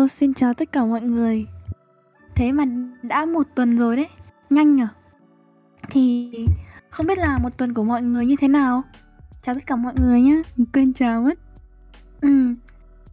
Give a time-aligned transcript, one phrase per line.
[0.00, 1.46] Hello, xin chào tất cả mọi người.
[2.34, 2.64] Thế mà
[3.02, 4.08] đã một tuần rồi đấy,
[4.50, 4.86] nhanh nhở?
[5.90, 6.30] Thì
[6.90, 8.82] không biết là một tuần của mọi người như thế nào?
[9.42, 10.42] Chào tất cả mọi người nhé,
[10.72, 11.38] quên chào mất.
[12.20, 12.54] Ừ,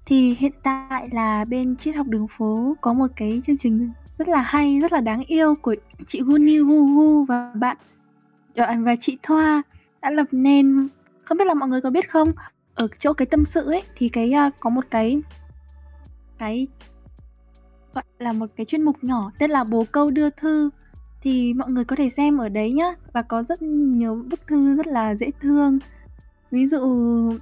[0.05, 4.28] thì hiện tại là bên triết học đường phố có một cái chương trình rất
[4.28, 5.76] là hay, rất là đáng yêu của
[6.08, 7.78] chị Guni Gugu và bạn
[8.84, 9.62] và chị Thoa
[10.02, 10.88] đã lập nên
[11.24, 12.32] không biết là mọi người có biết không
[12.76, 15.21] ở chỗ cái tâm sự ấy thì cái à, có một cái
[16.39, 16.68] cái,
[17.93, 20.69] gọi là một cái chuyên mục nhỏ tên là bồ câu đưa thư.
[21.21, 24.75] Thì mọi người có thể xem ở đấy nhá, và có rất nhiều bức thư
[24.75, 25.79] rất là dễ thương.
[26.51, 26.79] Ví dụ,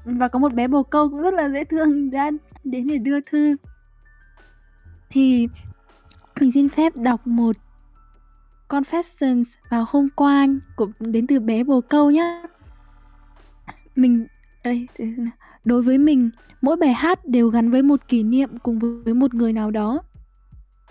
[0.06, 2.32] và có một bé bồ câu cũng rất là dễ thương đã
[2.64, 3.56] đến để đưa thư.
[5.10, 5.48] Thì
[6.40, 7.56] mình xin phép đọc một
[8.70, 12.42] confessions vào hôm qua của, đến từ bé bồ câu nhá.
[13.96, 14.28] Mình,
[14.64, 14.88] đây
[15.66, 16.30] đối với mình,
[16.62, 20.02] mỗi bài hát đều gắn với một kỷ niệm cùng với một người nào đó.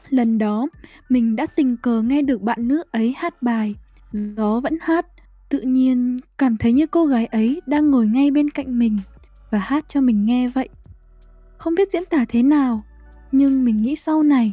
[0.08, 0.68] Lần đó,
[1.08, 3.74] mình đã tình cờ nghe được bạn nữ ấy hát bài,
[4.12, 5.06] gió vẫn hát.
[5.48, 8.98] Tự nhiên, cảm thấy như cô gái ấy đang ngồi ngay bên cạnh mình
[9.50, 10.68] và hát cho mình nghe vậy.
[11.58, 12.82] Không biết diễn tả thế nào,
[13.32, 14.52] nhưng mình nghĩ sau này,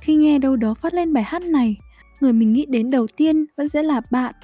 [0.00, 1.76] khi nghe đâu đó phát lên bài hát này,
[2.20, 4.34] người mình nghĩ đến đầu tiên vẫn sẽ là bạn,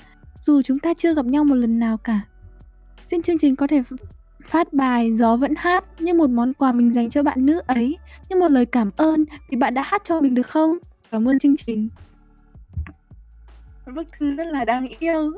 [0.41, 2.21] dù chúng ta chưa gặp nhau một lần nào cả.
[3.05, 3.83] Xin chương trình có thể
[4.45, 7.99] phát bài gió vẫn hát như một món quà mình dành cho bạn nữ ấy
[8.29, 10.79] như một lời cảm ơn vì bạn đã hát cho mình được không?
[11.11, 11.89] Cảm ơn chương trình.
[13.95, 15.33] Bức thư rất là đáng yêu.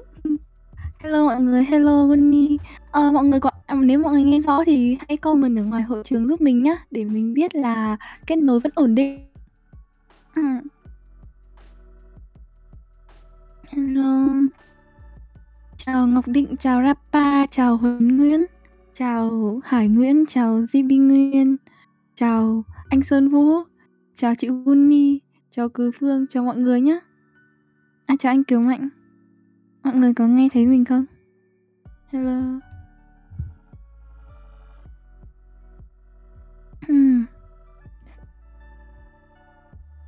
[0.98, 2.58] Hello mọi người hello Gunny.
[2.90, 5.82] À, mọi người có à, nếu mọi người nghe rõ thì hãy comment ở ngoài
[5.82, 9.20] hội trường giúp mình nhé để mình biết là kết nối vẫn ổn định.
[10.34, 10.42] Ừ.
[13.68, 14.28] hello.
[15.76, 18.44] Chào Ngọc Định chào Rappa chào Huấn Nguyễn
[18.98, 21.56] chào Hải Nguyễn chào GB Nguyên
[22.14, 23.48] chào anh Sơn Vũ
[24.14, 27.00] chào chị Uni, chào Cứ Phương chào mọi người nhé
[28.06, 28.88] à chào anh Kiều Mạnh
[29.82, 31.04] Mọi người có nghe thấy mình không?
[32.12, 32.42] Hello.
[36.88, 37.24] Hmm.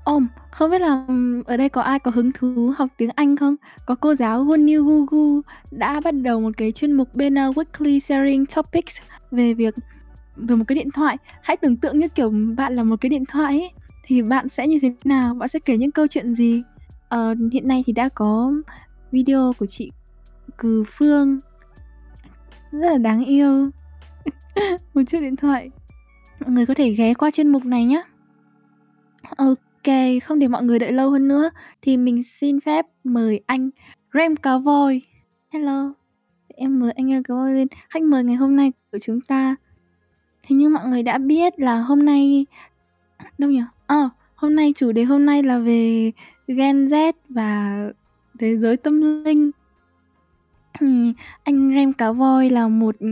[0.09, 1.05] Ôm, không biết là
[1.47, 3.57] ở đây có ai có hứng thú học tiếng Anh không?
[3.87, 7.99] Có cô giáo Gunyu Gugu đã bắt đầu một cái chuyên mục bên uh, Weekly
[7.99, 9.75] Sharing Topics về việc
[10.37, 11.17] về một cái điện thoại.
[11.43, 13.71] Hãy tưởng tượng như kiểu bạn là một cái điện thoại ấy,
[14.03, 15.35] thì bạn sẽ như thế nào?
[15.35, 16.63] Bạn sẽ kể những câu chuyện gì?
[17.09, 18.53] Ờ, hiện nay thì đã có
[19.13, 19.93] video của chị
[20.59, 21.41] Cừ Phương
[22.73, 23.71] rất là đáng yêu
[24.95, 25.71] một chiếc điện thoại
[26.41, 28.03] mọi người có thể ghé qua chuyên mục này nhé
[29.37, 29.68] ok
[30.23, 31.51] không để mọi người đợi lâu hơn nữa
[31.83, 33.71] thì mình xin phép mời anh
[34.15, 35.03] Rem Cá Voi.
[35.53, 35.93] Hello
[36.49, 37.69] em mời anh Rem Cá Voi lên.
[37.91, 39.57] Khách mời ngày hôm nay của chúng ta
[40.43, 42.47] thế nhưng mọi người đã biết là hôm nay
[43.39, 43.63] đâu nhỉ?
[43.87, 46.13] Ờ à, hôm nay chủ đề hôm nay là về
[46.47, 47.79] Gen Z và
[48.39, 49.51] thế giới tâm linh.
[50.81, 51.13] Thì
[51.45, 53.09] anh Rem Cá Voi là một ừ,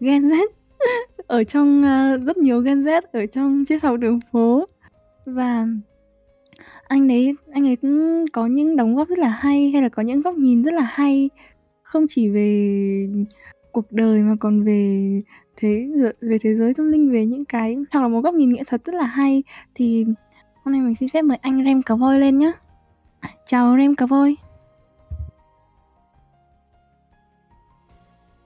[0.00, 0.46] Gen Z
[1.26, 4.66] ở trong uh, rất nhiều Gen Z ở trong triết học đường phố
[5.34, 5.66] và
[6.88, 10.02] anh đấy anh ấy cũng có những đóng góp rất là hay hay là có
[10.02, 11.30] những góc nhìn rất là hay
[11.82, 13.08] không chỉ về
[13.72, 15.18] cuộc đời mà còn về
[15.56, 15.88] thế
[16.20, 18.84] về thế giới tâm linh về những cái hoặc là một góc nhìn nghệ thuật
[18.84, 19.42] rất là hay
[19.74, 20.04] thì
[20.64, 22.52] hôm nay mình xin phép mời anh Rem Cá Voi lên nhé
[23.46, 24.36] chào Rem Cá Voi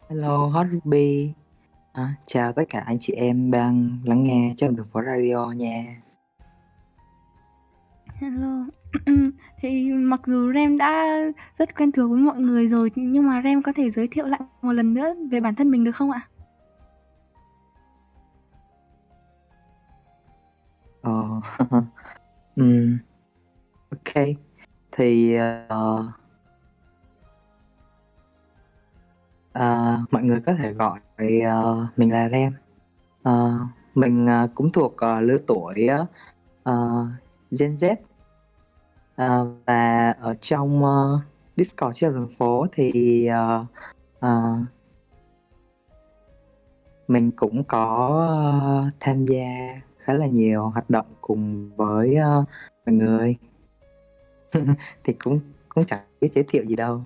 [0.08, 1.32] Hello, Hot Ruby.
[1.92, 6.01] À, chào tất cả anh chị em đang lắng nghe trong đường phố radio nha.
[8.22, 8.64] Hello.
[9.60, 11.16] Thì mặc dù Rem đã
[11.58, 14.40] rất quen thuộc với mọi người rồi nhưng mà Rem có thể giới thiệu lại
[14.62, 16.20] một lần nữa về bản thân mình được không ạ?
[21.02, 21.40] Ờ,
[22.56, 22.98] ừm,
[23.90, 24.24] ok.
[24.92, 26.04] Thì uh,
[29.52, 32.52] À, mọi người có thể gọi uh, mình là Rem.
[33.28, 33.60] Uh,
[33.94, 35.88] mình uh, cũng thuộc uh, lứa tuổi
[36.68, 37.08] uh,
[37.60, 37.96] Gen Z
[39.16, 41.20] à, và ở trong uh,
[41.56, 43.66] Discord trên đường phố thì uh,
[44.26, 44.66] uh,
[47.08, 52.48] mình cũng có uh, tham gia khá là nhiều hoạt động cùng với uh,
[52.86, 53.36] mọi người.
[55.04, 57.02] thì cũng cũng chẳng biết giới thiệu gì đâu.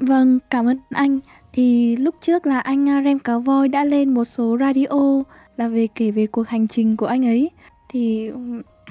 [0.00, 1.20] Vâng, cảm ơn anh.
[1.52, 5.22] Thì lúc trước là anh Rem Cá Voi đã lên một số radio
[5.56, 7.50] là về kể về cuộc hành trình của anh ấy.
[7.88, 8.30] Thì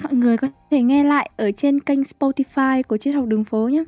[0.03, 3.69] mọi người có thể nghe lại ở trên kênh Spotify của Triết học đường phố
[3.69, 3.83] nhé.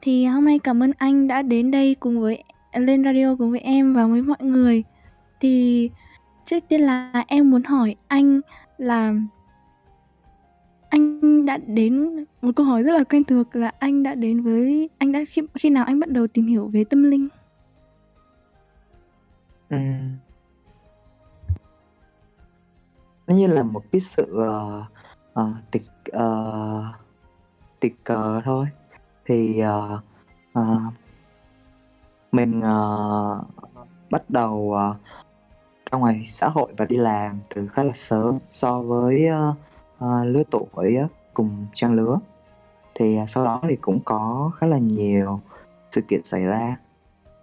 [0.00, 2.44] Thì hôm nay cảm ơn anh đã đến đây cùng với,
[2.74, 4.84] lên radio cùng với em và với mọi người.
[5.40, 5.90] Thì
[6.44, 8.40] trước tiên là em muốn hỏi anh
[8.78, 9.14] là,
[10.88, 14.90] anh đã đến, một câu hỏi rất là quen thuộc là anh đã đến với,
[14.98, 17.28] anh đã khi khi nào anh bắt đầu tìm hiểu về tâm linh?
[23.32, 25.82] Nó như là một cái sự, uh, uh, tình
[26.16, 26.84] uh,
[27.80, 28.66] tình cờ thôi.
[29.26, 30.00] Thì, uh,
[30.58, 30.92] uh,
[32.32, 33.46] mình, uh,
[34.10, 34.96] bắt đầu, uh,
[35.90, 39.56] ra ngoài xã hội và đi làm từ khá là sớm so với, uh,
[40.04, 42.18] uh, lứa tuổi uh, cùng trang lứa.
[42.94, 45.40] Thì, uh, sau đó thì cũng có khá là nhiều
[45.90, 46.76] sự kiện xảy ra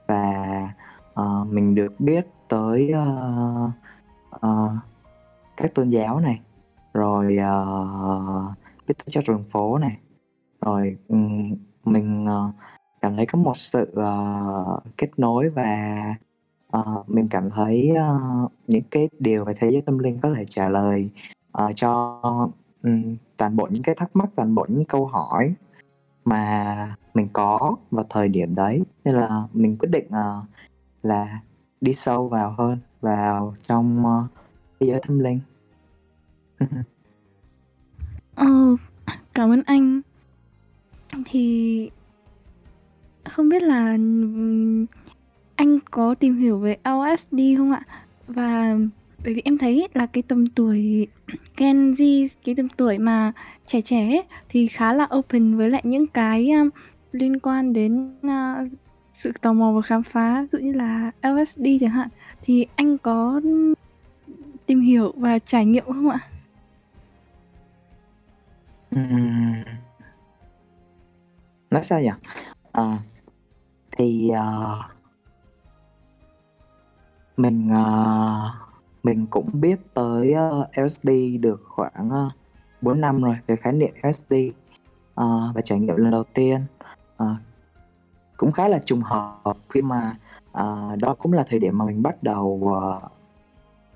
[0.08, 0.70] và,
[1.22, 3.72] uh, mình được biết tới, uh,
[4.36, 4.72] uh,
[5.60, 6.40] các tôn giáo này,
[6.94, 7.66] rồi, ờ,
[8.88, 9.98] biết tới cho đường phố này,
[10.62, 12.56] rồi, um, mình, uh,
[13.02, 16.04] cảm thấy có một sự, uh, kết nối và,
[16.78, 20.46] uh, mình cảm thấy, uh, những cái điều về thế giới tâm linh có thể
[20.46, 21.10] trả lời,
[21.64, 22.22] uh, cho,
[22.84, 25.54] um, toàn bộ những cái thắc mắc, toàn bộ những câu hỏi
[26.26, 28.84] mà mình có vào thời điểm đấy.
[29.06, 30.46] Nên là mình quyết định, uh,
[31.04, 31.42] là
[31.82, 34.26] đi sâu vào hơn vào trong, uh,
[34.80, 35.40] thế giới tâm linh.
[38.36, 38.76] Ờ,
[39.34, 40.02] cảm ơn anh.
[41.26, 41.90] Thì
[43.30, 44.86] không biết là, ừm,
[45.56, 47.82] anh có tìm hiểu về LSD không ạ?
[48.28, 48.78] Và
[49.24, 51.08] bởi vì em thấy là cái tầm tuổi
[51.58, 53.32] Gen Z, cái tầm tuổi mà
[53.66, 56.64] trẻ trẻ ấy, thì khá là open với lại những cái, a,
[57.12, 58.66] liên quan đến, a,
[59.14, 62.10] sự tò mò và khám phá, ví dụ như là LSD chẳng hạn.
[62.42, 63.42] Thì anh có
[64.66, 66.20] tìm hiểu và trải nghiệm không ạ?
[68.92, 69.64] Ừm.
[71.72, 72.10] Nói sao nhỉ?
[72.72, 72.98] Ờ,
[73.98, 74.80] thì, ờ
[77.38, 78.52] mình, ờ,
[79.04, 81.10] mình cũng biết tới, ờ, ơ, LSD
[81.40, 82.30] được khoảng, ờ, ơ,
[82.82, 84.34] 4 năm rồi, về khái niệm LSD,
[85.16, 86.62] ờ, và trải nghiệm lần đầu tiên,
[87.18, 87.36] ờ,
[88.38, 90.16] cũng khá là trùng hợp khi mà,
[90.52, 93.02] ờ, đó cũng là thời điểm mà mình bắt đầu, ờ,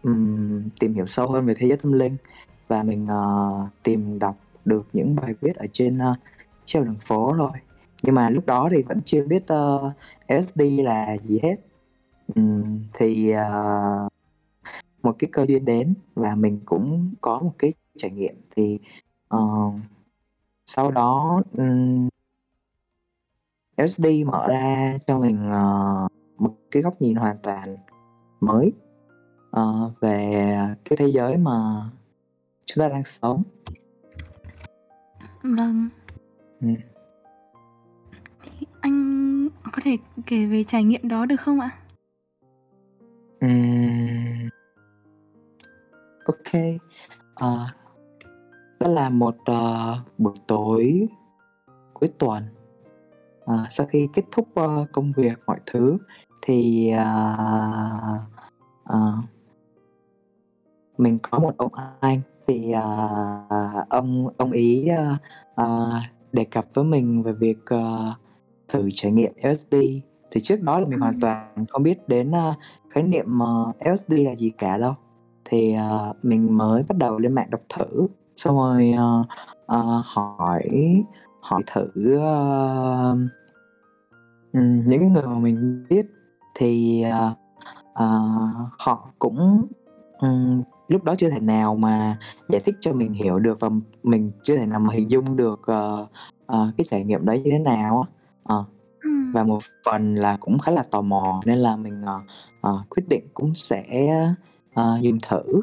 [0.03, 2.17] ừm, tìm hiểu sâu hơn về thế giới tâm linh
[2.67, 3.51] và mình, ờ,
[3.83, 6.17] tìm đọc được những bài viết ở trên, ờ, uh,
[6.65, 7.51] trên đường phố rồi
[8.03, 9.93] Nhưng mà lúc đó thì vẫn chưa biết, ờ, uh,
[10.27, 11.55] LSD là gì hết.
[12.39, 14.11] uhm, thì, uh,
[15.03, 18.79] một cái cơ duyên đến và mình cũng có một cái trải nghiệm thì,
[19.35, 19.73] uh,
[20.65, 22.09] sau đó, um,
[23.77, 27.77] LSD mở ra cho mình, uh, một cái góc nhìn hoàn toàn
[28.41, 28.71] mới,
[29.59, 30.47] uh, về
[30.85, 31.51] cái thế giới mà
[32.65, 33.43] chúng ta đang sống.
[35.43, 35.89] Vâng.
[36.61, 36.75] Ừm.
[38.43, 41.69] Thì anh có thể kể về trải nghiệm đó được không ạ?
[46.25, 46.77] Ô kê.
[47.35, 47.67] Ờ.
[48.79, 51.07] Đó là một, ờ, buổi tối
[51.93, 52.43] cuối tuần.
[53.45, 55.97] Ờ, sau khi kết thúc, ơ, công việc mọi thứ
[56.41, 57.35] thì, à,
[58.83, 59.17] ờ
[60.97, 62.83] mình có một ông anh thì, à,
[63.89, 65.15] ông ông ấy, ơ,
[65.55, 65.91] ờ,
[66.31, 68.13] đề cập với mình về việc, ờ,
[68.67, 69.73] thử trải nghiệm LSD.
[70.31, 72.53] Thì trước đó là mình hoàn toàn không biết đến, a,
[72.89, 74.93] khái niệm, ờ, LSD là gì cả đâu.
[75.45, 78.07] Thì, ờ, mình mới bắt đầu lên mạng đọc thử,
[78.37, 79.23] xong rồi, ờ,
[79.65, 80.63] ờ, hỏi
[81.41, 81.87] hỏi thử,
[84.53, 86.05] ừm, những cái người mà mình biết
[86.55, 87.33] thì, ờ,
[87.93, 88.07] ờ,
[88.79, 89.67] họ cũng,
[90.19, 92.17] ừm, lúc đó chưa thể nào mà
[92.49, 93.69] giải thích cho mình hiểu được và
[94.03, 96.07] mình chưa thể nào mà hình dung được, ờ,
[96.45, 98.09] ờ, cái trải nghiệm đấy như thế nào á.
[99.03, 99.31] Ừm.
[99.33, 102.21] và một phần là cũng khá là tò mò nên là mình, ờ,
[102.61, 103.83] ờ, quyết định cũng sẽ,
[104.73, 105.61] ờ, dùng thử.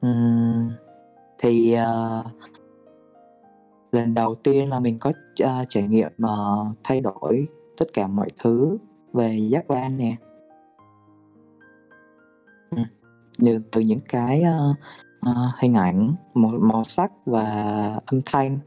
[0.00, 0.70] Ừm,
[1.38, 2.24] thì, ờ
[3.92, 7.46] lần đầu tiên là mình có ch trải nghiệm, ờ, thay đổi
[7.78, 8.76] tất cả mọi thứ
[9.12, 10.16] về giác quan nè.
[13.38, 14.74] Như từ những cái, ơ,
[15.20, 17.44] ờ, hình ảnh, màu màu sắc và
[18.06, 18.58] âm thanh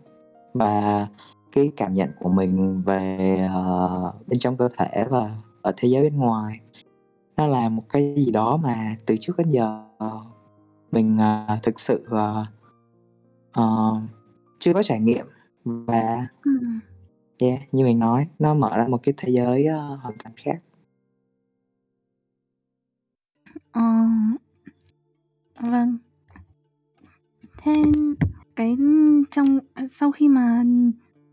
[0.54, 1.08] và
[1.52, 6.04] cái cảm nhận của mình về, ờ, bên trong cơ thể và ở thế giới
[6.04, 6.60] bên ngoài.
[7.38, 9.84] Nó là một cái gì đó mà từ trước đến giờ
[10.92, 12.46] mình, à, thực sự, ờ,
[13.52, 13.96] ờ,
[14.60, 15.26] chưa có trải nghiệm
[15.64, 16.28] và
[17.38, 20.60] yeah, như mình nói, nó mở ra một cái thế giới, ơ, hoàn toàn khác.
[25.60, 25.98] Vâng.
[27.58, 27.84] Thế
[28.56, 28.78] cái
[29.32, 30.64] trong à, sau khi mà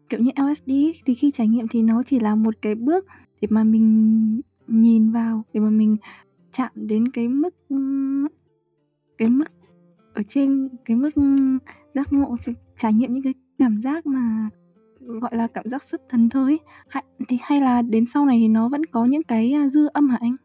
[0.09, 0.73] kiểu như LSD
[1.04, 3.06] thì khi trải nghiệm thì nó chỉ là một cái bước
[3.40, 5.97] để mà mình nhìn vào để mà mình
[6.52, 7.76] chạm đến cái mức ừ,
[9.18, 9.49] cái mức
[10.14, 11.11] ở trên cái mức
[11.95, 12.37] giác ngộ
[12.78, 14.50] trải nghiệm những cái cảm giác mà
[14.99, 18.49] gọi là cảm giác xuất thần thôi hay, thì hay là đến sau này thì
[18.49, 20.37] nó vẫn có những cái à, dư âm hả anh?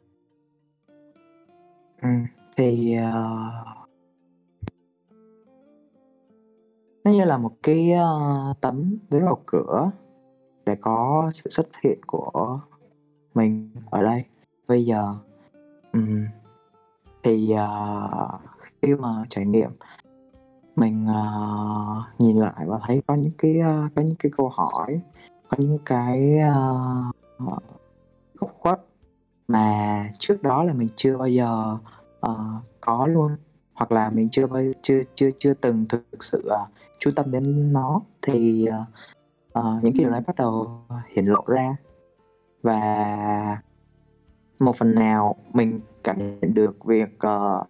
[2.01, 2.09] Ừ,
[2.58, 3.77] thì uh,
[7.03, 9.91] nó như là một cái uh, tấm với vào cửa
[10.65, 12.60] để có sự xuất hiện của
[13.34, 14.25] mình ở đây.
[14.67, 15.13] Bây giờ
[15.93, 16.25] um,
[17.24, 18.41] thì uh,
[18.81, 19.72] khi mà trải nghiệm
[20.75, 25.01] mình uh, nhìn lại và thấy có những cái uh, có những cái câu hỏi
[25.50, 26.38] có những cái
[27.39, 27.63] uh,
[28.36, 28.81] góc khuất
[29.48, 31.77] mà trước đó là mình chưa bao giờ
[32.27, 33.35] uh, có luôn.
[33.73, 37.73] Hoặc là mình chưa bao chưa chưa chưa từng thực sự uh, chú tâm đến
[37.73, 38.01] nó.
[38.21, 38.87] Thì uh,
[39.59, 41.75] uh, những cái điều đấy bắt đầu hiện lộ ra.
[42.61, 43.57] Và
[44.59, 47.67] một phần nào mình cảm nhận được việc uh,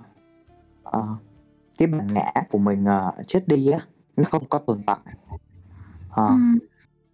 [0.88, 1.17] uh,
[1.77, 3.79] cái bản ngã của mình uh, chết đi á
[4.17, 4.98] nó không có tồn tại.
[6.10, 6.36] Uh, ừ.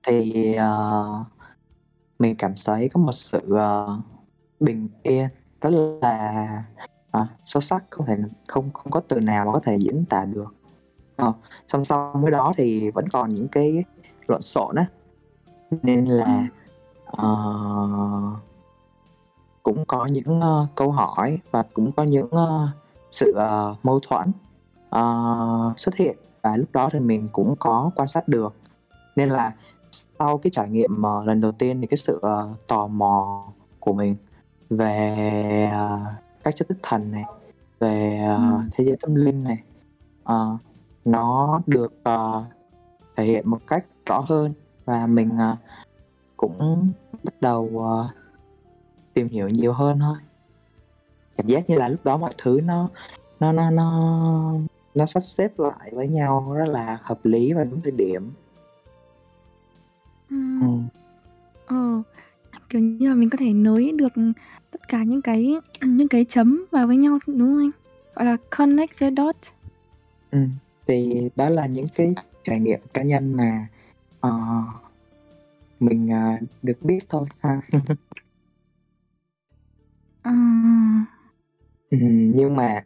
[0.07, 1.27] thì uh,
[2.19, 4.03] mình cảm thấy có một sự uh,
[4.59, 5.27] bình yên.
[5.61, 5.69] Rất
[6.01, 6.63] là
[7.21, 10.25] uh, sâu sắc không thể không không có từ nào mà có thể diễn tả
[10.25, 10.55] được.
[11.27, 11.35] Uh,
[11.67, 13.83] song song với đó thì vẫn còn những cái
[14.27, 14.85] lộn xộn á.
[15.83, 16.47] Nên là
[17.11, 18.39] uh,
[19.63, 22.69] cũng có những uh, câu hỏi và cũng có những uh,
[23.11, 24.31] sự uh, mâu thuẫn
[24.95, 26.17] uh, xuất hiện.
[26.41, 28.55] Và lúc đó thì mình cũng có quan sát được.
[29.15, 29.53] Nên là
[30.19, 33.45] sau cái trải nghiệm uh, lần đầu tiên thì cái sự uh, tò mò
[33.79, 34.15] của mình
[34.69, 37.23] về uh, các chất thức thần này
[37.79, 38.69] về uh, ừ.
[38.71, 39.63] thế giới tâm linh này
[40.23, 40.59] uh,
[41.05, 42.43] nó được uh,
[43.15, 44.53] thể hiện một cách rõ hơn
[44.85, 45.57] và mình uh,
[46.37, 46.91] cũng
[47.23, 48.05] bắt đầu uh,
[49.13, 50.17] tìm hiểu nhiều hơn thôi
[51.37, 52.89] cảm giác như là lúc đó mọi thứ nó
[53.39, 54.53] nó nó nó
[54.95, 58.31] nó sắp xếp lại với nhau rất là hợp lý và đúng thời điểm
[60.29, 60.61] Ừm.
[60.61, 60.67] Ừ.
[61.65, 62.01] Ờ,
[62.69, 64.13] kiểu như là mình có thể nối được
[64.87, 67.71] tất cả những cái những cái chấm vào với nhau, đúng không anh?
[68.15, 69.35] Gọi là connect the dot.
[70.31, 70.49] Ừm,
[70.87, 72.13] thì đó là những cái
[72.43, 73.67] trải nghiệm cá nhân mà,
[74.19, 74.31] ờ,
[75.79, 77.61] mình, à, được biết thôi ha.
[80.23, 81.05] Ừm.
[81.89, 82.83] Ừm, nhưng mà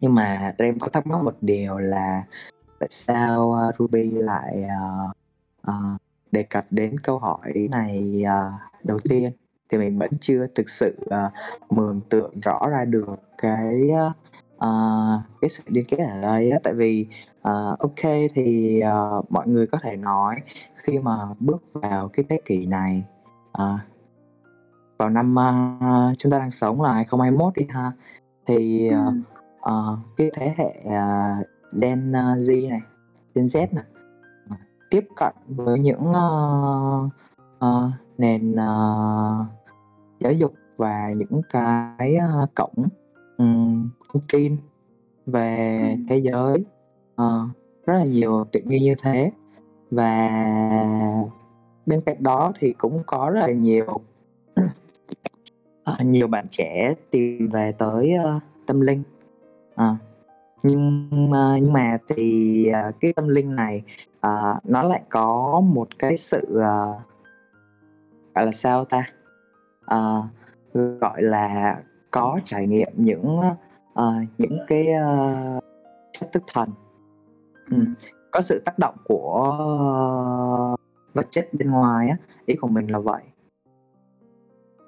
[0.00, 2.24] nhưng mà em có thắc mắc một điều là
[2.78, 5.12] tại sao, a, Ruby lại, ờ,
[5.62, 5.74] ờ,
[6.32, 8.52] đề cập đến câu hỏi này, ờ,
[8.84, 9.32] đầu tiên?
[9.68, 11.30] Thì mình vẫn chưa thực sự, ờ,
[11.70, 13.06] mường tượng rõ ra được
[13.38, 13.90] cái,
[14.58, 14.70] ờ,
[15.40, 16.58] cái sự liên kết ở đây á.
[16.62, 17.06] Tại vì,
[17.42, 17.90] ờ, ô
[18.34, 20.36] thì, ờ, mọi người có thể nói
[20.76, 23.04] khi mà bước vào cái thế kỷ này,
[23.52, 23.78] ờ,
[24.98, 27.92] vào năm, a, chúng ta đang sống là 2021 đi ha,
[28.46, 29.22] thì, Ừm.
[29.60, 31.36] ờ, cái thế hệ, à,
[31.82, 32.80] Gen, Z này,
[33.34, 33.84] Gen Z này,
[34.50, 34.56] ờ,
[34.90, 37.08] tiếp cận với những, ơ,
[37.58, 39.44] ờ, nền, ờ,
[40.20, 42.84] giáo dục và những cái, a, cổng,
[43.38, 44.56] ừm, thông tin
[45.26, 46.64] về thế giới,
[47.16, 47.48] ờ,
[47.86, 49.30] rất là nhiều tiện nghi như thế.
[49.90, 50.28] Và
[51.86, 53.86] bên cạnh đó thì cũng có rất là nhiều
[55.84, 59.02] ờ, nhiều bạn trẻ tìm về tới, ơ, tâm linh.
[59.74, 59.96] Ờ,
[60.64, 63.82] nhưng mà nhưng mà thì, ờ, cái tâm linh này,
[64.20, 66.98] ờ, nó lại có một cái sự, ờ
[68.36, 69.04] gọi là sao ta?
[69.86, 70.22] à,
[71.00, 73.40] gọi là, có trải nghiệm những,
[73.92, 74.02] uh,
[74.38, 74.86] những cái,
[75.56, 75.64] uh,
[76.12, 76.68] chất thức thần.
[77.70, 77.76] ừ.
[78.32, 79.56] có sự tác động của
[81.14, 82.16] vật chất bên ngoài á,
[82.46, 83.22] ý của mình là vậy.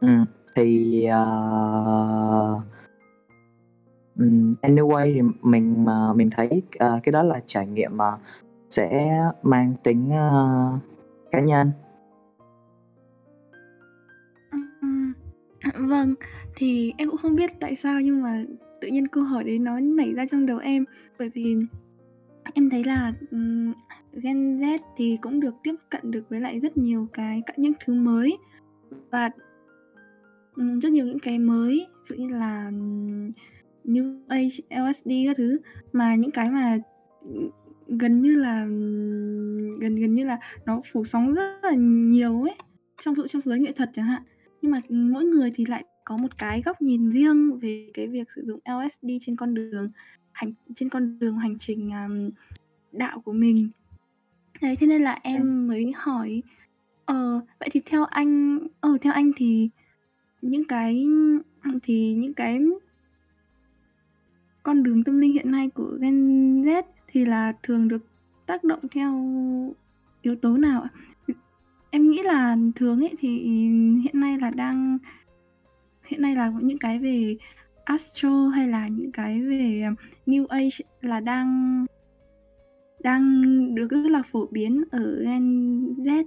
[0.00, 0.08] ừ.
[0.56, 2.62] thì, uh,
[4.62, 8.18] anyway thì mình, ờ, mình thấy, uh, cái đó là trải nghiệm mà
[8.70, 10.80] sẽ mang tính, uh,
[11.30, 11.70] cá nhân.
[15.74, 16.14] Vâng,
[16.56, 18.44] thì em cũng không biết tại sao nhưng mà
[18.80, 20.84] tự nhiên câu hỏi đấy nó nảy ra trong đầu em,
[21.18, 21.56] bởi vì
[22.54, 23.72] em thấy là, um,
[24.12, 27.94] Gen Z thì cũng được tiếp cận được với lại rất nhiều cái những thứ
[27.94, 28.38] mới
[29.10, 29.30] và
[30.56, 33.30] um, rất nhiều những cái mới, ví dụ như là, um,
[33.84, 35.58] New Age, LSD các thứ,
[35.92, 36.78] mà những cái mà,
[37.88, 38.64] gần như là,
[39.80, 42.54] gần gần như là nó phủ sóng rất là nhiều ấy,
[43.02, 44.22] trong ví dụ trong giới nghệ thuật chẳng hạn.
[44.62, 48.30] Nhưng mà, mỗi người thì lại có một cái góc nhìn riêng về cái việc
[48.30, 49.90] sử dụng LSD trên con đường
[50.32, 52.30] hành trên con đường hành trình, ờm,
[52.92, 53.68] đạo của mình.
[54.62, 55.20] Đấy, thế nên là Ừm.
[55.22, 56.42] em mới hỏi.
[57.04, 59.68] Ờ, vậy thì theo anh ờ, theo anh thì
[60.42, 61.06] những cái,
[61.82, 62.60] thì những cái
[64.62, 66.14] con đường tâm linh hiện nay của Gen
[66.62, 68.06] Z thì là thường được
[68.46, 69.12] tác động theo
[70.22, 70.86] yếu tố nào
[71.90, 73.38] em nghĩ là thường ấy thì
[74.02, 74.98] hiện nay là đang
[76.04, 77.36] hiện nay là những cái về
[77.84, 79.84] Astro hay là những cái về,
[80.26, 81.86] New Age là đang
[83.02, 83.42] đang
[83.74, 86.24] được rất là phổ biến ở Gen Z.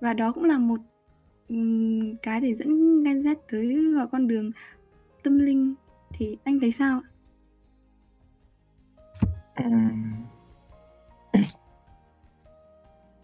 [0.00, 0.80] Và đó cũng là một,
[2.22, 4.50] cái để dẫn Gen Z tới vào con đường
[5.22, 5.74] tâm linh,
[6.12, 7.00] thì anh thấy sao?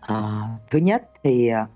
[0.06, 1.66] Ờ, thứ nhất thì, ờ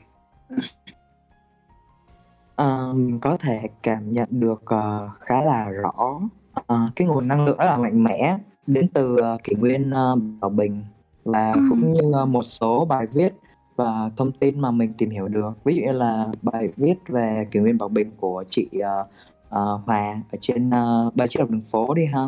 [2.57, 6.21] ờ, mình có thể cảm nhận được, ờ, khá là rõ,
[6.67, 10.17] ờ, cái nguồn năng lượng rất là mạnh mẽ đến từ, ờ, kỷ nguyên, ơ,
[10.41, 10.85] Bảo Bình
[11.25, 11.67] và Ừm.
[11.69, 13.33] cũng như, ơ, một số bài viết
[13.77, 15.51] và thông tin mà mình tìm hiểu được.
[15.65, 19.07] Ví dụ như là bài viết về kỷ nguyên Bảo Bình của chị, ờ,
[19.49, 22.21] ờ, Hòa ở trên, ơ, Báo Chí Đọc Đường Phố đi ha,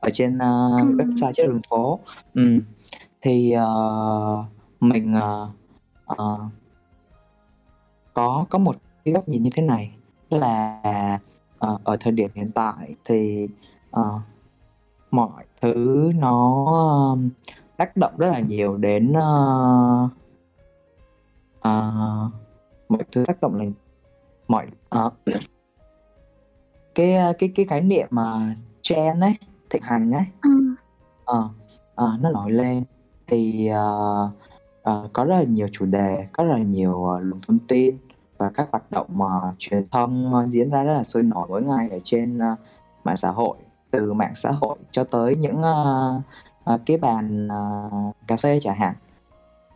[0.00, 0.96] ở trên, ơ, Ừm.
[0.96, 1.98] website Chí Đọc Đường Phố.
[2.34, 2.60] Ừm,
[3.22, 4.44] thì, ờ,
[4.80, 5.48] mình, ờ,
[6.06, 6.38] ờ
[8.14, 9.90] có có một cái góc nhìn như thế này,
[10.30, 10.80] đó là,
[11.58, 13.48] ờ, ở thời điểm hiện tại thì,
[13.90, 14.02] ờ,
[15.10, 17.30] mọi thứ nó, ờm,
[17.76, 20.08] tác động rất là nhiều đến, ơ
[21.60, 21.92] ờ,
[22.88, 23.72] mọi thứ tác động lên
[24.48, 25.10] mọi ờ,
[26.94, 29.34] cái, cái cái khái niệm mà trend ấy,
[29.70, 30.24] thịnh hành ấy,
[31.24, 31.48] ờ,
[31.94, 32.84] ờ, nó nổi lên
[33.26, 34.30] thì, ờ,
[34.90, 37.96] uh, có rất là nhiều chủ đề, có rất là nhiều, uh, luồng thông tin
[38.38, 39.26] và các hoạt động mà
[39.58, 42.58] truyền thông, uh, diễn ra rất là sôi nổi mỗi ngày ở trên, uh,
[43.04, 43.56] mạng xã hội,
[43.90, 46.22] từ mạng xã hội cho tới những, uh,
[46.74, 48.94] uh, cái bàn, uh, cà phê chẳng hạn.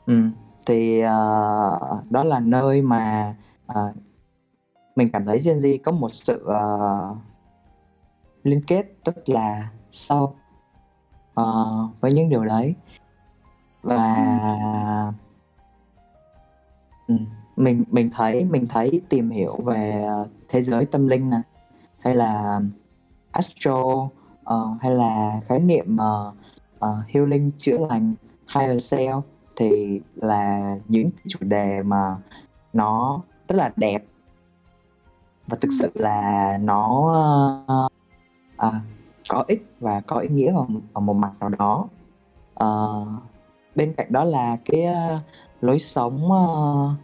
[0.07, 0.33] Ừm,
[0.67, 3.35] thì, uh, đó là nơi mà,
[3.73, 3.97] uh,
[4.97, 7.17] mình cảm thấy Gen Z có một sự, uh,
[8.43, 10.35] liên kết rất là sâu,
[11.41, 12.75] uh, với những điều đấy.
[13.85, 15.13] Và
[17.09, 21.41] ừm, mình mình thấy mình thấy tìm hiểu về, ờ, thế giới tâm linh nè,
[21.99, 22.61] hay là
[23.33, 24.09] Astro,
[24.45, 26.33] ờ, hay là khái niệm, ờ,
[26.79, 28.15] ờ, healing, chữa lành,
[28.55, 29.23] higher self
[29.57, 32.17] thì là những chủ đề mà
[32.73, 34.05] nó rất là đẹp.
[35.49, 35.79] Và thực Ừm.
[35.81, 37.13] sự là nó,
[37.67, 37.89] ơ,
[38.57, 38.81] à,
[39.29, 41.89] có ích và có ý nghĩa ở ở một mặt nào đó.
[42.55, 43.07] Ờ,
[43.75, 45.21] bên cạnh đó là cái, a,
[45.61, 46.95] lối sống, ơ,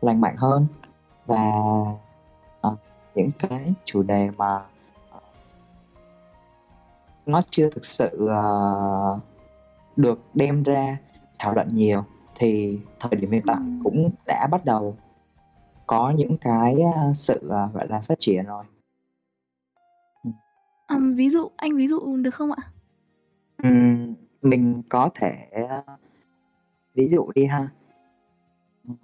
[0.00, 0.66] lành mạnh hơn
[1.26, 1.52] và,
[2.60, 2.76] ờ,
[3.14, 4.62] những cái chủ đề mà,
[5.10, 5.20] ờ
[7.26, 9.18] nó chưa thực sự, ờ,
[9.96, 10.96] được đem ra
[11.38, 14.96] thảo luận nhiều, thì thời điểm hiện tại cũng đã bắt đầu
[15.86, 16.76] có những cái,
[17.14, 18.64] sự, ờ, gọi là, phát triển rồi.
[20.88, 22.62] Ừm, ví dụ, anh ví dụ được không ạ?
[23.62, 25.48] Ừm, mình có thể,
[26.94, 27.68] ví dụ đi ha.
[28.88, 28.96] Ừm.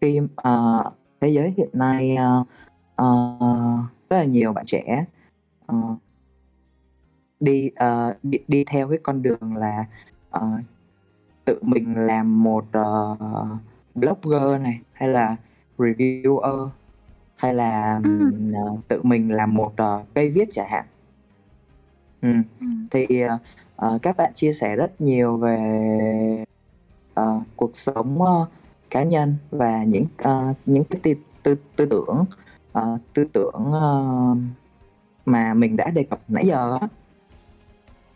[0.00, 0.84] Khi, ờ,
[1.20, 2.44] thế giới hiện nay, ơ,
[2.96, 3.06] ờ,
[4.10, 5.04] rất là nhiều bạn trẻ,
[5.66, 5.76] ờ
[7.40, 9.84] đi, ờ, đi đi theo cái con đường là,
[10.30, 10.40] ờ,
[11.44, 13.16] tự mình làm một, ờ,
[13.94, 15.36] blogger này, hay là
[15.78, 16.68] reviewer,
[17.36, 18.00] hay là,
[18.54, 20.86] ờ, tự mình làm một, ờ, cây viết chẳng hạn.
[22.22, 22.86] Ừm, Ừm.
[22.90, 23.38] thì, ờ,
[23.76, 26.44] ờ, các bạn chia sẻ rất nhiều về,
[27.14, 28.46] ờ, cuộc sống, ơ,
[28.90, 32.24] cá nhân và những, ờ, những cái tư tư tư tưởng,
[32.72, 34.04] ờ, tư tưởng, ơ,
[35.26, 36.88] mà mình đã đề cập nãy giờ á.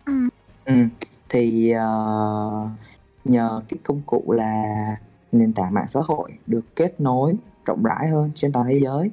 [0.07, 0.29] Ừm.
[0.65, 0.89] Ừm,
[1.29, 2.69] thì, ờ,
[3.25, 4.65] nhờ cái công cụ là
[5.33, 9.11] nền tảng mạng xã hội được kết nối rộng rãi hơn trên toàn thế giới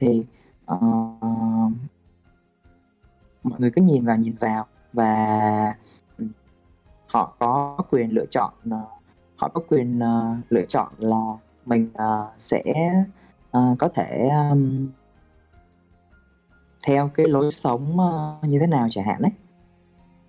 [0.00, 0.24] thì,
[0.66, 0.76] ờ
[3.42, 5.74] mọi người cứ nhìn vào, nhìn vào và,
[7.08, 8.78] họ có quyền lựa chọn, ờ,
[9.36, 11.22] họ có quyền, ờ, lựa chọn là
[11.66, 12.62] mình, ờ, sẽ,
[13.50, 14.88] ờ, có thể, ờm
[16.86, 19.32] theo cái lối sống, ơ, như thế nào chẳng hạn ấy.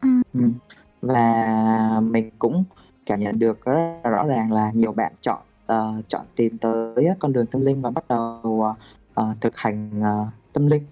[0.02, 0.22] Ừm.
[0.34, 0.54] Ừm,
[1.02, 2.64] và mình cũng
[3.06, 6.96] cảm nhận được rất là rõ ràng là nhiều bạn chọn, ờ, chọn tìm tới
[7.20, 8.66] con đường tâm linh và bắt đầu,
[9.14, 10.84] ờ, thực hành, ờ, tâm linh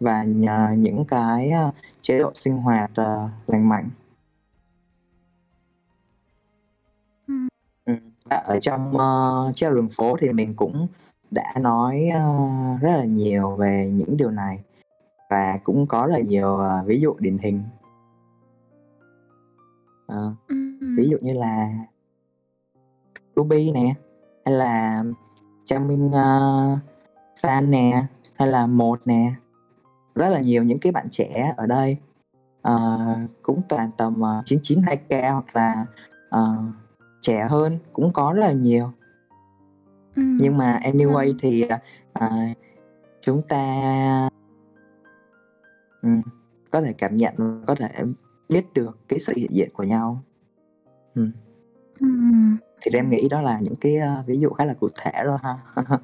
[0.00, 3.88] và nhờ những cái, a, chế độ sinh hoạt, ờ, lành mạnh.
[7.28, 7.48] Ừm.
[7.84, 7.96] Ừm,
[8.30, 10.86] và ở trong, ơ, Triết học đường phố thì mình cũng
[11.30, 12.20] đã nói, ơ,
[12.80, 14.60] rất là nhiều về những điều này
[15.30, 17.62] và cũng có rất là nhiều, ờ, ví dụ điển hình.
[20.06, 20.34] Ờ.
[20.48, 20.96] Ừm.
[20.96, 21.70] ví dụ như là
[23.36, 23.94] Ruby nè,
[24.44, 25.02] hay là
[25.64, 26.78] Charming, ơ,
[27.40, 29.32] Fan nè, hay là Một nè.
[30.14, 31.96] Rất là nhiều những cái bạn trẻ ở đây,
[32.62, 32.98] ờ,
[33.42, 35.86] cũng toàn tầm, ờ, 99, 2K hoặc là,
[36.30, 36.56] ờ,
[37.20, 38.92] trẻ hơn cũng có rất là nhiều.
[40.16, 41.36] Ừm, Nhưng mà anyway vâng.
[41.40, 41.64] thì,
[42.12, 42.28] ờ,
[43.20, 43.80] chúng ta
[46.02, 46.22] ừm,
[46.70, 47.88] có thể cảm nhận, có thể
[48.48, 50.22] biết được cái sự hiện diện của nhau.
[51.14, 51.32] Ừm.
[52.00, 52.56] Ừm.
[52.82, 55.36] Thì em nghĩ đó là những cái, ơ, ví dụ khá là cụ thể thôi
[55.42, 55.58] ha.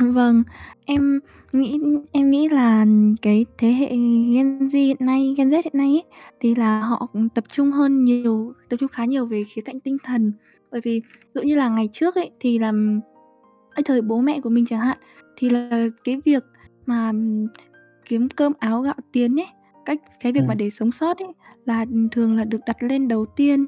[0.00, 0.42] Vâng,
[0.84, 1.20] em
[1.52, 1.78] nghĩ
[2.12, 2.86] em nghĩ là
[3.22, 3.88] cái thế hệ
[4.34, 6.04] Gen Z hiện nay Gen Z hiện nay ấy,
[6.40, 9.96] thì là họ, tập trung hơn nhiều tập trung khá nhiều về khía cạnh tinh
[10.04, 10.32] thần.
[10.70, 12.72] Bởi vì ví dụ như là ngày trước ấy, thì là
[13.76, 14.98] cái thời bố mẹ của mình chẳng hạn,
[15.36, 16.44] thì là cái việc
[16.86, 17.12] mà,
[18.04, 19.46] kiếm cơm áo gạo tiền ấy,
[19.84, 20.58] cách cái việc mà Ừm.
[20.58, 21.32] để sống sót ấy,
[21.64, 23.66] là, thường là được đặt lên đầu tiên.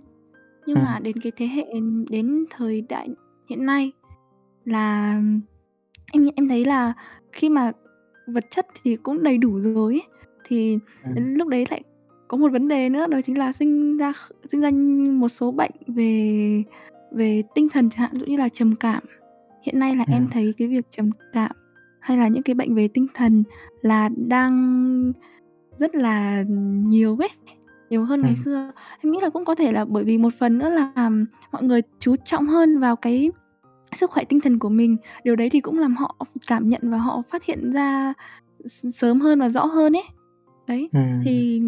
[0.66, 0.84] Nhưng Ừm.
[0.84, 1.66] mà đến cái thế hệ
[2.10, 3.08] đến thời đại
[3.48, 3.92] hiện nay
[4.64, 5.22] là
[6.12, 6.92] em em thấy là
[7.32, 7.72] khi mà
[8.26, 10.02] vật chất thì cũng đầy đủ rồi ấy,
[10.44, 10.78] thì
[11.14, 11.82] đến lúc đấy lại
[12.28, 14.12] có một vấn đề nữa đó chính là sinh ra
[14.48, 14.70] sinh ra
[15.12, 16.62] một số bệnh về
[17.12, 19.02] về tinh thần chẳng hạn, dụ như là trầm cảm.
[19.62, 20.30] Hiện nay là em Ừm.
[20.30, 21.50] thấy cái việc trầm cảm
[22.00, 23.44] hay là những cái bệnh về tinh thần
[23.82, 25.12] là đang
[25.76, 26.44] rất là
[26.86, 27.28] nhiều ấy,
[27.90, 28.44] nhiều hơn ngày Ừm.
[28.44, 28.72] xưa.
[29.02, 31.10] Em nghĩ là cũng có thể là bởi vì một phần nữa là
[31.52, 33.30] mọi người chú trọng hơn vào cái
[33.94, 34.96] sức khỏe tinh thần của mình.
[35.24, 38.12] Điều đấy thì cũng làm họ cảm nhận và họ phát hiện ra
[38.66, 40.04] sớm hơn và rõ hơn ấy.
[40.66, 41.20] Đấy, Ừm.
[41.24, 41.60] thì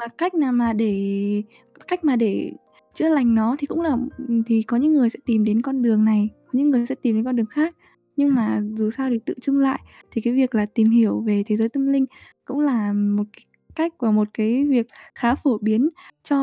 [0.00, 1.42] mà cách nào mà để
[1.88, 2.52] cách mà để
[2.94, 3.96] chữa lành nó thì cũng là
[4.28, 6.94] ừm, thì có những người sẽ tìm đến con đường này, có những người sẽ
[7.02, 7.76] tìm đến con đường khác.
[8.16, 11.42] Nhưng mà dù sao thì tự chung lại thì cái việc là tìm hiểu về
[11.46, 12.06] thế giới tâm linh
[12.44, 15.88] cũng là một cái cách và một cái việc khá phổ biến
[16.24, 16.38] cho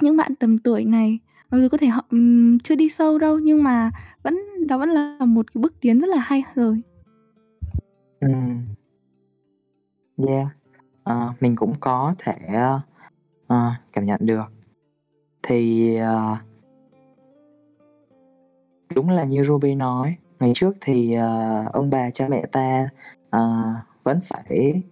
[0.00, 1.18] những bạn tầm tuổi này.
[1.50, 3.90] Mặc dù có thể họ, ừm, chưa đi sâu đâu, nhưng mà
[4.22, 6.82] vẫn đó vẫn là một cái bước tiến rất là hay rồi.
[8.20, 8.64] Ừm.
[10.28, 10.48] Yeah,
[11.04, 12.80] ờ, mình cũng có thể, ơ,
[13.46, 14.44] ờ, cảm nhận được.
[15.42, 16.36] Thì, ờ
[18.94, 22.88] đúng là như Ruby nói, ngày trước thì, ờ, ông bà cha mẹ ta,
[23.30, 23.40] ờ,
[24.04, 24.82] vẫn phải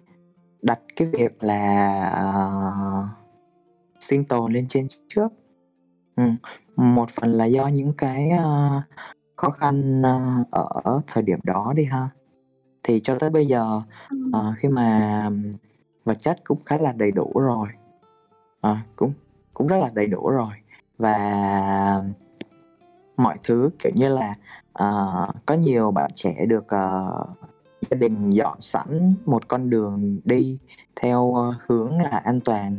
[0.62, 3.08] đặt cái việc là, ờ,
[4.00, 5.28] sinh tồn lên trên trước.
[6.18, 6.36] Ừm,
[6.76, 8.70] một phần là do những cái, ơ,
[9.36, 12.08] khó khăn, ơ, ở thời điểm đó đi ha.
[12.82, 14.32] Thì cho tới bây giờ, Ừm.
[14.32, 15.30] ờ, khi mà
[16.04, 17.68] vật chất cũng khá là đầy đủ rồi,
[18.60, 19.12] ờ, cũng
[19.54, 20.52] cũng rất là đầy đủ rồi
[20.98, 22.02] và
[23.16, 24.34] mọi thứ, kiểu như là,
[24.72, 27.08] ờ, có nhiều bạn trẻ được, ờ,
[27.90, 30.58] gia đình dọn sẵn một con đường đi
[31.00, 32.76] theo, ơ, hướng là an toàn.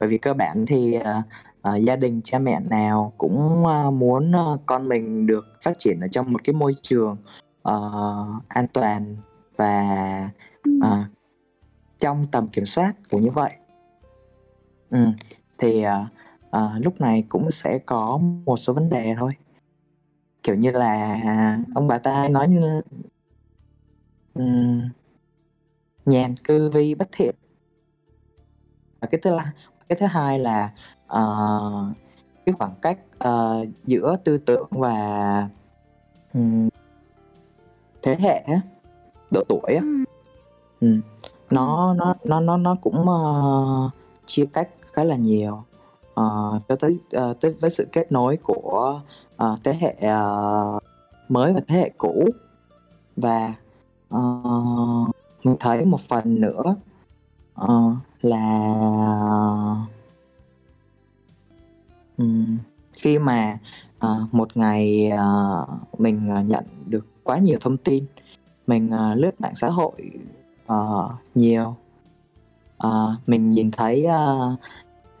[0.00, 1.22] Bởi vì cơ bản thì, ờ,
[1.64, 6.00] ờ, gia đình cha mẹ nào cũng, ơ, muốn, ơ, con mình được phát triển
[6.00, 7.16] ở trong một cái môi trường,
[7.62, 7.90] ờ,
[8.48, 9.16] an toàn
[9.56, 10.30] và,
[10.80, 11.04] ờ,
[12.00, 13.50] trong tầm kiểm soát, kiểu như vậy.
[14.90, 15.12] Ừm,
[15.58, 16.06] thì, ờ,
[16.50, 19.32] ờ, lúc này cũng sẽ có một số vấn đề thôi.
[20.42, 21.20] Kiểu như là,
[21.74, 22.80] ông bà ta hay nói như
[24.34, 24.80] ừm
[26.06, 27.34] nhàn cư vi bất thiện.
[29.00, 29.52] Và cái thứ la
[29.88, 30.72] cái thứ hai là,
[31.14, 31.70] ờ,
[32.46, 35.48] cái khoảng cách, ờ, giữa tư tưởng và,
[36.34, 36.68] ừm
[38.02, 38.44] thế hệ
[39.30, 39.78] độ tuổi
[40.80, 41.00] Ừm.
[41.50, 43.90] nó nó nó nó nó cũng, ơ,
[44.26, 45.62] chia cách khá là nhiều,
[46.14, 46.24] ờ,
[46.68, 49.00] cho tới, ờ, tới với sự kết nối của,
[49.36, 50.78] ờ, thế hệ, ờ,
[51.28, 52.28] mới và thế hệ cũ.
[53.16, 53.54] Và,
[54.08, 54.20] ờ,
[55.44, 56.76] mình thấy một phần nữa,
[57.54, 57.68] ờ,
[58.22, 58.74] là
[62.18, 62.58] ừm,
[62.92, 63.58] khi mà,
[63.98, 65.66] ờ, một ngày, ờ,
[65.98, 68.04] mình, ờ, nhận được quá nhiều thông tin,
[68.66, 69.92] mình, ờ, lướt mạng xã hội,
[70.66, 71.76] ờ, nhiều,
[72.78, 74.56] ờ, mình nhìn thấy, ơ,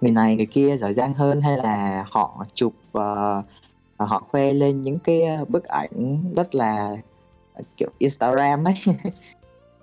[0.00, 3.42] người này người kia giỏi giang hơn hay là họ chụp, ờ,
[3.96, 6.96] ờ, họ khoe lên những cái, ơ, bức ảnh rất là,
[7.54, 8.74] ờ, kiểu, Instagram ấy.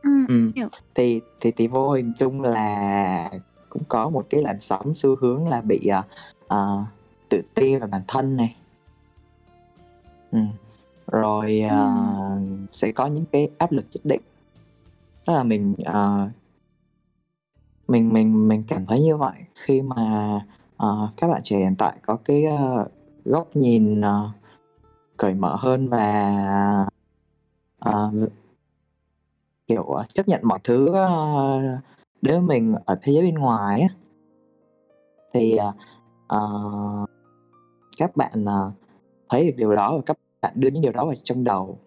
[0.03, 0.67] Ừm, Ừm, hiểu.
[0.95, 3.31] thì thì thì vô hình chung là
[3.69, 6.03] cũng có một cái làn sóng xu hướng là bị, ờ,
[6.47, 6.83] ờ,
[7.31, 8.55] tự ti về bản thân này.
[10.31, 10.47] Ừm,
[11.07, 12.65] rồi, ờ, Ừm.
[12.71, 14.21] sẽ có những cái áp lực nhất định.
[15.25, 16.29] Tức là mình, ờ
[17.87, 20.39] mình mình mình cảm thấy như vậy khi mà,
[20.77, 22.87] ờ, các bạn trẻ hiện tại có cái, ơ,
[23.25, 24.29] góc nhìn, ờ,
[25.17, 26.35] cởi mở hơn và,
[27.79, 28.11] ờ,
[29.67, 31.09] kiểu, ờ, chấp nhận mọi thứ, ơ,
[32.21, 33.87] đối với mình ở thế giới bên ngoài á.
[35.33, 35.57] Thì,
[36.27, 36.41] ờ,
[38.01, 38.71] các bạn, ờ,
[39.29, 41.77] thấy được điều đó và các bạn đưa những điều đó vào trong đầu.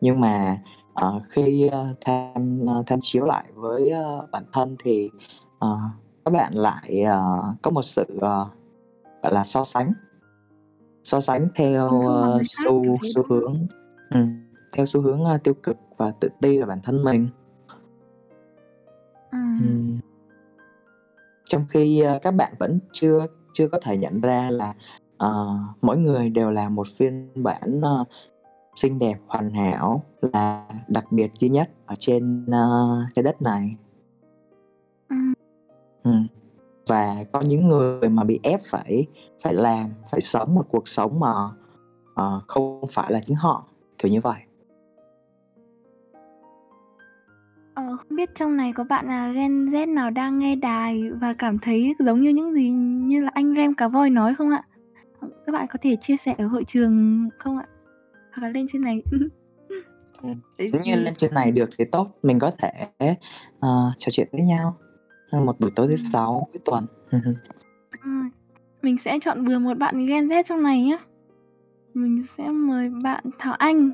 [0.00, 0.58] Nhưng mà,
[0.94, 5.10] ờ, khi, ơ, tham, ơ, tham chiếu lại với, ơ, bản thân thì,
[5.58, 5.78] ờ,
[6.24, 8.46] các bạn lại, ờ, có một sự, ờ,
[9.22, 9.92] gọi là, so sánh.
[11.04, 11.90] So sánh theo,
[12.38, 12.82] khác, xu
[13.14, 13.66] xu hướng
[14.10, 17.28] ừm, theo xu hướng, ơ, tiêu cực và tự ti về bản thân mình.
[19.32, 19.58] Ừm.
[19.60, 19.98] Ừm.
[21.44, 24.74] Trong khi, ơ, các bạn vẫn chưa chưa có thể nhận ra là,
[25.20, 28.04] ờ, mỗi người đều là một phiên bản, ơ,
[28.74, 30.02] xinh đẹp, hoàn hảo,
[30.32, 33.76] là đặc biệt duy nhất ở trên, ơ, trái đất này.
[35.08, 35.32] Ừm.
[36.02, 36.26] Ừm.
[36.86, 39.06] Và có những người mà bị ép phải
[39.42, 41.32] phải làm, phải sống một cuộc sống mà,
[42.14, 43.64] ờ, không phải là chính họ,
[43.98, 44.40] kiểu như vậy.
[47.74, 51.34] Ờ, không biết trong này có bạn nào Gen Z nào đang nghe đài và
[51.34, 54.64] cảm thấy giống như những gì như là anh Rem Cá Voi nói không ạ?
[55.20, 57.66] Các bạn có thể chia sẻ ở hội trường không ạ?
[58.32, 59.02] Hoặc là lên trên này.
[60.58, 62.70] Nếu như vì lên trên này được thì tốt, mình có thể,
[63.60, 64.76] ờ, trò chuyện với nhau
[65.32, 66.04] trong một buổi tối thứ Ừm.
[66.04, 66.86] Sáu cuối tuần.
[68.82, 70.98] Mình sẽ chọn bừa một bạn Gen Z trong này nhá.
[71.94, 73.90] Mình sẽ mời bạn Thảo Anh,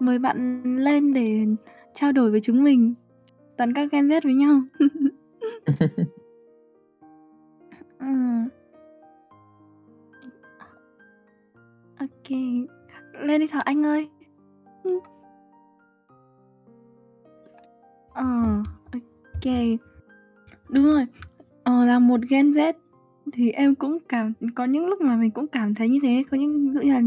[0.00, 1.46] mời bạn lên để
[1.94, 2.94] trao đổi với chúng mình,
[3.56, 4.60] toàn các Gen Z với nhau.
[7.98, 8.48] Ừm.
[12.00, 12.30] OK,
[13.20, 14.08] lên đi Thảo Anh ơi.
[14.84, 15.00] Ừ.
[18.14, 18.24] Ờ,
[18.92, 18.98] ô
[19.32, 19.54] ok.
[20.68, 21.06] Đúng rồi,
[21.62, 22.72] ờ, là một Gen Z
[23.32, 26.36] thì em cũng cảm có những lúc mà mình cũng cảm thấy như thế, có
[26.36, 27.00] những ví dụ như là,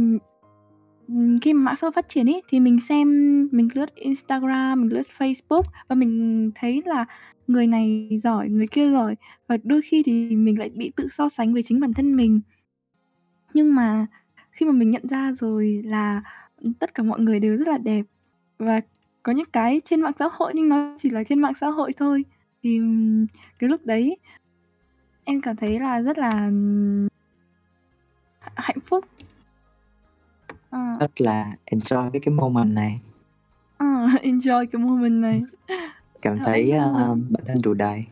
[1.41, 3.07] khi mà mạng xã hội phát triển ấy, thì mình xem
[3.51, 7.05] mình lướt Instagram, mình lướt Facebook và mình thấy là
[7.47, 9.15] người này giỏi, người kia giỏi
[9.47, 12.41] và đôi khi thì mình lại bị tự so sánh với chính bản thân mình.
[13.53, 14.07] Nhưng mà
[14.53, 16.21] khi mà mình nhận ra rồi là,
[16.61, 18.05] ừm, tất cả mọi người đều rất là đẹp
[18.59, 18.81] và
[19.23, 21.93] có những cái trên mạng xã hội nhưng nó chỉ là trên mạng xã hội
[21.97, 22.25] thôi,
[22.63, 22.79] thì,
[23.59, 24.17] cái lúc đấy
[25.23, 26.51] em cảm thấy là rất là,
[28.55, 29.05] hạnh phúc.
[30.69, 30.79] Ờ.
[30.99, 32.99] Rất là enjoy với cái moment này.
[33.77, 33.85] Ờ,
[34.23, 35.41] enjoy cái moment này.
[36.21, 38.05] Cảm Anh thấy, ơ, bản thân đủ đầy.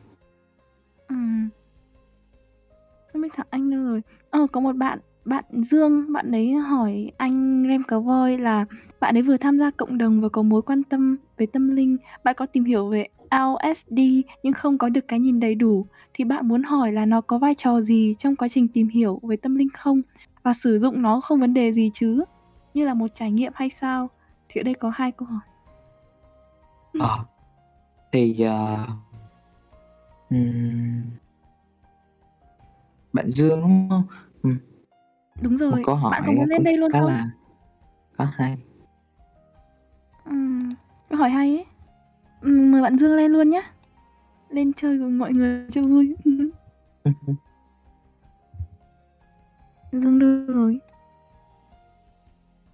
[1.08, 1.50] Ừm.
[3.14, 4.02] Không biết Thảo Anh đâu rồi?
[4.30, 8.66] Ờ, có một bạn, bạn Dương, bạn ấy hỏi anh Rem Cá Voi là
[9.00, 11.98] bạn ấy vừa tham gia cộng đồng và có mối quan tâm về tâm linh.
[12.24, 14.00] Bạn có tìm hiểu về LSD
[14.44, 17.38] nhưng không có được cái nhìn đầy đủ, thì bạn muốn hỏi là nó có
[17.38, 20.02] vai trò gì trong quá trình tìm hiểu về tâm linh không?
[20.44, 22.24] Và sử dụng nó không vấn đề gì chứ?
[22.74, 24.10] Như là một trải nghiệm hay sao?
[24.50, 25.42] Thì ở đây có hai câu hỏi.
[26.94, 27.26] à, Ờ.
[28.12, 28.90] Thì, uh,
[30.30, 31.02] um,
[33.14, 34.04] Bạn Dương, đúng không
[35.42, 37.10] Đúng Một rồi, câu bạn có hỏi, muốn lên cũng đây luôn khá không?
[37.10, 37.30] là
[38.18, 38.58] khá hay.
[40.26, 40.70] Ừm,
[41.10, 41.66] câu hỏi hay ấy.
[42.42, 43.62] Ừm, mời bạn Dương lên luôn nhá.
[44.50, 46.16] Lên chơi cùng mọi người cho vui.
[49.92, 50.80] Dương đâu rồi?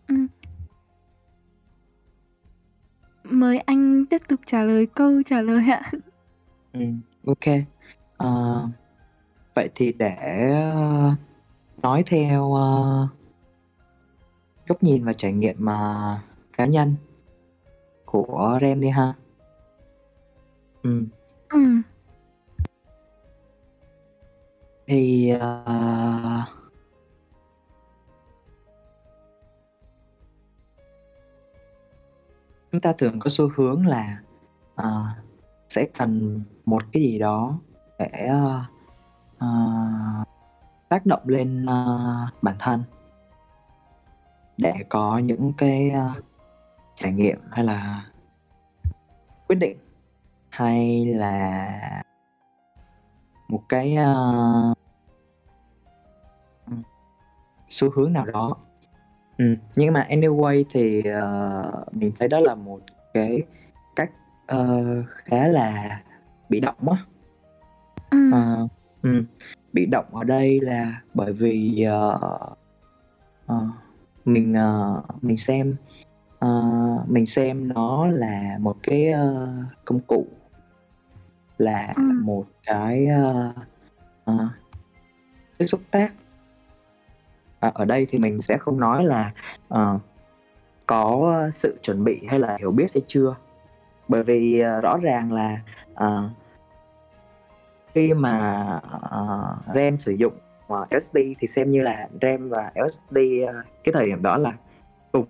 [0.07, 0.27] Ừm.
[3.23, 5.81] Mời anh tiếp tục trả lời câu trả lời ạ.
[6.73, 7.63] Ừm, ô kê.
[8.17, 8.67] Ờ,
[9.55, 10.15] vậy thì để,
[10.51, 11.15] ơ,
[11.81, 13.07] nói theo, ơ
[14.67, 16.17] góc nhìn và trải nghiệm, ờ,
[16.57, 16.95] cá nhân
[18.05, 19.13] của Rem đi ha.
[20.83, 21.07] Ừm.
[21.49, 21.81] Ừm.
[24.87, 26.43] Thì, ờ
[32.71, 34.17] Chúng ta thường có xu hướng là,
[34.75, 35.03] ờ,
[35.69, 37.59] sẽ cần một cái gì đó
[37.99, 38.61] để, ơ,
[39.39, 39.47] ờ,
[40.89, 42.83] tác động lên, ơ, bản thân.
[44.57, 46.09] Để có những cái, ơ,
[46.95, 48.05] trải nghiệm hay là
[49.47, 49.77] quyết định,
[50.49, 52.03] hay là
[53.47, 54.73] một cái, ừm,
[57.69, 58.55] xu hướng nào đó.
[59.37, 62.79] Ừm, nhưng mà anyway thì, ờ, mình thấy đó là một
[63.13, 63.41] cái
[63.95, 64.11] cách,
[64.47, 66.01] ơ, khá là
[66.49, 66.97] bị động á.
[68.11, 68.31] Ừm.
[68.31, 68.67] Ờ,
[69.01, 69.25] ừm,
[69.77, 72.19] bị động ở đây là bởi vì, ờ,
[73.45, 73.67] ờ,
[74.25, 75.75] mình, ờ, mình xem,
[76.39, 76.49] ờ,
[77.07, 79.47] mình xem nó là một cái, ơ,
[79.85, 80.27] công cụ.
[81.57, 82.25] Là Ừm.
[82.25, 83.07] một cái,
[84.25, 84.49] ờ,
[85.59, 86.13] chất xúc tác.
[87.59, 89.31] À, ở đây thì mình sẽ không nói là,
[89.67, 89.99] ờ,
[90.87, 93.35] có sự chuẩn bị hay là hiểu biết hay chưa,
[94.07, 95.61] bởi vì, ờ, rõ ràng là,
[95.93, 96.29] ờ
[97.95, 98.39] khi mà,
[99.01, 100.33] ờ, Rem sử dụng
[100.69, 104.53] mà LSD thì xem như là RAM và LSD ờ, cái thời điểm đó là
[105.11, 105.25] cùng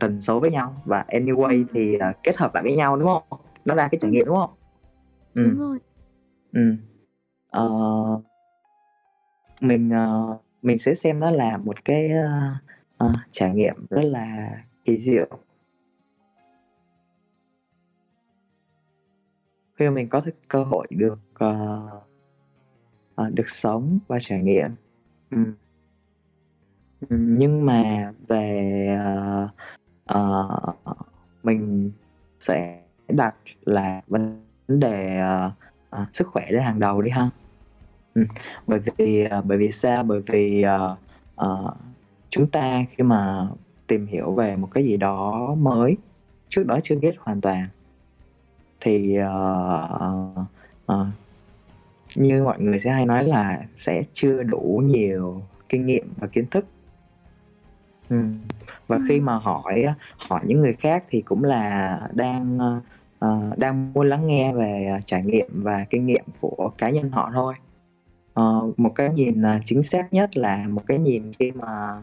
[0.00, 1.64] tần số với nhau và anyway Ừm.
[1.72, 3.40] thì, ờ, kết hợp lại với nhau, đúng không?
[3.64, 4.50] Nó ra cái trải nghiệm, đúng không?
[5.34, 5.58] Đúng Ừm.
[5.58, 5.78] rồi.
[6.52, 6.76] Ừm.
[7.50, 7.68] Ờ.
[9.60, 12.28] Mình, ờ, mình sẽ xem nó là một cái, ơ,
[12.98, 14.48] ờ, trải nghiệm rất là
[14.84, 15.26] kỳ diệu.
[19.78, 22.02] Khi mà mình có cái cơ hội được, uh,
[23.22, 24.70] uh, được sống và trải nghiệm.
[25.30, 25.54] Ừm.
[27.10, 28.98] Nhưng mà về,
[29.44, 30.96] uh, uh,
[31.42, 31.92] mình
[32.40, 35.52] sẽ đặt là vấn đề, uh,
[36.02, 37.30] uh, sức khỏe lên hàng đầu đi ha.
[38.14, 38.24] Ừm,
[38.66, 40.02] bởi vì, uh, bởi vì sao?
[40.02, 40.98] Bởi vì, uh,
[41.46, 41.74] uh,
[42.30, 43.48] chúng ta khi mà
[43.86, 45.96] tìm hiểu về một cái gì đó mới,
[46.48, 47.68] trước đó chưa biết hoàn toàn
[48.88, 50.48] thì, ờ,
[50.86, 51.06] ờ,
[52.14, 56.46] như mọi người sẽ hay nói là sẽ chưa đủ nhiều kinh nghiệm và kiến
[56.50, 56.66] thức.
[58.08, 58.38] Ừm,
[58.86, 59.24] và khi Ừm.
[59.26, 59.84] mà hỏi
[60.16, 62.58] hỏi những người khác thì cũng là đang,
[63.18, 67.30] ờ, đang muốn lắng nghe về, trải nghiệm và kinh nghiệm của cá nhân họ
[67.34, 67.54] thôi.
[68.34, 72.02] Ờ, một cái nhìn, chính xác nhất là một cái nhìn khi mà,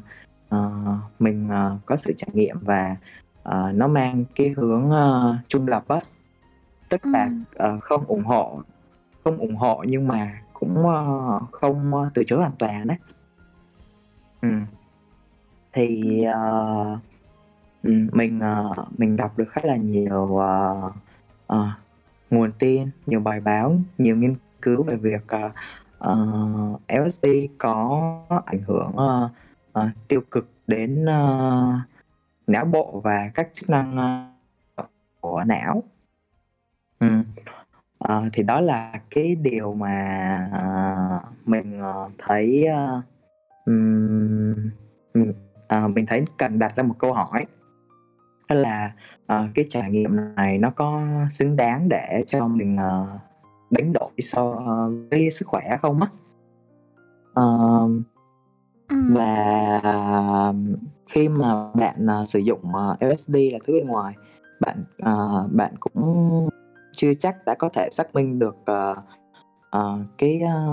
[0.50, 0.72] ờ,
[1.20, 2.96] mình, ờ, có sự trải nghiệm và,
[3.44, 6.00] ờ, nó mang cái hướng, ơ, trung lập á.
[6.90, 7.44] Tức là, Ừm.
[7.56, 8.62] ờ, không ủng hộ
[9.24, 12.96] không ủng hộ nhưng mà cũng, ơ, không, ơ, từ chối hoàn toàn á.
[14.42, 14.66] Ừm.
[15.74, 16.24] Thì,
[17.84, 20.82] ừm, mình, ờ, mình đọc được khá là nhiều, ờ,
[21.48, 21.72] ờ,
[22.30, 25.52] nguồn tin, nhiều bài báo, nhiều nghiên cứu về việc, ờ,
[26.00, 26.16] ờ,
[26.88, 28.02] LSD có
[28.46, 29.30] ảnh hưởng, ơ,
[29.72, 31.80] ờ, tiêu cực đến, ơ,
[32.48, 33.98] não bộ và các chức năng,
[34.76, 34.84] ơ,
[35.22, 35.84] của não.
[37.00, 37.24] Ừm,
[38.00, 43.02] ờ, thì đó là cái điều mà, ờ, mình, ờ, thấy, ơ,
[43.66, 44.56] ừm,
[45.14, 45.34] ừm,
[45.68, 47.46] ờ, mình thấy cần đặt ra một câu hỏi.
[48.50, 48.94] Đó là,
[49.28, 53.20] ờ, cái trải nghiệm này nó có xứng đáng để cho mình, ờ,
[53.72, 54.52] đánh đổi so
[55.12, 56.08] với sức khỏe không á?
[57.34, 58.04] Ờm.
[58.90, 59.14] Ừm.
[59.16, 60.54] Và
[61.10, 64.16] khi mà bạn, ờ, sử dụng, ờ, LSD là thứ bên ngoài,
[64.62, 66.50] bạn, ờ, bạn cũng
[66.96, 68.96] chưa chắc đã có thể xác minh được, ờ,
[69.70, 70.68] ờ, cái, ơ,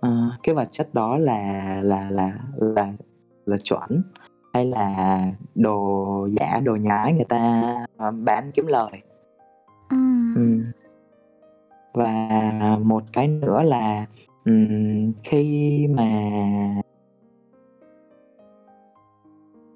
[0.00, 0.10] ờ,
[0.42, 2.92] cái vật chất đó là là là là
[3.46, 4.02] là chuẩn
[4.54, 5.18] hay là
[5.54, 7.62] đồ giả, đồ nhái người ta,
[8.24, 9.02] bán kiếm lời.
[9.90, 10.64] Ừm.
[11.94, 14.06] Và một cái nữa là,
[14.44, 16.08] ừm, khi mà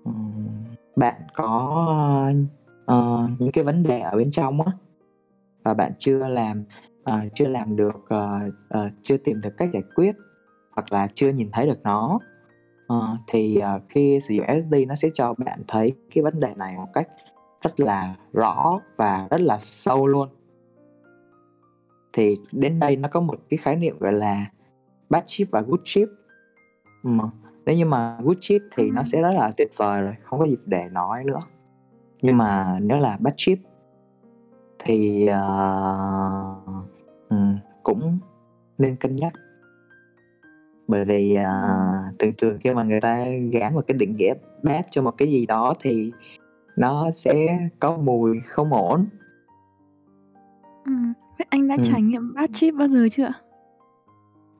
[0.04, 0.48] ừm,
[0.96, 1.86] bạn có,
[2.86, 4.72] ờ, những cái vấn đề ở bên trong á,
[5.66, 6.64] và bạn chưa làm,
[7.04, 10.16] ờ, chưa làm được, ờ, ờ, chưa tìm được cách giải quyết
[10.70, 12.18] hoặc là chưa nhìn thấy được nó,
[12.86, 16.54] ờ, thì, ờ, khi sử dụng LSD nó sẽ cho bạn thấy cái vấn đề
[16.56, 17.08] này một cách
[17.62, 20.28] rất là rõ và rất là sâu luôn.
[22.12, 24.46] Thì đến đây nó có một cái khái niệm gọi là
[25.10, 26.08] bad trip và good trip.
[27.02, 27.20] Ừm,
[27.66, 29.04] nếu như mà good trip thì nó Ừm.
[29.04, 31.40] sẽ rất là tuyệt vời rồi, không có gì để nói nữa.
[32.22, 33.58] Nhưng mà nếu là bad trip
[34.78, 35.28] thì,
[37.28, 38.18] ừm, cũng
[38.78, 39.32] nên cân nhắc.
[40.88, 42.16] Bởi vì, Ừm.
[42.18, 45.28] thường thường khi mà người ta gán một cái định nghĩa bad cho một cái
[45.28, 46.12] gì đó thì
[46.76, 49.06] nó sẽ có mùi không ổn.
[51.38, 51.84] Vậy anh đã Ừm.
[51.84, 53.28] trải nghiệm bad trip bao giờ chưa?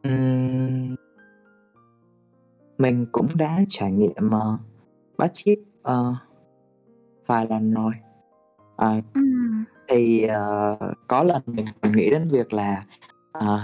[0.02, 0.94] Ừm.
[2.78, 4.58] Mình cũng đã trải nghiệm, ờ,
[5.18, 6.14] bad trip, ờ,
[7.26, 7.92] vài lần rồi.
[8.76, 12.84] À, Ừm thì, uh, có lần mình mình nghĩ đến việc là,
[13.38, 13.60] uh,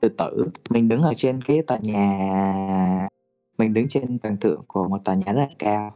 [0.00, 3.08] tự tử, mình đứng ở trên cái tòa nhà
[3.58, 5.94] mình đứng trên tầng thượng của một tòa nhà rất là cao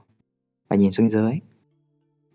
[0.68, 1.33] và nhìn xuống dưới.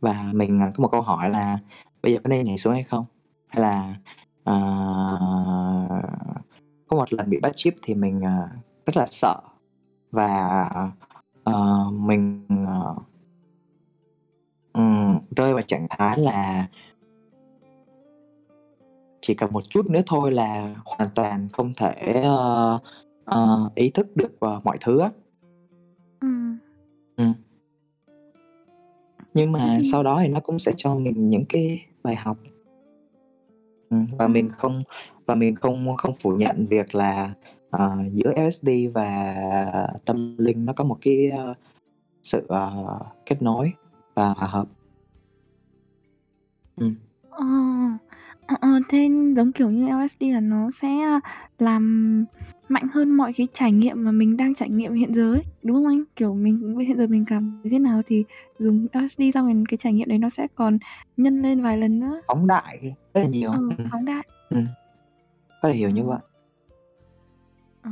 [0.02, 1.58] Và mình, ờ, có một câu hỏi là
[2.04, 3.06] bây giờ có nên nhảy xuống hay không?
[3.48, 3.96] Hay là,
[4.42, 6.04] uh,
[6.88, 8.50] có một lần bị bắt chip thì mình, uh,
[8.86, 9.42] rất là sợ
[10.12, 10.70] và,
[11.50, 13.04] uh, mình, uh,
[15.36, 16.68] rơi vào trạng thái là
[19.30, 22.80] chỉ cần một chút nữa thôi là hoàn toàn không thể, ơ,
[23.26, 25.10] ờ, ý thức được, ờ, mọi thứ á.
[26.22, 26.58] Ừm.
[27.18, 27.34] Ừm.
[29.34, 32.38] Nhưng mà thì sau đó thì nó cũng sẽ cho mình những cái bài học.
[33.90, 34.84] Ừm, và mình không
[35.26, 37.34] và mình không không phủ nhận việc là,
[37.70, 39.36] ờ, giữa LSD và
[40.06, 41.54] tâm linh nó có một cái, ơ,
[42.24, 43.74] sự, ờ, kết nối
[44.16, 44.68] và hòa hợp.
[46.78, 46.96] Ừm.
[47.32, 47.46] Ờ,
[48.50, 51.20] Ờ, ờ, thế giống kiểu như LSD là nó sẽ, a,
[51.60, 52.26] làm
[52.70, 55.76] mạnh hơn mọi cái trải nghiệm mà mình đang trải nghiệm hiện giờ ấy, đúng
[55.76, 56.04] không anh?
[56.16, 58.24] Kiểu, mình bây hiện giờ mình cảm thấy thế nào thì
[58.60, 60.78] dùng LSD xong rồi cái trải nghiệm đấy nó sẽ còn
[61.18, 62.22] nhân lên vài lần nữa.
[62.28, 62.80] Phóng đại
[63.14, 63.88] rất là nhiều, Ừ, ừm.
[63.92, 64.28] phóng đại.
[64.50, 64.66] Ừm.
[65.62, 65.94] Có thể hiểu Ờ.
[65.94, 66.20] như vậy.
[67.82, 67.92] Ờ.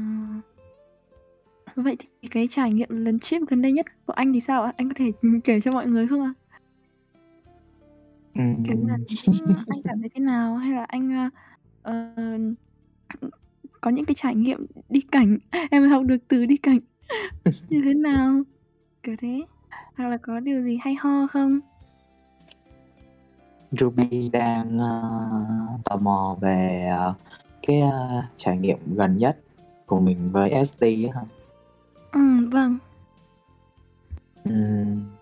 [1.75, 4.73] Vậy thì cái trải nghiệm lần trip gần đây nhất của anh thì sao ạ?
[4.77, 6.33] Anh có thể, ừm, kể cho mọi người không ạ?
[8.37, 9.43] Như là, Ừm.
[9.45, 10.55] ừm, anh cảm thấy thế nào?
[10.55, 11.29] Hay là anh, a,
[11.81, 12.13] ờ,
[13.81, 15.37] có những cái trải nghiệm đi cảnh
[15.71, 16.79] em học được từ đi cảnh
[17.69, 18.41] như thế nào?
[19.03, 19.41] Kiểu thế.
[19.97, 21.59] Hoặc là có điều gì hay ho không?
[23.71, 25.01] Ruby đang, ơ,
[25.83, 27.13] tò mò về, ờ,
[27.67, 29.39] cái, a, trải nghiệm gần nhất
[29.85, 31.21] của mình với LSD á hả?
[32.11, 32.77] Ừm, vâng.
[34.43, 35.16] Ừm.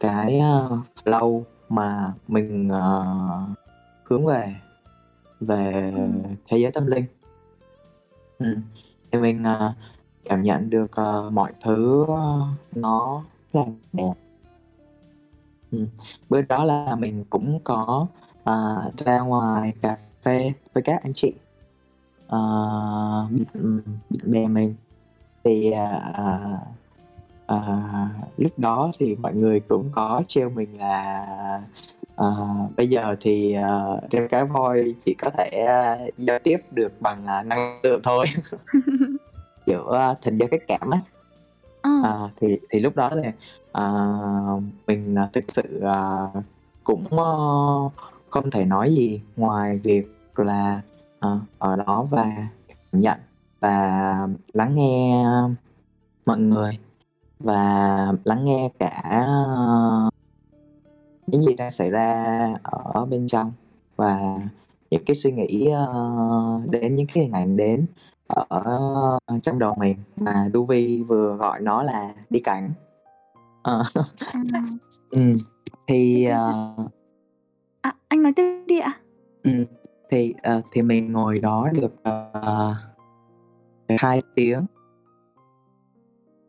[0.00, 3.58] Cái, ờ, uh, flow mà mình, uh,
[4.04, 4.54] hướng về
[5.40, 5.92] về
[6.48, 7.04] thế giới tâm linh.
[8.38, 8.56] ừ.
[9.10, 9.72] thì mình, uh,
[10.24, 12.46] cảm nhận được, uh, mọi thứ, uh,
[12.76, 13.22] nó
[13.52, 14.14] là đẹp.
[15.72, 15.86] ừ.
[16.28, 18.06] bữa đó là mình cũng có,
[18.50, 21.32] uh, ra ngoài cà phê với các anh chị,
[22.26, 22.30] uh,
[24.10, 24.74] bạn bè mình.
[25.44, 26.60] Thì, uh,
[27.48, 27.56] à,
[27.92, 31.26] à, lúc đó thì mọi người cũng có trêu mình là,
[32.14, 32.46] ờ,
[32.76, 37.26] bây giờ thì, ờ, đeo cá voi chỉ có thể, a, giao tiếp được bằng,
[37.26, 38.26] à, năng lượng thôi.
[39.66, 41.00] Kiểu, a, thần giao cách cảm á.
[41.82, 41.90] Ờ.
[42.04, 43.28] À, thì thì lúc đó thì,
[43.72, 43.84] ờ,
[44.86, 46.28] mình, à, thực sự, ờ,
[46.84, 47.34] cũng, ơ,
[48.30, 50.80] không thể nói gì ngoài việc là,
[51.18, 52.26] ờ, ở đó và
[52.92, 53.18] nhận
[53.60, 55.24] và lắng nghe
[56.26, 56.78] mọi người
[57.40, 60.10] và lắng nghe cả, ơ
[61.26, 62.24] những gì đang xảy ra
[62.62, 63.52] ở bên trong
[63.96, 64.20] và
[64.90, 67.86] những cái suy nghĩ, ơ, đến những cái hình ảnh đến
[68.26, 72.70] ở trong đầu mình mà Ruby vừa gọi nó là đi cảnh.
[73.62, 73.84] Ờ.
[75.10, 76.74] Ừm, Thế thì, ờ
[77.82, 78.92] À, anh nói tiếp đi ạ.
[79.42, 79.64] Ừm,
[80.10, 82.74] thì, ờ, thì mình ngồi đó được, ờ,
[83.98, 84.66] 2 tiếng.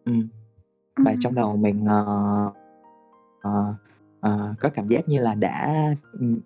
[0.05, 0.27] Ừm,
[1.05, 2.05] và trong đầu mình, ờ,
[3.41, 3.73] ờ,
[4.21, 5.73] ờ, có cảm giác như là đã,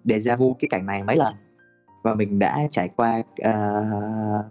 [0.06, 1.34] déjà vu cái cảnh này mấy lần.
[2.04, 4.50] Và mình đã trải qua, ờ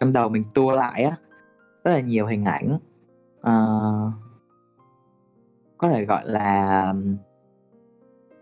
[0.00, 1.16] trong đầu mình tua lại á,
[1.84, 2.78] rất là nhiều hình ảnh,
[3.40, 4.12] ờ
[5.78, 6.94] có thể gọi là,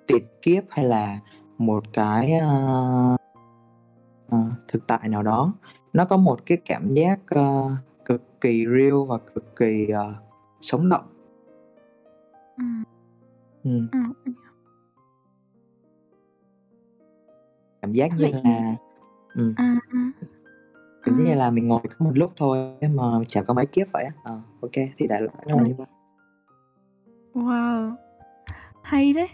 [0.07, 1.19] tiền kiếp hay là
[1.59, 3.17] một cái, ơ,
[4.29, 5.53] ờ, thực tại nào đó.
[5.93, 7.71] Nó có một cái cảm giác, ơ,
[8.11, 10.15] cực kỳ real và cực kỳ, ờ,
[10.61, 11.05] sống động.
[12.59, 12.85] Ừm.
[13.65, 14.35] Ừm, ừm.
[17.83, 18.77] Cảm giác như Vậy là
[19.35, 19.55] ừm.
[19.57, 20.11] à, à.
[21.03, 22.59] Cảm giác như là mình ngồi có một lúc thôi
[22.95, 24.33] mà trải qua mấy kiếp vậy á.
[24.61, 25.69] Ô kê, thì đại loại nó là Ừm.
[25.69, 25.87] như vậy.
[27.35, 27.93] Wow!
[28.83, 29.29] Hay đấy!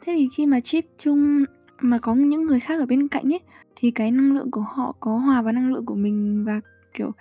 [0.00, 1.44] Thế thì khi mà trip chung
[1.80, 3.40] mà có những người khác ở bên cạnh ấy,
[3.76, 6.60] thì cái năng lượng của họ có hòa vào năng lượng của mình và,
[6.94, 7.12] kiểu,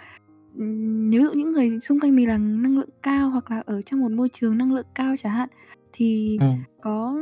[0.55, 3.81] nếu ví dụ những người xung quanh mình là năng lượng cao hoặc là ở
[3.81, 5.49] trong một môi trường năng lượng cao chẳng hạn,
[5.93, 6.57] thì Ừm.
[6.81, 7.15] có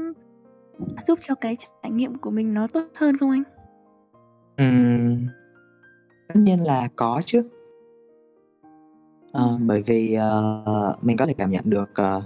[1.07, 3.43] giúp cho cái trải nghiệm của mình nó tốt hơn không anh?
[4.57, 5.27] Ừm.
[6.27, 7.43] Tất nhiên là có chứ.
[9.33, 9.67] Ừm.
[9.67, 12.21] bởi vì, ờ, mình có thể cảm nhận được, ờ,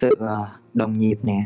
[0.00, 1.44] sự, ờ, đồng nhịp nè,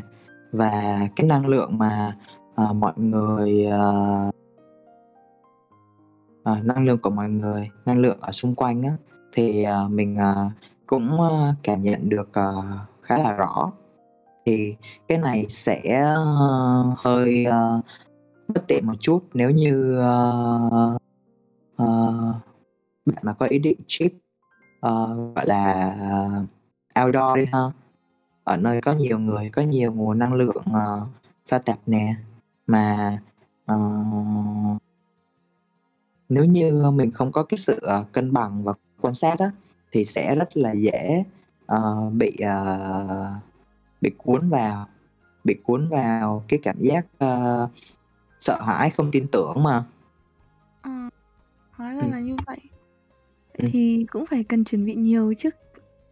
[0.52, 2.16] và cái năng lượng mà,
[2.54, 4.30] ờ, mọi người, ờ
[6.43, 8.97] ờ, năng lượng của mọi người, năng lượng ở xung quanh á,
[9.32, 10.51] thì, ờ, mình, ờ,
[10.86, 12.62] cũng, ơ, cảm nhận được, ờ,
[13.03, 13.72] khá là rõ.
[14.47, 14.76] Thì
[15.09, 17.84] cái này sẽ, uh, hơi, uh,
[18.49, 21.03] bất tiện một chút nếu như, uh,
[21.82, 22.34] uh,
[23.07, 24.12] bạn mà có ý định trip,
[24.86, 25.95] uh, gọi là,
[27.05, 27.61] outdoor đi ha,
[28.45, 31.09] ở nơi có nhiều người, có nhiều nguồn năng lượng, uh,
[31.49, 32.14] pha tạp nè,
[32.66, 33.18] mà,
[33.72, 34.82] uh,
[36.35, 39.51] nếu như mình không có cái sự, ờ, cân bằng và quan sát á,
[39.93, 41.24] thì sẽ rất là dễ,
[41.66, 43.33] ờ, bị, ờ,
[44.01, 44.89] bị cuốn vào,
[45.45, 47.68] bị cuốn vào cái cảm giác, ơ,
[48.41, 49.85] sợ hãi, không tin tưởng mà.
[50.83, 50.91] Ờ,
[51.72, 52.11] hóa ra Ừm.
[52.11, 52.57] là như vậy.
[53.59, 53.68] Ừm.
[53.72, 55.55] thì cũng phải cần chuẩn bị nhiều trước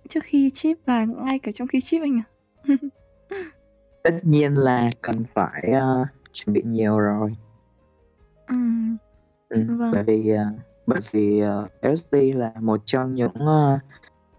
[0.08, 2.22] trước khi trip và ngay cả trong khi trip anh nhỉ?
[4.02, 7.36] Tất nhiên là cần phải, ơ, chuẩn bị nhiều rồi.
[8.46, 8.96] Ừm.
[9.50, 9.92] Ừm, Vâng.
[9.92, 10.44] bởi vì, ờ,
[10.86, 13.78] bởi vì, ờ, LSD là một trong những, ơ,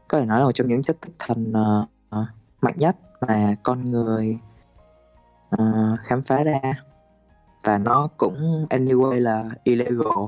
[0.07, 2.25] có thể nói là một trong những chất thức thần, ờ, ờ,
[2.61, 2.97] mạnh nhất
[3.27, 4.39] mà con người
[5.49, 6.59] ờ, khám phá ra
[7.63, 10.25] và nó cũng anyway là illegal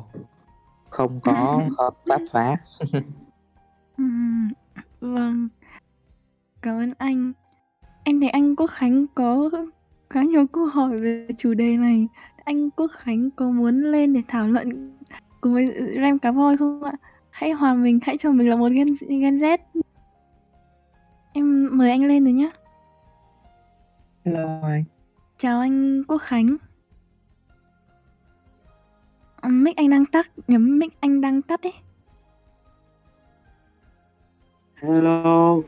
[0.90, 1.34] không có
[1.78, 2.56] hợp pháp hóa
[3.98, 4.50] Ừm,
[5.02, 5.48] vâng.
[6.62, 7.32] Cảm ơn anh.
[8.04, 9.50] Em thấy anh Quốc Khánh có
[10.10, 12.08] khá nhiều câu hỏi về chủ đề này.
[12.44, 14.98] Anh Quốc Khánh có muốn lên để thảo luận
[15.42, 15.66] cùng với
[16.02, 16.94] Rem Cá Voi không ạ?
[17.30, 19.58] Hãy hòa mình, hãy cho mình là một Gen, Gen Z.
[21.34, 22.50] Em mời anh lên rồi nhé.
[24.26, 24.84] hello anh
[25.38, 26.58] Chào anh Quốc Khánh.
[29.50, 31.74] Mic anh đang tắt, nhấm mic anh đang tắt ấy.
[34.76, 35.62] Hello,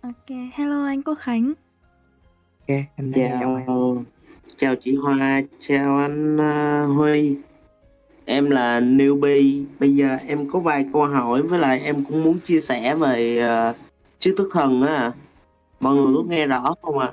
[0.00, 1.52] Ok, hello anh Quốc Khánh.
[2.68, 4.04] ok em chào chào
[4.56, 7.36] chào chị Hoa, chào anh ờ, Huy.
[8.24, 9.64] Em là newbie.
[9.80, 13.46] Bây giờ em có vài câu hỏi với lại em cũng muốn chia sẻ về
[13.70, 13.76] uh,
[14.18, 15.12] trí thức thần á.
[15.80, 17.12] Mọi người có nghe rõ không ạ?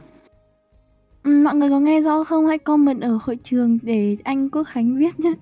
[1.23, 2.47] Ừ, mọi người có nghe rõ không?
[2.47, 5.33] Hãy comment ở hội trường để anh Quốc Khánh biết nhé.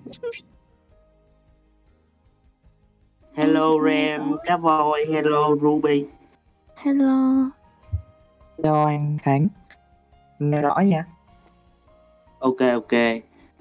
[3.34, 6.06] Hello nghe Ram, cá voi, hello Ruby.
[6.76, 7.50] Hello.
[8.58, 9.48] hello anh Khánh
[10.40, 11.06] nghe rõ nha
[12.46, 12.92] Ok ok.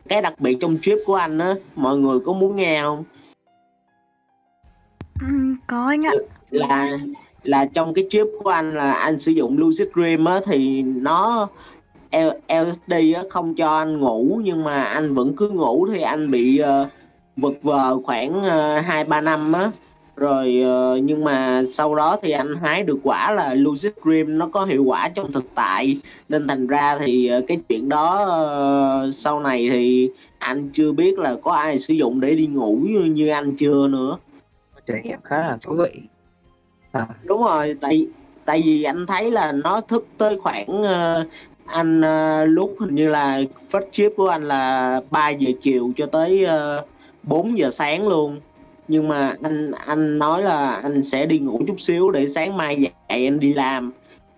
[0.09, 3.05] Cái đặc biệt trong trip của anh á, mọi người có muốn nghe không?
[5.20, 5.26] Ừ,
[5.66, 6.12] có anh ạ.
[6.51, 6.97] là
[7.43, 11.49] là trong cái chip của anh là anh sử dụng lucid dream á thì nó
[12.49, 16.62] LSD á không cho anh ngủ nhưng mà anh vẫn cứ ngủ thì anh bị
[16.62, 16.89] uh,
[17.37, 19.70] vật vờ khoảng ờ, hai ba năm á
[20.17, 24.49] rồi ờ, nhưng mà sau đó thì anh hái được quả là lucid dream nó
[24.49, 25.97] có hiệu quả trong thực tại.
[26.29, 31.19] Nên thành ra thì ờ, cái chuyện đó ờ, sau này thì anh chưa biết
[31.19, 34.19] là có ai sử dụng để đi ngủ như, như anh chưa nữa.
[34.87, 36.01] Trải nghiệm khá là thú vị.
[36.93, 38.09] À, đúng rồi tại
[38.45, 40.83] tại vì anh thấy là nó thức tới khoảng
[41.67, 42.01] anh
[42.45, 43.41] lúc hình như là
[43.71, 46.47] first trip của anh là 3 giờ chiều cho tới
[46.81, 46.89] uh,
[47.23, 48.41] 4 giờ sáng luôn
[48.89, 52.76] nhưng mà anh anh nói là anh sẽ đi ngủ chút xíu để sáng mai
[52.80, 53.93] dậy anh đi làm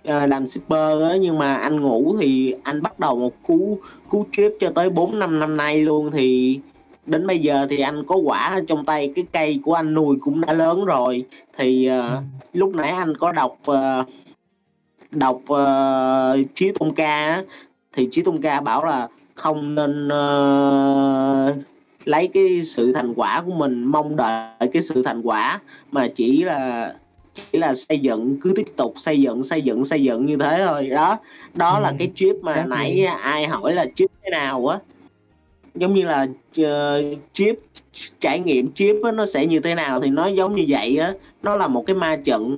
[0.05, 1.17] ờ, làm shipper á.
[1.21, 3.79] Nhưng mà anh ngủ thì anh bắt đầu một cú
[4.09, 6.11] cú trip cho tới 4 năm năm nay luôn.
[6.11, 6.61] Thì
[7.07, 10.41] đến bây giờ thì anh có quả trong tay cái cây của anh nuôi cũng
[10.41, 11.25] đã lớn rồi.
[11.59, 12.17] Thì ừ.
[12.53, 14.05] lúc nãy anh có đọc ờ,
[15.11, 17.43] đọc ờ, Chí Tôn Ca
[17.93, 21.55] thì Chí Tôn Ca bảo là không nên ờ,
[22.07, 25.61] lấy cái sự thành quả của mình mong đợi cái sự thành quả
[25.93, 26.95] mà chỉ là
[27.35, 30.63] chỉ là xây dựng cứ tiếp tục xây dựng xây dựng xây dựng như thế
[30.67, 31.19] thôi đó
[31.55, 32.71] đó là Ừ, cái chip mà exactly.
[32.71, 34.79] nãy ai hỏi là chip thế nào á
[35.75, 36.27] giống như là
[36.57, 37.03] ờ,
[37.33, 37.59] chip
[38.19, 41.15] trải nghiệm chip á, nó sẽ như thế nào thì nó giống như vậy á
[41.43, 42.57] nó là một cái ma trận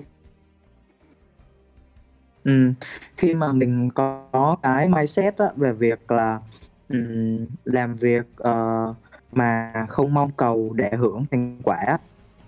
[2.44, 2.72] Ừ.
[3.16, 6.40] Khi mà mình có cái mindset á, về việc là
[6.88, 8.94] ừm, làm việc ờ,
[9.38, 11.98] mà không mong cầu để hưởng thành quả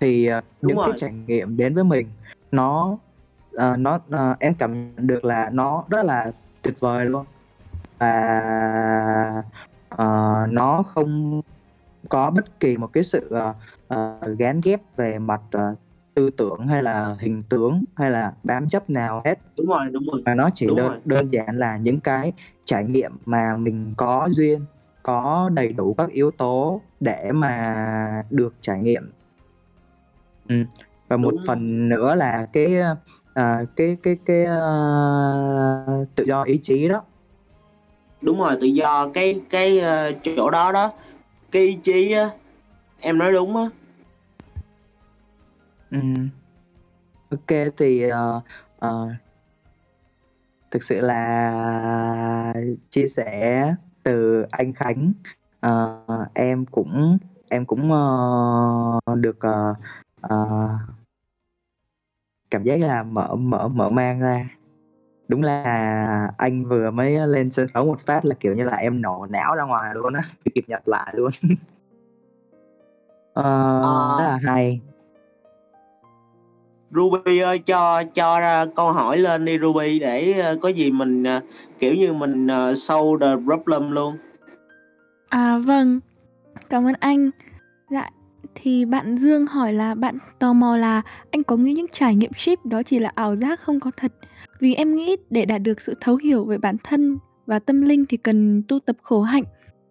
[0.01, 0.95] thì Đúng những cái rồi.
[0.99, 2.07] trải nghiệm đến với mình
[2.51, 2.97] nó
[3.53, 6.33] ờ, nó ờ, em cảm nhận được là nó rất là
[6.63, 7.25] tuyệt vời luôn
[7.99, 9.43] và
[9.89, 11.41] ờ, nó không
[12.09, 13.55] có bất kỳ một cái sự ờ,
[13.89, 15.75] ờ, gán ghép về mặt ờ,
[16.15, 20.05] tư tưởng hay là hình tướng hay là bám chấp nào hết đúng rồi đúng
[20.13, 21.01] rồi mà nó chỉ Đúng đơn rồi.
[21.05, 22.33] đơn giản là những cái
[22.65, 24.65] trải nghiệm mà mình có duyên
[25.03, 29.11] có đầy đủ các yếu tố để mà được trải nghiệm
[30.49, 30.55] ừ.
[31.09, 31.41] và một Đúng.
[31.47, 32.77] phần nữa là cái
[33.35, 34.61] à, cái cái cái à,
[36.15, 37.03] tự do ý chí đó
[38.21, 40.93] đúng rồi tự do cái cái ờ, chỗ đó đó
[41.51, 42.31] cái ý chí á
[43.01, 43.63] em nói đúng á
[45.91, 45.99] ừ.
[47.31, 48.41] ok thì ờ,
[48.79, 49.09] ờ,
[50.71, 52.55] thực sự là
[52.91, 55.13] chia sẻ từ anh Khánh.
[55.61, 59.75] Ờ, em cũng em cũng ờ, được ờ,
[60.21, 60.37] ờ,
[62.51, 64.49] cảm giác là mở mở mở mang ra.
[65.29, 69.03] Đúng là anh vừa mới lên sân khấu một phát là kiểu như là em
[69.03, 70.23] nổ não ra ngoài luôn á
[70.55, 71.31] kịp nhặt lại luôn.
[73.35, 73.43] Ờ,
[73.83, 74.17] Ờ.
[74.19, 74.81] rất là hay
[76.95, 81.25] Ruby ơi cho cho ra câu hỏi lên đi Ruby để ờ, có gì mình
[81.25, 81.41] ờ,
[81.79, 84.17] kiểu như mình ờ, sâu solve the problem luôn
[85.29, 86.01] À vâng,
[86.71, 87.31] cảm ơn anh.
[87.91, 88.11] Dạ,
[88.55, 92.33] thì bạn Dương hỏi là bạn tò mò là anh có nghĩ những trải nghiệm
[92.33, 94.13] chip đó chỉ là ảo giác không có thật.
[94.61, 98.05] Vì em nghĩ để đạt được sự thấu hiểu về bản thân và tâm linh
[98.09, 99.45] thì cần tu tập khổ hạnh.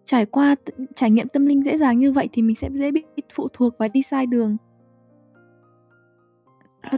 [0.04, 2.90] Trải qua t- trải nghiệm tâm linh dễ dàng như vậy thì mình sẽ dễ
[2.90, 3.02] bị
[3.34, 4.56] phụ thuộc và đi sai đường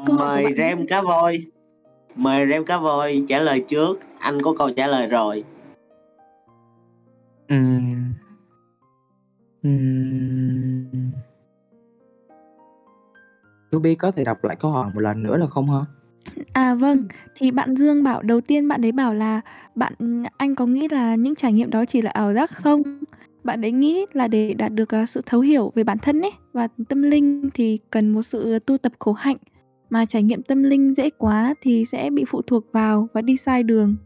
[0.00, 1.42] mời bạn Ram cá voi
[2.14, 5.44] mời Rem Cá Voi trả lời trước anh có câu trả lời rồi
[7.48, 8.12] Ừm.
[9.62, 11.10] Ừm.
[13.72, 15.80] Ruby có thể đọc lại câu hỏi một lần nữa được không hả?
[16.52, 19.40] À vâng, thì bạn Dương bảo đầu tiên bạn ấy bảo là
[19.74, 19.94] bạn
[20.36, 22.82] anh có nghĩ là những trải nghiệm đó chỉ là ảo giác không?
[23.44, 26.32] Bạn ấy nghĩ là để đạt được à, sự thấu hiểu về bản thân ấy
[26.52, 29.36] và tâm linh thì cần một sự tu tập khổ hạnh
[29.92, 33.36] mà trải nghiệm tâm linh dễ quá thì sẽ bị phụ thuộc vào và đi
[33.36, 33.96] sai đường.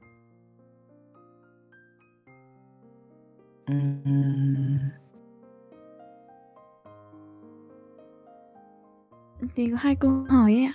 [3.67, 4.79] Ừm.
[9.57, 10.75] Thì có hai câu hỏi ấy ạ.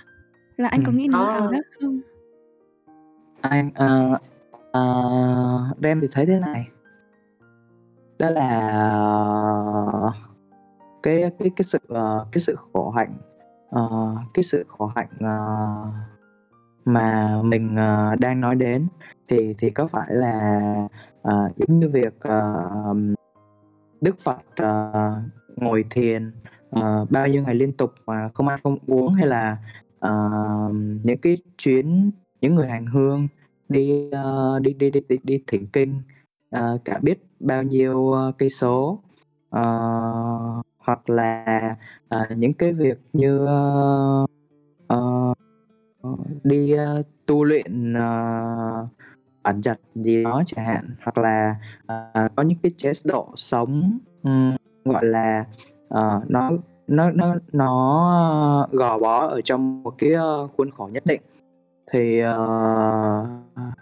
[0.56, 1.18] Là anh có nghĩ Có.
[1.18, 2.00] ảo giác không?
[3.40, 4.18] Anh, ờ,
[4.72, 4.82] ờ,
[5.82, 6.68] Rem thì thấy thế này.
[8.18, 8.50] Đó là
[11.02, 13.14] cái cái cái sự, ờ, cái sự khổ hạnh,
[13.72, 13.88] ờ,
[14.34, 15.36] cái sự khổ hạnh, ờ,
[16.84, 18.88] mà mình, ờ, đang nói đến
[19.28, 20.50] thì thì có phải là,
[21.22, 22.94] ờ, giống như việc, ờ,
[24.00, 24.92] Đức Phật, ờ,
[25.56, 26.32] ngồi thiền,
[26.70, 29.58] ờ, bao nhiêu ngày liên tục mà không ăn không uống hay là,
[30.00, 30.12] ờ,
[31.04, 32.10] những cái chuyến
[32.40, 33.28] những người hành hương
[33.68, 36.02] đi, ơ, đi đi đi đi đi thỉnh kinh,
[36.50, 39.00] ờ, cả biết bao nhiêu, ơ, cây số,
[39.50, 41.76] ờ, hoặc là,
[42.08, 44.30] à, những cái việc như, uh,
[44.94, 48.88] uh, đi, uh, tu luyện, uh,
[49.42, 53.98] ẩn dật gì đó chẳng hạn, hoặc là, uh, có những cái chế độ sống,
[54.22, 55.44] um, gọi là,
[55.94, 56.50] uh, nó
[56.86, 60.10] nó nó nó gò bó ở trong một cái,
[60.56, 61.20] khuôn khổ nhất định.
[61.92, 63.28] Thì, uh,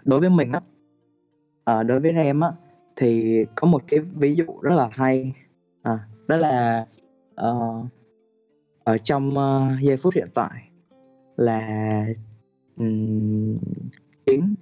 [0.05, 0.61] đối với mình á,
[1.79, 2.51] uh, đối với em á,
[2.95, 5.33] thì có một cái ví dụ rất là hay,
[6.31, 6.85] đó là,
[7.41, 7.85] uh,
[8.83, 10.69] ở trong, uh, giây phút hiện tại
[11.35, 12.05] là,
[12.77, 13.57] um,
[14.25, 14.55] chính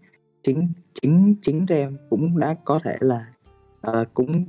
[0.43, 3.31] chính chính chính Rem cũng đã có thể là,
[3.87, 4.45] uh, cũng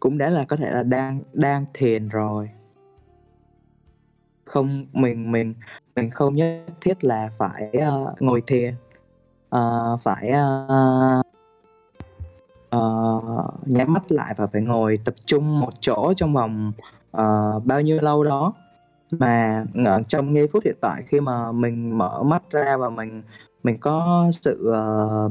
[0.00, 2.50] cũng đã là có thể là đang đang thiền rồi.
[4.44, 5.54] Không mình mình
[5.96, 8.74] mình không nhất thiết là phải, uh, ngồi thiền,
[9.56, 11.21] uh, phải, uh,
[12.72, 12.80] ờ,
[13.66, 16.72] nhắm mắt lại và phải ngồi tập trung một chỗ trong vòng,
[17.10, 17.24] ờ,
[17.64, 18.52] bao nhiêu lâu đó.
[19.12, 23.22] Mà ở trong giây phút hiện tại khi mà mình mở mắt ra và mình
[23.64, 25.30] mình có sự, ờ,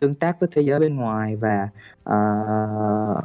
[0.00, 1.68] tương tác với thế giới bên ngoài và,
[2.04, 2.16] ờ,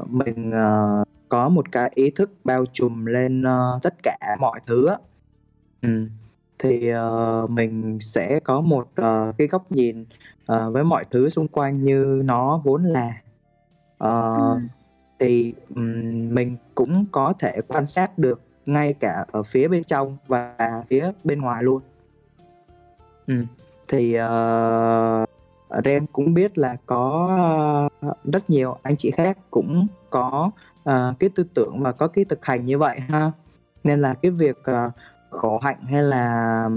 [0.09, 4.87] mình, ờ, có một cái ý thức bao trùm lên, ơ, tất cả mọi thứ
[4.87, 4.97] á.
[5.81, 5.89] Ừ,
[6.59, 10.05] thì, ờ, mình sẽ có một, ờ, cái góc nhìn,
[10.45, 13.13] ờ, với mọi thứ xung quanh như nó vốn là.
[13.97, 14.67] Ờ, Ừm.
[15.19, 20.17] thì, ừm, mình cũng có thể quan sát được ngay cả ở phía bên trong
[20.27, 20.55] và
[20.87, 21.81] phía bên ngoài luôn.
[23.27, 23.45] Ừm,
[23.87, 25.25] thì, ờ,
[25.85, 27.27] Rem cũng biết là có,
[28.01, 30.51] ơ, rất nhiều anh chị khác cũng có,
[30.83, 33.31] ờ, cái tư tưởng và có cái thực hành như vậy ha.
[33.83, 34.91] Nên là cái việc, ờ,
[35.29, 36.69] khổ hạnh hay là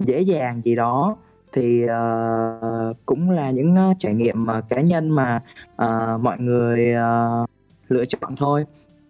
[0.00, 1.16] dễ dàng gì đó
[1.54, 5.42] thì, uh, cũng là những, uh, trải nghiệm mà cá nhân mà,
[5.82, 7.50] uh, mọi người, uh,
[7.88, 8.64] lựa chọn thôi.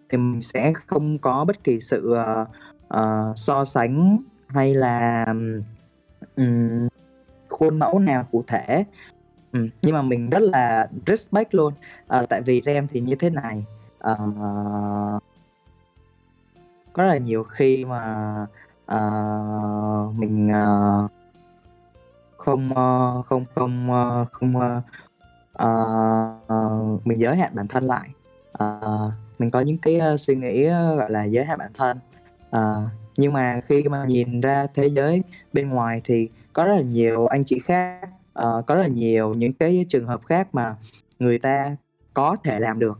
[0.09, 2.47] Thì mình sẽ không có bất kỳ sự, uh,
[2.93, 4.17] uh, so sánh
[4.47, 5.25] hay là,
[6.35, 6.87] um,
[7.49, 8.83] khuôn mẫu nào cụ thể.
[9.53, 11.73] um, nhưng mà mình rất là respect luôn,
[12.21, 13.65] uh, tại vì Rem thì như thế này,
[14.11, 14.35] uh,
[16.93, 18.45] có rất là nhiều khi mà,
[18.91, 21.11] uh, mình, uh,
[22.45, 22.51] Ờ,
[23.21, 24.83] không, không ờ, không, không, uh,
[26.53, 28.09] uh, mình giới hạn bản thân lại.
[28.63, 31.99] uh, mình có những cái, uh, suy nghĩ, uh, gọi là, giới hạn bản thân.
[32.55, 35.23] uh, nhưng mà khi mà nhìn ra thế giới
[35.53, 39.33] bên ngoài thì có rất là nhiều anh chị khác, uh, có rất là nhiều
[39.33, 40.75] những cái trường hợp khác mà
[41.19, 41.75] người ta
[42.13, 42.99] có thể làm được.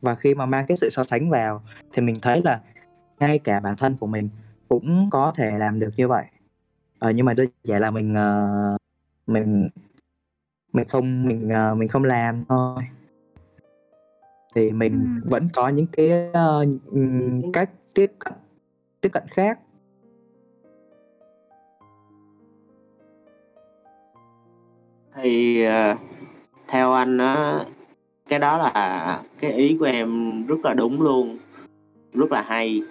[0.00, 1.62] Và khi mà mang cái sự so sánh vào
[1.92, 2.60] thì mình thấy là
[3.20, 4.28] ngay cả bản thân của mình
[4.68, 6.24] cũng có thể làm được như vậy.
[7.04, 8.76] Ờ, nhưng mà đơn giản là mình, ờ,
[9.26, 9.68] mình
[10.72, 12.82] mình không mình, ờ, mình không làm thôi.
[14.54, 15.30] Thì mình Ừm.
[15.30, 16.30] vẫn có những cái,
[16.92, 18.32] ừm, cách tiếp cận
[19.00, 19.58] tiếp cận khác.
[25.14, 25.96] Thì, ờ,
[26.68, 27.64] theo anh á,
[28.28, 31.36] cái đó là cái ý của em rất là đúng luôn,
[32.14, 32.82] rất là hay.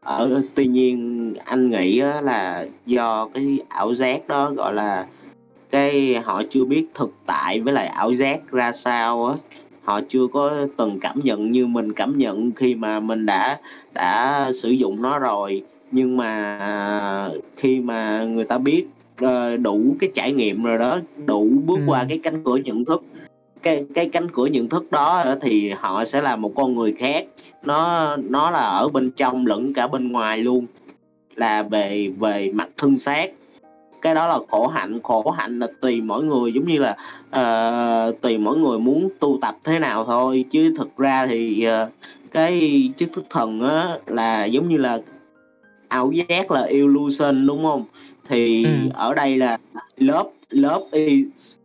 [0.00, 5.06] Ở tuy nhiên anh nghĩ á là do cái ảo giác đó, gọi là,
[5.70, 9.34] cái họ chưa biết thực tại với lại ảo giác ra sao á,
[9.82, 13.58] họ chưa có từng cảm nhận như mình cảm nhận khi mà mình đã
[13.94, 15.62] đã sử dụng nó rồi.
[15.90, 18.86] Nhưng mà khi mà người ta biết
[19.16, 21.82] ờ, đủ cái trải nghiệm rồi đó đủ bước Ừ.
[21.86, 23.04] qua cái cánh cửa nhận thức
[23.62, 27.26] cái cái cánh cửa nhận thức đó thì họ sẽ là một con người khác.
[27.62, 30.66] Nó nó là ở bên trong lẫn cả bên ngoài luôn
[31.36, 33.30] là về về mặt thân xác.
[34.02, 35.00] Cái đó là khổ hạnh.
[35.02, 36.96] Khổ hạnh là tùy mỗi người giống như là
[37.30, 40.44] ờ, tùy mỗi người muốn tu tập thế nào thôi.
[40.50, 41.90] Chứ thực ra thì ờ,
[42.30, 44.98] cái chức thức thần á là giống như là
[45.88, 47.84] ảo giác là illusion đúng không?
[48.28, 48.70] Thì Ừ.
[48.94, 49.58] ở đây là
[49.96, 51.56] love love is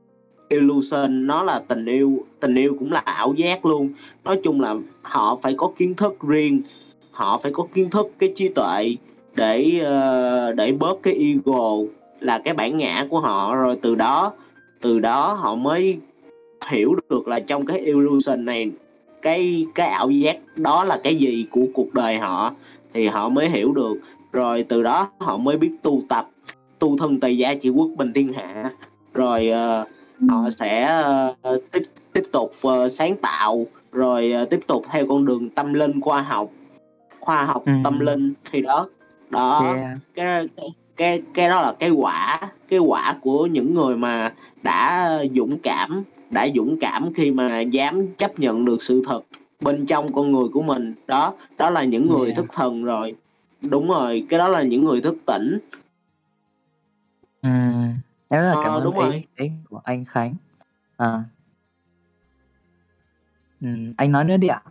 [0.53, 3.89] illusion nó là tình yêu tình yêu cũng là ảo giác luôn.
[4.23, 6.61] Nói chung là họ phải có kiến thức riêng
[7.11, 8.95] họ phải có kiến thức cái trí tuệ
[9.35, 11.69] để ờ, để bớt cái ego
[12.19, 13.55] là cái bản ngã của họ.
[13.55, 14.33] Rồi từ đó
[14.81, 15.97] từ đó họ mới
[16.69, 18.71] hiểu được là trong cái illusion này
[19.21, 22.53] cái cái ảo giác đó là cái gì của cuộc đời họ
[22.93, 23.95] thì họ mới hiểu được.
[24.31, 26.29] Rồi từ đó họ mới biết tu tập
[26.79, 28.71] tu thân tề gia trị quốc bình thiên hạ.
[29.13, 29.87] Rồi uh,
[30.30, 30.84] họ sẽ
[31.41, 31.82] ờ, tiếp
[32.14, 36.22] tiếp tục ờ, sáng tạo rồi ờ, tiếp tục theo con đường tâm linh khoa
[36.22, 36.49] học
[37.20, 37.72] khoa học Ừ.
[37.84, 38.88] tâm linh thì đó
[39.30, 39.97] đó Yeah.
[40.16, 42.39] cái cái cái cái đó là cái quả
[42.70, 44.34] cái quả của những người mà
[44.64, 49.22] đã dũng cảm đã dũng cảm khi mà dám chấp nhận được sự thật
[49.61, 52.38] bên trong con người của mình đó đó là những người Yeah.
[52.38, 53.16] thức thần rồi
[53.61, 55.59] đúng rồi cái đó là những người thức tỉnh
[57.41, 57.49] Ừ.
[58.34, 59.23] Em rất là Ờ, cảm ơn đúng ý, rồi.
[59.36, 60.36] ý của anh Khánh.
[60.97, 61.23] À.
[63.61, 63.67] Ừ,
[63.97, 64.61] anh nói nữa đi ạ.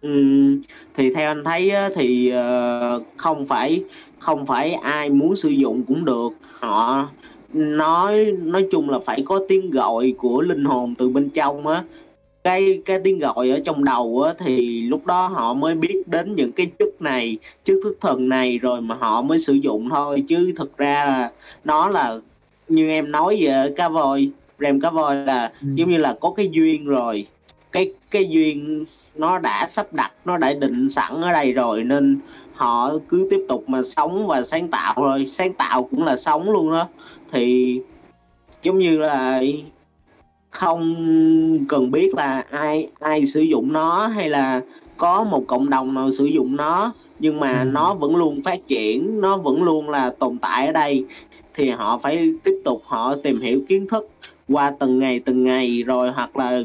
[0.00, 0.62] Ừm,
[0.94, 3.84] thì theo anh thấy á, thì ờ, không phải
[4.18, 6.28] không phải ai muốn sử dụng cũng được
[6.58, 7.08] họ
[7.52, 11.84] nói nói chung là phải có tiếng gọi của linh hồn từ bên trong á
[12.46, 16.34] cái cái tiếng gọi ở trong đầu á thì lúc đó họ mới biết đến
[16.34, 20.24] những cái chức này chức thức thần này rồi mà họ mới sử dụng thôi.
[20.28, 21.30] Chứ thực ra là
[21.64, 22.18] nó là
[22.68, 25.68] như em nói về cá voi rem cá voi là Ừ.
[25.74, 27.26] giống như là có cái duyên rồi.
[27.72, 28.84] Cái cái duyên
[29.14, 32.18] nó đã sắp đặt nó đã định sẵn ở đây rồi nên
[32.54, 35.26] họ cứ tiếp tục mà sống và sáng tạo rồi.
[35.26, 36.88] Sáng tạo cũng là sống luôn đó
[37.32, 37.80] thì
[38.62, 39.42] giống như là
[40.56, 40.96] không
[41.68, 44.60] cần biết là ai ai sử dụng nó hay là
[44.96, 47.70] có một cộng đồng nào sử dụng nó nhưng mà Ừ.
[47.72, 51.04] nó vẫn luôn phát triển nó vẫn luôn là tồn tại ở đây
[51.54, 54.08] thì họ phải tiếp tục họ tìm hiểu kiến thức
[54.48, 56.60] qua từng ngày từng ngày rồi hoặc là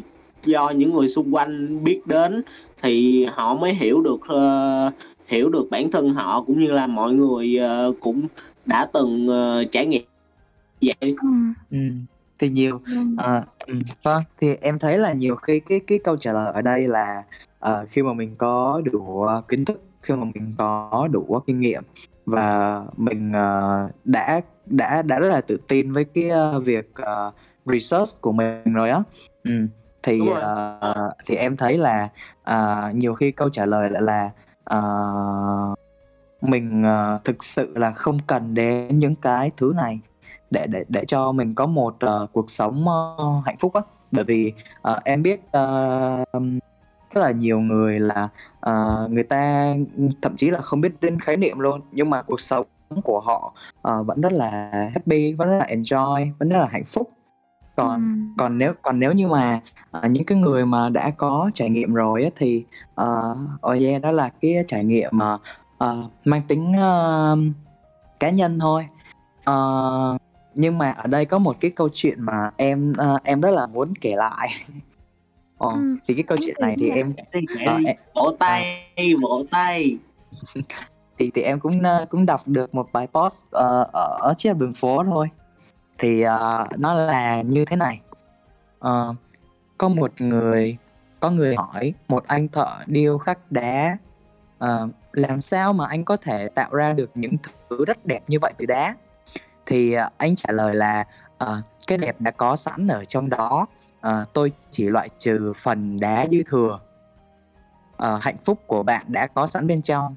[0.46, 2.42] do những người xung quanh biết đến
[2.82, 4.92] thì họ mới hiểu được ờ,
[5.28, 8.22] hiểu được bản thân họ cũng như là mọi người ờ, cũng
[8.66, 10.02] đã từng ờ, trải nghiệm
[10.82, 11.28] vậy Ừ.
[11.72, 11.78] Ừ.
[12.39, 13.16] Thì nhiều Vâng.
[13.18, 16.62] à, ừ, vâng thì em thấy là nhiều khi cái cái câu trả lời ở
[16.62, 17.24] đây là
[17.59, 21.59] ờ, khi mà mình có đủ ờ, kiến thức khi mà mình có đủ kinh
[21.59, 21.84] nghiệm
[22.26, 27.32] và mình ờ, đã đã đã rất là tự tin với cái ờ, việc ờ,
[27.66, 29.03] research của mình rồi á
[29.43, 29.51] ừ.
[30.03, 32.09] thì ờ, thì em thấy là
[32.43, 34.30] ờ, nhiều khi câu trả lời lại là
[34.64, 34.82] ờ,
[36.41, 39.99] mình ờ, thực sự là không cần đến những cái thứ này
[40.52, 43.82] để để để cho mình có một ờ, cuộc sống ờ, hạnh phúc á.
[44.12, 46.24] Bởi vì ờ, em biết ờ,
[47.14, 48.30] rất là nhiều người là
[48.60, 49.74] ờ, người ta
[50.22, 52.66] thậm chí là không biết đến khái niệm luôn nhưng mà cuộc sống
[53.04, 56.86] của họ ờ, vẫn rất là happy vẫn rất là enjoy vẫn rất là hạnh
[56.86, 57.12] phúc.
[57.76, 58.34] Còn Ừ.
[58.38, 61.93] còn nếu còn nếu như mà ờ, những cái người mà đã có trải nghiệm
[61.93, 62.66] rồi á, thì
[63.02, 63.38] uh,
[63.72, 65.38] oh yeah, đó là cái trải nghiệm mà
[65.78, 67.38] ờ, mang tính ờ,
[68.20, 68.88] cá nhân thôi.
[69.43, 70.18] Ờ,
[70.54, 73.68] nhưng mà ở đây có một cái câu chuyện mà em ờ, em rất là
[73.68, 74.49] muốn kể lại.
[75.58, 77.14] Ờ, Ừ, thì cái câu chuyện này thì em
[77.66, 78.88] ờ, em- vỗ tay
[79.22, 79.97] vỗ tay.
[81.20, 84.60] Thì thì em cũng ờ, cũng đọc được một bài post ờ, ở, ở trên
[84.60, 85.30] đường phố thôi.
[85.97, 88.02] Thì ờ, nó là như thế này.
[88.80, 89.16] Ờ,
[89.78, 90.78] có một người
[91.20, 93.97] có người hỏi một anh thợ điêu khắc đá
[94.60, 97.34] ờ, làm sao mà anh có thể tạo ra được những
[97.70, 98.95] thứ rất đẹp như vậy từ đá
[99.72, 101.06] thì à, anh trả lời là
[101.38, 103.66] ờ, cái đẹp đã có sẵn ở trong đó.
[104.02, 106.80] Ờ, tôi chỉ loại trừ phần đá dư thừa.
[107.98, 110.16] Ờ, hạnh phúc của bạn đã có sẵn bên trong.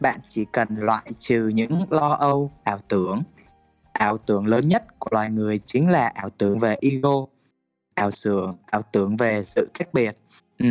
[0.00, 3.22] Bạn chỉ cần loại trừ những lo âu ảo tưởng.
[3.92, 7.26] Ảo tưởng lớn nhất của loài người chính là ảo tưởng về ego
[7.94, 10.16] ảo tưởng ảo tưởng về sự cách biệt.
[10.58, 10.66] Ừ,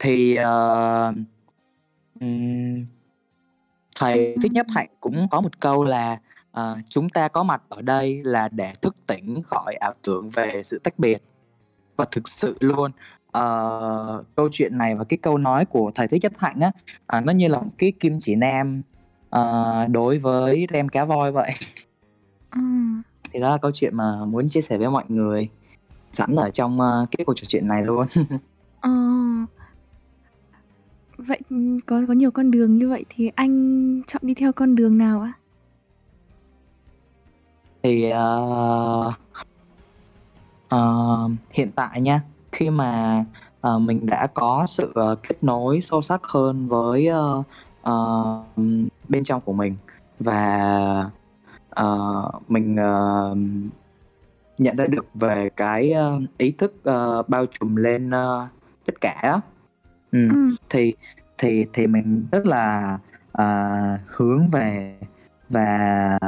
[0.00, 1.14] thì uh,
[2.20, 2.86] um,
[3.96, 6.18] thầy thích nhất hạnh cũng có một câu là
[6.54, 10.62] ờ, chúng ta có mặt ở đây là để thức tỉnh khỏi ảo tưởng về
[10.64, 11.22] sự tách biệt
[11.96, 12.90] và thực sự luôn
[13.32, 16.70] ờ, câu chuyện này và cái câu nói của thầy thích nhất hạnh á
[17.06, 18.82] à, nó như là một cái kim chỉ nam
[19.30, 21.52] ờ, đối với đem cá voi vậy
[22.54, 23.02] Ừm.
[23.32, 25.48] Thì đó là câu chuyện mà muốn chia sẻ với mọi người,
[26.12, 28.06] sẵn ở trong, ơ, cái cuộc trò chuyện này luôn.
[28.80, 28.90] Ờ.
[31.16, 34.74] Vậy, ừm, có có nhiều con đường như vậy thì anh chọn đi theo con
[34.74, 35.32] đường nào ạ?
[37.84, 39.12] Thì, ờ
[40.68, 41.18] ờ,
[41.52, 42.22] hiện tại nha,
[42.52, 43.24] khi mà,
[43.60, 47.42] ờ, mình đã có sự, ờ, kết nối sâu sắc hơn với, ơ,
[47.82, 49.76] ờm, bên trong của mình
[50.20, 50.58] và,
[51.70, 51.98] ờ,
[52.48, 53.70] mình, ờm,
[54.58, 58.46] nhận ra được về cái, ơ, ý thức, ờ, bao trùm lên, ơ,
[58.86, 59.40] tất cả.
[60.12, 60.56] Ừm, Ừm.
[60.70, 60.94] thì
[61.38, 62.98] thì thì mình rất là,
[63.32, 63.46] ờ,
[64.08, 64.98] hướng về
[65.48, 66.18] và,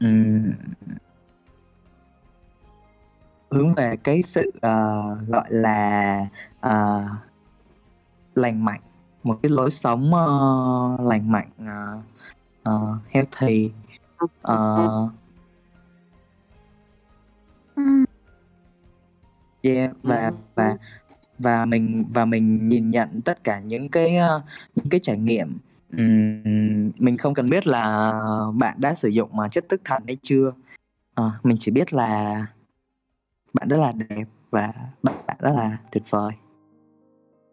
[0.00, 0.52] ừm
[3.50, 6.26] hướng về cái sự, ờ, gọi là,
[6.60, 7.04] ờ
[8.34, 8.80] lành mạnh,
[9.22, 10.26] một cái lối sống, ơ,
[11.00, 11.98] lành mạnh, ờ,
[12.62, 13.70] ờ, healthy,
[14.42, 15.08] ờ
[17.76, 18.04] Ừm.
[19.62, 20.76] Yeah, và và
[21.38, 24.42] và mình và mình nhìn nhận tất cả những cái, ơ,
[24.76, 25.58] những cái trải nghiệm.
[25.96, 28.12] Ừm, mình không cần biết là
[28.54, 30.52] bạn đã sử dụng, ờ, chất tức thần hay chưa,
[31.14, 32.46] ờ, mình chỉ biết là
[33.54, 34.72] bạn rất là đẹp và
[35.02, 36.32] bạn rất là tuyệt vời.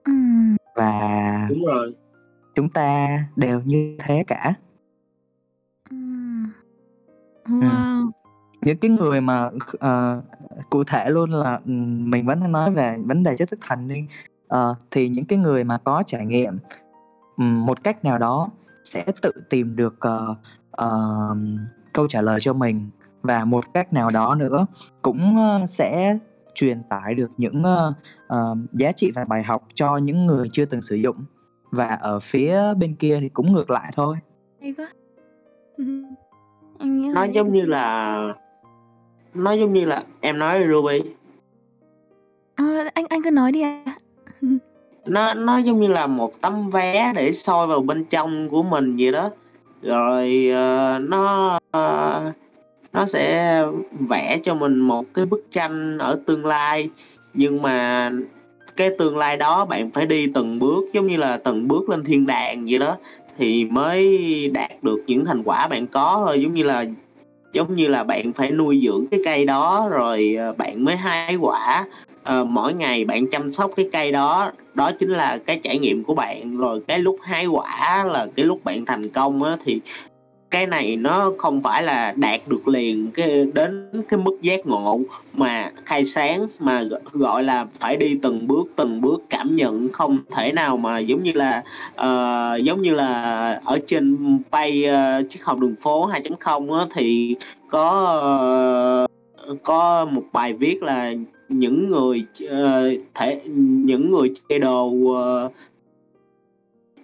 [0.03, 0.55] Ừm.
[0.75, 1.95] Và Đúng rồi.
[2.55, 4.53] chúng ta đều như thế cả.
[5.89, 6.45] Ừm.
[7.45, 7.61] Ừm.
[7.61, 8.11] Wow!
[8.61, 10.21] Những cái người mà kh ờ,
[10.69, 13.87] cụ thể luôn là, ừm, mình vẫn đang nói về vấn đề chất thức thần
[13.87, 14.05] đi,
[14.49, 16.59] ờ, thì những cái người mà có trải nghiệm,
[17.37, 18.49] một cách nào đó
[18.83, 20.35] sẽ tự tìm được, ờ,
[20.71, 21.57] ờm,
[21.93, 22.89] câu trả lời cho mình
[23.21, 24.65] và một cách nào đó nữa
[25.01, 26.17] cũng, ơ, sẽ
[26.53, 27.93] truyền tải được những, ơ,
[28.27, 31.17] ờm, giá trị và bài học cho những người chưa từng sử dụng.
[31.71, 34.15] Và ở phía bên kia thì cũng ngược lại thôi.
[34.61, 34.89] Hay quá!
[36.79, 38.17] Nghĩ Nó giống như là
[39.33, 41.01] nó giống như là em nói Ruby.
[42.55, 43.83] Ờ, anh anh cứ nói đi ạ.
[45.05, 48.97] Nó nó giống như là một tấm vé để soi vào bên trong của mình
[48.99, 49.29] vậy đó.
[49.81, 52.33] Rồi, uh, nó, uh,
[52.93, 53.63] nó sẽ
[54.09, 56.89] vẽ cho mình một cái bức tranh ở tương lai,
[57.33, 58.11] nhưng mà
[58.77, 62.03] cái tương lai đó bạn phải đi từng bước, giống như là từng bước lên
[62.03, 62.97] thiên đàng vậy đó,
[63.37, 66.41] thì mới đạt được những thành quả bạn có thôi.
[66.41, 66.85] Giống như là
[67.53, 71.35] giống như là bạn phải nuôi dưỡng cái cây đó rồi, ờ, bạn mới hái
[71.35, 71.85] quả,
[72.29, 76.03] uh, mỗi ngày bạn chăm sóc cái cây đó, đó chính là cái trải nghiệm
[76.03, 76.57] của bạn.
[76.57, 79.81] Rồi cái lúc hái quả là cái lúc bạn thành công á, thì
[80.51, 84.99] cái này nó không phải là đạt được liền cái đến cái mức giác ngộ
[85.33, 90.17] mà khai sáng, mà gọi là phải đi từng bước, từng bước cảm nhận, không
[90.31, 94.17] thể nào mà giống như là, uh, giống như là ở trên
[94.51, 97.35] bay, uh, chiếc hộp đường phố 2.0 á, thì
[97.69, 99.07] có,
[99.51, 101.13] uh, có một bài viết là
[101.49, 105.49] những người ờ, thể những người chơi đồ, ờ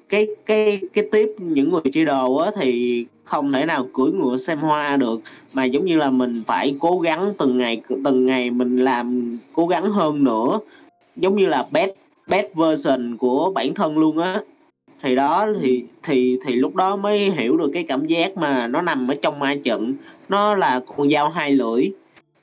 [0.09, 4.37] cái cái cái tiếp những người chơi đồ á thì không thể nào cưỡi ngựa
[4.37, 5.21] xem hoa được,
[5.53, 9.67] mà giống như là mình phải cố gắng từng ngày, từng ngày mình làm cố
[9.67, 10.59] gắng hơn nữa,
[11.15, 11.91] giống như là best
[12.27, 14.41] best version của bản thân luôn á.
[15.03, 18.81] Thì đó, thì thì thì lúc đó mới hiểu được cái cảm giác mà nó
[18.81, 19.93] nằm ở trong ma trận,
[20.29, 21.91] nó là con dao hai lưỡi,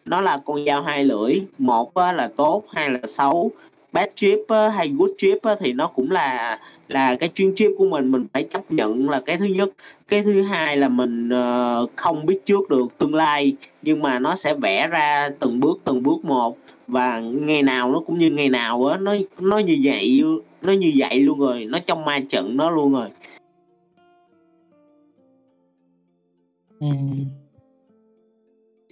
[0.09, 3.51] nó là con dao hai lưỡi, một là tốt, hai là xấu.
[3.93, 4.39] Bad trip
[4.75, 8.45] hay good trip thì nó cũng là là cái chuyên trip của mình, mình phải
[8.51, 9.69] chấp nhận là cái thứ nhất.
[10.09, 14.37] Cái thứ hai là mình, ờ, không biết trước được tương lai, nhưng mà nó
[14.37, 18.49] sẽ vẽ ra từng bước, từng bước một và ngày nào nó cũng như ngày
[18.49, 20.23] nào á, nó nó như vậy
[20.63, 23.09] nó như vậy luôn rồi, nó trong ma trận nó luôn rồi.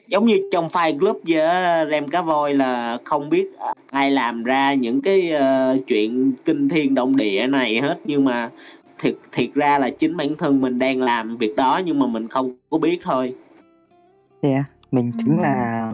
[0.09, 4.11] Giống như trong Fight Club vậy á, Rem Cá Voi là không biết, à, ai
[4.11, 8.51] làm ra những cái, ơ, chuyện kinh thiên động địa này hết, nhưng mà
[8.99, 12.29] thiệt thiệt ra là chính bản thân mình đang làm việc đó nhưng mà mình
[12.29, 13.35] không có biết thôi.
[14.41, 15.93] Yeah, mình chính là,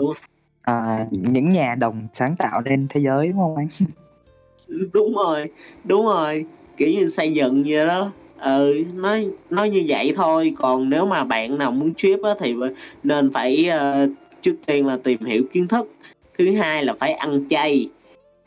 [0.63, 3.69] ờ, những nhà đồng sáng tạo nên thế giới, đúng hông anh?
[4.93, 5.51] Đúng rồi,
[5.85, 6.45] đúng rồi,
[6.77, 8.13] kiểu như xây dựng vậy đó.
[8.43, 9.17] Ừ, nó
[9.51, 12.55] nó như vậy thôi, còn nếu mà bạn nào muốn trip á thì
[13.03, 13.69] nên phải,
[14.05, 14.11] uh,
[14.43, 15.91] trước tiên là tìm hiểu kiến thức,
[16.39, 17.89] thứ hai là phải ăn chay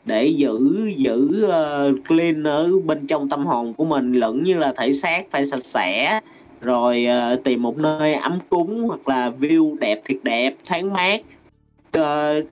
[0.04, 0.58] để giữ
[0.96, 4.12] giữ, uh, clean ở bên trong tâm hồn của mình.
[4.12, 6.20] Lẫn như là thể xác phải sạch sẽ,
[6.60, 11.20] rồi, uh, tìm một nơi ấm cúng hoặc là view đẹp thiệt đẹp, thoáng mát.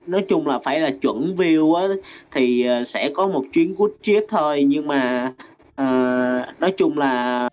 [0.07, 1.83] Nói chung là phải là chuẩn view á
[2.31, 5.31] thì, sẽ có một chuyến good trip thôi, nhưng mà,
[5.75, 5.85] Ờ,
[6.59, 7.49] nói chung là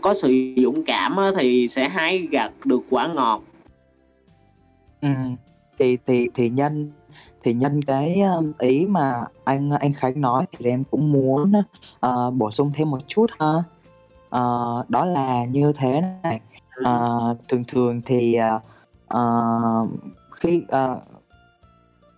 [0.00, 3.42] có sự dũng cảm á, thì sẽ hái gặt được quả ngọt
[5.00, 5.08] ừ.
[5.78, 6.90] thì thì thì nhân
[7.42, 11.52] thì nhân cái, um, ý mà anh anh Khánh nói thì em cũng muốn
[12.06, 13.52] uh, bổ sung thêm một chút ha.
[14.26, 16.40] uh, đó là như thế này,
[16.80, 18.38] uh, thường thường thì,
[19.14, 19.88] uh,
[20.30, 20.98] khi uh,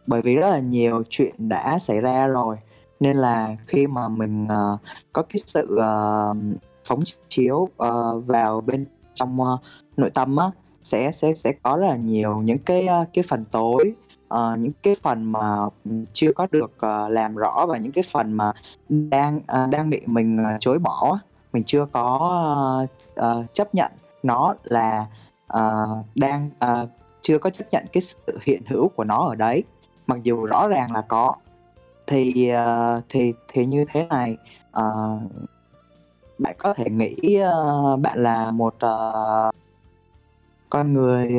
[0.07, 2.57] bởi vì rất là nhiều chuyện đã xảy ra rồi,
[3.01, 4.80] nên là khi mà mình, uh,
[5.12, 6.36] có cái sự, uh,
[6.88, 9.61] phóng chiếu, uh, vào bên trong, uh,
[9.97, 10.51] nội tâm á,
[10.82, 13.94] sẽ sẽ sẽ có rất là nhiều những cái, uh, cái phần tối,
[14.34, 15.57] uh, những cái phần mà,
[16.12, 18.53] chưa có được, uh, làm rõ và những cái phần mà
[18.88, 21.18] đang, uh, đang bị mình, uh, chối bỏ
[21.53, 22.90] mình chưa có, uh,
[23.20, 23.92] uh, chấp nhận
[24.22, 25.07] nó là,
[25.55, 26.88] uh, đang, uh,
[27.20, 29.64] chưa có chấp nhận cái sự hiện hữu của nó ở đấy,
[30.07, 31.34] mặc dù rõ ràng là có.
[32.07, 34.36] Thì, ờ, thì thì như thế này,
[34.70, 35.18] ờ,
[36.38, 39.50] bạn có thể nghĩ, ờ, bạn là một, ờ,
[40.70, 41.30] con người,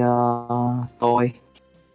[0.99, 1.31] tồi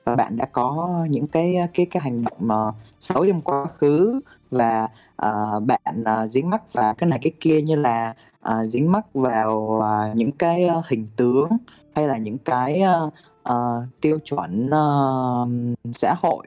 [0.04, 4.20] và bạn đã có những cái, cái cái hành động, ờ, xấu trong quá khứ
[4.50, 4.88] và,
[5.26, 8.14] uh, bạn, uh, dính mắc vào cái này cái kia như là,
[8.48, 11.48] uh, dính mắc vào, uh, những cái, uh, hình tướng
[11.94, 13.12] hay là những cái, uh,
[13.50, 15.48] uh, tiêu chuẩn, uh,
[15.92, 16.46] xã hội,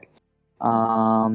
[0.64, 1.32] uh,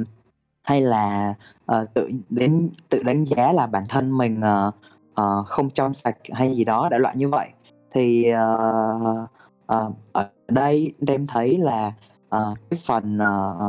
[0.72, 1.34] hay là,
[1.72, 4.76] uh, tự đến tự đánh giá là bản thân mình, uh,
[5.22, 7.50] uh, không trong sạch hay gì đó, đại loại như vậy.
[7.92, 9.30] Thì, uh,
[9.74, 11.94] uh, ở đây em thấy là,
[12.36, 13.62] uh, cái phần, uh,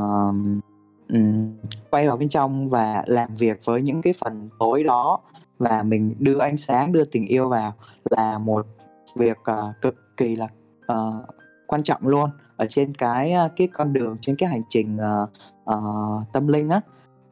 [1.09, 1.53] um,
[1.90, 5.20] quay vào bên trong và làm việc với những cái phần tối đó
[5.59, 7.72] và mình đưa ánh sáng, đưa tình yêu vào
[8.11, 8.66] là một
[9.14, 10.48] việc, uh, cực kỳ là,
[10.92, 11.24] uh,
[11.66, 15.30] quan trọng luôn ở trên cái, cái con đường, trên cái hành trình, uh,
[15.70, 16.80] uh, tâm linh á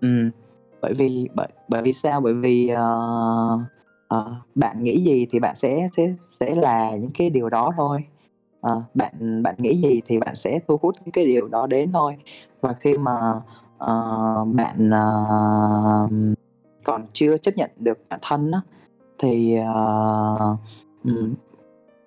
[0.00, 0.30] ừ.
[0.82, 2.20] bởi vì bởi bởi vì sao?
[2.20, 3.60] Bởi vì, uh,
[4.16, 8.04] uh, bạn nghĩ gì thì bạn sẽ sẽ sẽ là những cái điều đó thôi.
[8.66, 11.92] uh, bạn bạn nghĩ gì thì bạn sẽ thu hút những cái điều đó đến
[11.92, 12.16] thôi.
[12.60, 13.32] Và khi mà,
[13.84, 16.10] uh, bạn, uh,
[16.84, 18.60] còn chưa chấp nhận được bản thân á,
[19.18, 20.58] thì, uh,
[21.04, 21.34] um,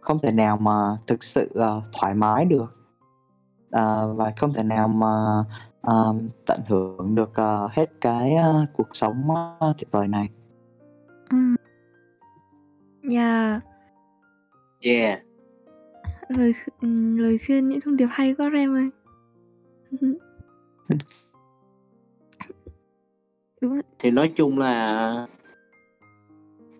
[0.01, 2.73] không thể nào mà thực sự, uh, thoải mái được.
[3.75, 5.43] uh, và không thể nào mà,
[5.83, 6.15] ờ,
[6.45, 10.29] tận hưởng được, ờ, hết cái, a, cuộc sống, a, tuyệt vời này.
[11.29, 11.55] Ừm.
[13.09, 13.61] Yeah.
[14.81, 15.19] Yeah.
[16.29, 18.85] Lời kh ừm, lời khuyên, những thông điệp hay quá Rem ơi.
[20.01, 20.17] Ừm.
[23.61, 23.83] Đúng rồi.
[23.99, 25.27] Thì nói chung là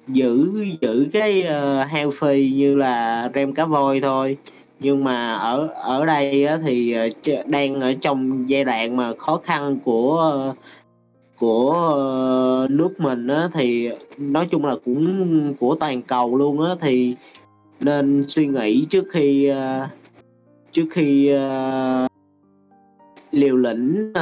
[0.07, 4.37] giữ giữ cái, ơ, healthy như là Rem cá voi thôi.
[4.83, 7.09] Nhưng mà ở ở đây thì, ờ,
[7.45, 10.53] đang ở trong giai đoạn mà khó khăn của,
[11.39, 16.75] của, ờ, nước mình á, thì nói chung là cũng của toàn cầu luôn á,
[16.81, 17.15] thì
[17.79, 19.87] nên suy nghĩ trước khi, ờ,
[20.71, 21.33] trước khi,
[23.31, 24.13] liều lĩnh,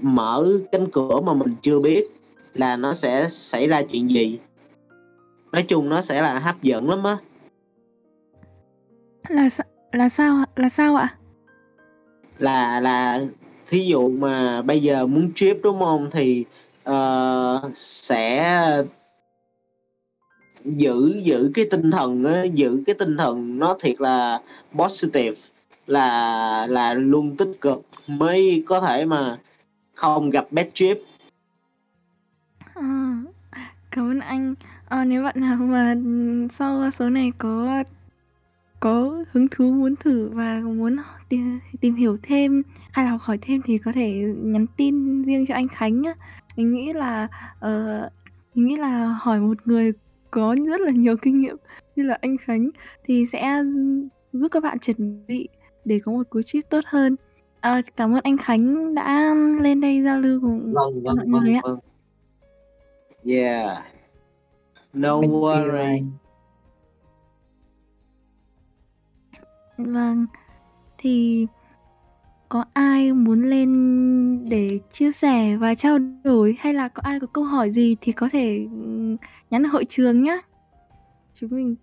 [0.00, 2.06] mở cánh cửa mà mình chưa biết
[2.54, 4.38] là nó sẽ xảy ra chuyện gì.
[5.52, 7.16] Nói chung nó sẽ là hấp dẫn lắm á.
[9.28, 9.48] Là
[9.92, 10.44] là sao?
[10.56, 11.14] Là sao ạ?
[12.38, 13.20] Là là
[13.66, 16.10] thí dụ mà bây giờ muốn trip, đúng hông?
[16.10, 16.44] Thì,
[16.84, 18.82] ờ, sẽ
[20.64, 24.40] giữ giữ cái tinh thần á, giữ cái tinh thần nó thiệt là
[24.74, 25.36] positive,
[25.86, 29.38] là là luôn tích cực mới có thể mà
[29.94, 30.98] không gặp bad trip.
[32.74, 32.82] Ờ,
[33.90, 34.54] cảm ơn anh.
[34.88, 35.94] Ờ, nếu bạn nào mà,
[36.50, 37.82] sau số này có
[38.80, 40.96] có hứng thú muốn thử và muốn
[41.28, 45.46] tìm tìm hiểu thêm hay là học hỏi thêm thì có thể nhắn tin riêng
[45.48, 46.14] cho anh Khánh nhá.
[46.56, 47.28] Mình nghĩ là,
[47.60, 48.08] ờ,
[48.54, 49.92] mình nghĩ là hỏi một người
[50.30, 51.56] có rất là nhiều kinh nghiệm
[51.96, 52.70] như là anh Khánh
[53.04, 55.48] thì sẽ gi giúp các bạn chuẩn bị
[55.84, 57.16] để có một cú trip tốt hơn.
[57.60, 61.42] Ờ, cảm ơn anh Khánh đã lên đây giao lưu cùng Vâng, vâng, mọi vâng,
[61.44, 61.60] người ạ.
[61.64, 61.78] vâng.
[63.24, 63.84] Yeah.
[64.92, 66.04] No worry.
[69.84, 70.26] Vâng,
[70.98, 71.46] thì
[72.48, 77.26] có ai muốn lên để chia sẻ và trao đổi hay là có ai có
[77.26, 79.16] câu hỏi gì thì có thể, ừm,
[79.50, 80.36] nhắn hội trường nhá.
[81.34, 81.76] Chúng mình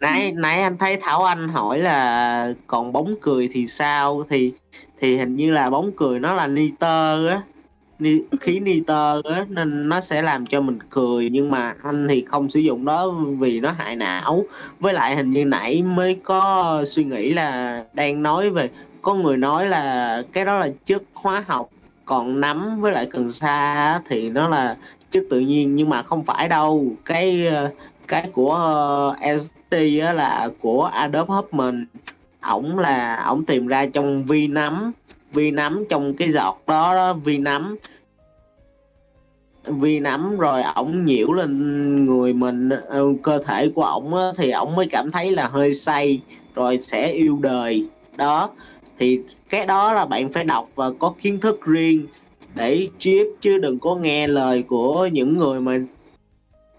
[0.00, 4.24] Nãy nãy anh thấy Thảo Anh hỏi là còn bóng cười thì sao?
[4.28, 4.52] Thì
[4.98, 7.42] thì hình như là bóng cười nó là nitơ á,
[7.98, 12.24] ni khí nitơ á, nên nó sẽ làm cho mình cười, nhưng mà anh thì
[12.24, 14.44] không sử dụng đó vì nó hại não.
[14.80, 18.70] Với lại hình như nãy mới có suy nghĩ là đang nói về
[19.02, 21.70] có người nói là cái đó là chất hóa học,
[22.04, 24.76] còn nấm với lại cần sa thì nó là
[25.10, 26.86] chất tự nhiên, nhưng mà không phải đâu.
[27.04, 27.70] Cái, ơ,
[28.08, 31.84] cái của uh, ST á là của Adobe Huffman
[32.40, 34.92] ổng là ổng tìm ra trong vi nấm
[35.34, 37.76] vi nấm trong cái giọt đó, đó vi nấm
[39.66, 44.76] vi nấm rồi ổng nhiễu lên người mình ờ, cơ thể của ổng thì ổng
[44.76, 46.20] mới cảm thấy là hơi say
[46.54, 47.86] rồi sẽ yêu đời.
[48.16, 48.50] Đó
[48.98, 52.06] thì cái đó là bạn phải đọc và có kiến thức riêng
[52.54, 55.78] để chip chứ đừng có nghe lời của những người mà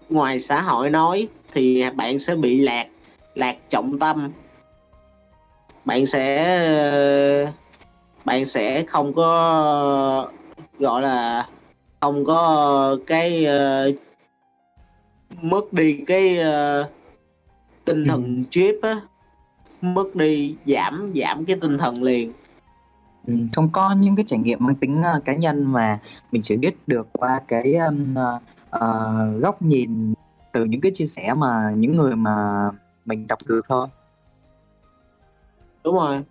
[0.08, 2.86] ngoài xã hội nói thì bạn sẽ bị lạc
[3.34, 4.32] lạc trọng tâm.
[5.84, 7.52] Bạn sẽ
[8.26, 10.30] bạn sẽ không có
[10.78, 11.46] gọi là
[12.00, 13.94] không có cái uh,
[15.42, 16.86] mất đi cái uh,
[17.84, 18.42] tinh thần ừ.
[18.50, 19.00] chip á.
[19.80, 22.32] Mất đi giảm giảm cái tinh thần liền.
[23.26, 25.98] Ừ, không có những cái trải nghiệm mang tính uh, cá nhân mà
[26.32, 28.42] mình chỉ biết được qua cái um, uh,
[28.76, 30.14] uh, góc nhìn
[30.52, 32.70] từ những cái chia sẻ mà những người mà
[33.04, 33.86] mình đọc được thôi.
[35.84, 36.24] Đúng rồi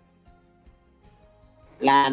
[1.78, 2.10] là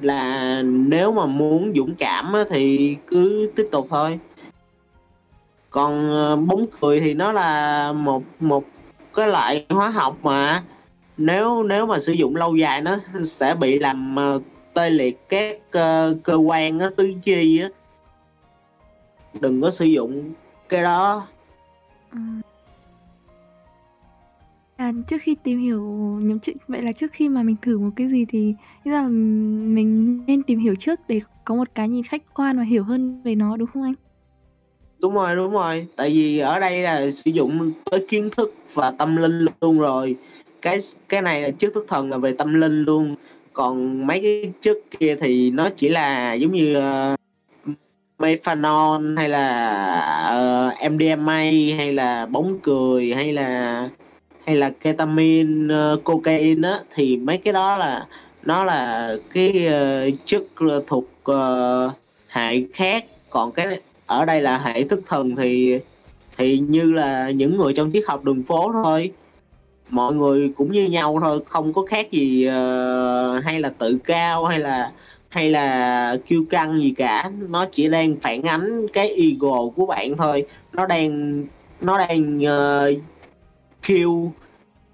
[0.00, 4.18] là nếu mà muốn dũng cảm á, thì cứ tiếp tục thôi.
[5.70, 8.64] Còn ờ, bóng cười thì nó là một một
[9.14, 10.62] cái loại hóa học mà
[11.16, 14.40] nếu nếu mà sử dụng lâu dài nó sẽ bị làm ờ,
[14.74, 17.68] tê liệt các cơ, cơ quan á, tứ chi á.
[19.40, 20.32] Đừng có sử dụng
[20.68, 21.26] cái đó.
[22.12, 22.18] Ừ
[24.80, 25.82] à, trước khi tìm hiểu
[26.22, 28.54] nhóm chuyện vậy là trước khi mà mình thử một cái gì thì
[28.84, 32.62] nghĩ là mình nên tìm hiểu trước để có một cái nhìn khách quan và
[32.62, 33.94] hiểu hơn về nó đúng không anh?
[34.98, 35.86] Đúng rồi đúng rồi.
[35.96, 40.16] Tại vì ở đây là sử dụng tới kiến thức và tâm linh luôn rồi.
[40.62, 40.78] Cái
[41.08, 43.16] cái này là trước thức thần là về tâm linh luôn.
[43.52, 47.18] Còn mấy cái trước kia thì nó chỉ là giống như uh,
[48.18, 49.70] methanol hay là
[50.28, 51.42] ờ, uh, MDMA
[51.76, 53.88] hay là bóng cười hay là
[54.50, 58.06] hay là ketamine uh, ờ, cocaine á thì mấy cái đó là
[58.42, 60.42] nó là cái uh, chất
[60.86, 61.92] thuộc uh,
[62.28, 63.04] hệ khác.
[63.30, 65.78] Còn cái ở đây là hệ thức thần thì
[66.36, 69.12] thì như là những người trong triết học đường phố thôi.
[69.88, 74.44] Mọi người cũng như nhau thôi không có khác gì uh, hay là tự cao
[74.44, 74.92] hay là
[75.28, 77.30] hay là kiêu căng gì cả.
[77.48, 80.46] Nó chỉ đang phản ánh cái ego của bạn thôi.
[80.72, 81.44] Nó đang
[81.80, 83.02] nó đang uh,
[83.82, 84.32] kêu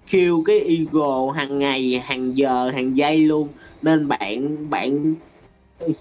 [0.09, 3.47] kêu cái ego hàng ngày hàng giờ hàng giây luôn.
[3.81, 5.15] Nên bạn bạn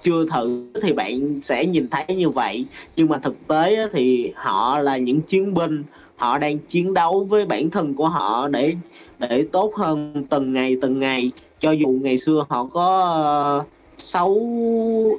[0.03, 2.65] chưa thử thì bạn sẽ nhìn thấy như vậy.
[2.97, 5.85] Nhưng mà thực tế thì họ là những chiến binh.
[6.17, 8.75] Họ đang chiến đấu với bản thân của họ để
[9.19, 11.31] để tốt hơn từng ngày từng ngày.
[11.59, 14.43] Cho dù ngày xưa họ có uh, xấu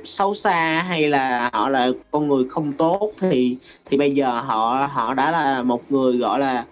[0.03, 4.87] xấu xa hay là họ là con người không tốt thì thì bây giờ họ
[4.91, 6.65] họ đã là một người gọi là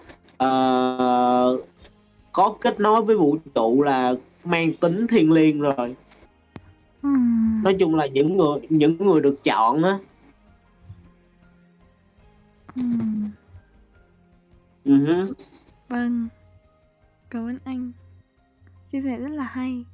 [0.44, 1.66] uh,
[2.32, 4.14] có kết nối với vũ trụ là
[4.44, 5.96] mang tính thiêng liêng rồi.
[7.02, 7.64] Hmm.
[7.64, 10.00] nói chung là những người những người được chọn á.
[12.76, 13.30] Hmm.
[14.86, 15.34] uh-huh.
[15.90, 16.28] vâng.
[17.30, 17.92] Cảm ơn anh.
[18.92, 19.86] Chia sẻ rất là hay.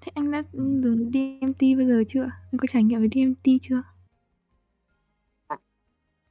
[0.00, 2.22] Thế anh đã dùng DMT bao giờ chưa?
[2.22, 3.82] Anh có trải nghiệm với DMT chưa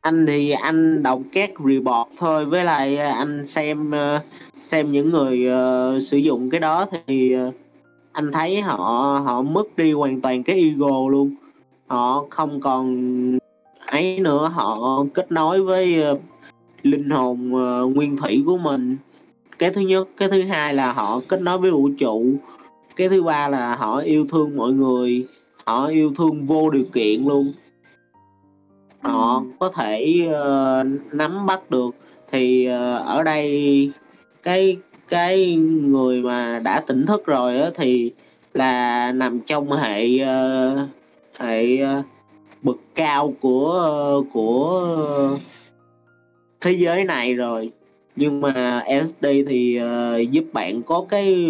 [0.06, 4.20] anh thì anh đọc các report thôi với lại ờ, anh xem ờ,
[4.60, 7.54] xem những người uh, sử dụng cái đó thì uh,
[8.12, 8.78] anh thấy họ
[9.26, 11.36] họ mất đi hoàn toàn cái ego luôn.
[11.88, 13.38] Họ không còn
[13.86, 16.20] ấy nữa họ kết nối với uh,
[16.84, 18.98] linh hồn uh, nguyên thủy của mình.
[19.60, 22.26] Cái thứ nhất cái thứ hai là họ kết nối với vũ trụ.
[22.96, 25.28] Cái thứ ba là họ yêu thương mọi người
[25.66, 27.54] họ yêu thương vô điều kiện luôn
[29.06, 31.96] họ có thể uh, nắm bắt được.
[32.32, 33.92] Thì uh, ở đây
[34.44, 34.78] cái
[35.10, 38.12] cái người mà đã tỉnh thức rồi đó thì
[38.54, 40.80] là nằm trong hệ uh,
[41.40, 42.06] hệ uh,
[42.62, 44.88] bậc cao của uh, của
[45.34, 45.40] uh,
[46.62, 47.72] thế giới này rồi.
[48.16, 51.48] Nhưng mà SD thì uh, giúp bạn có cái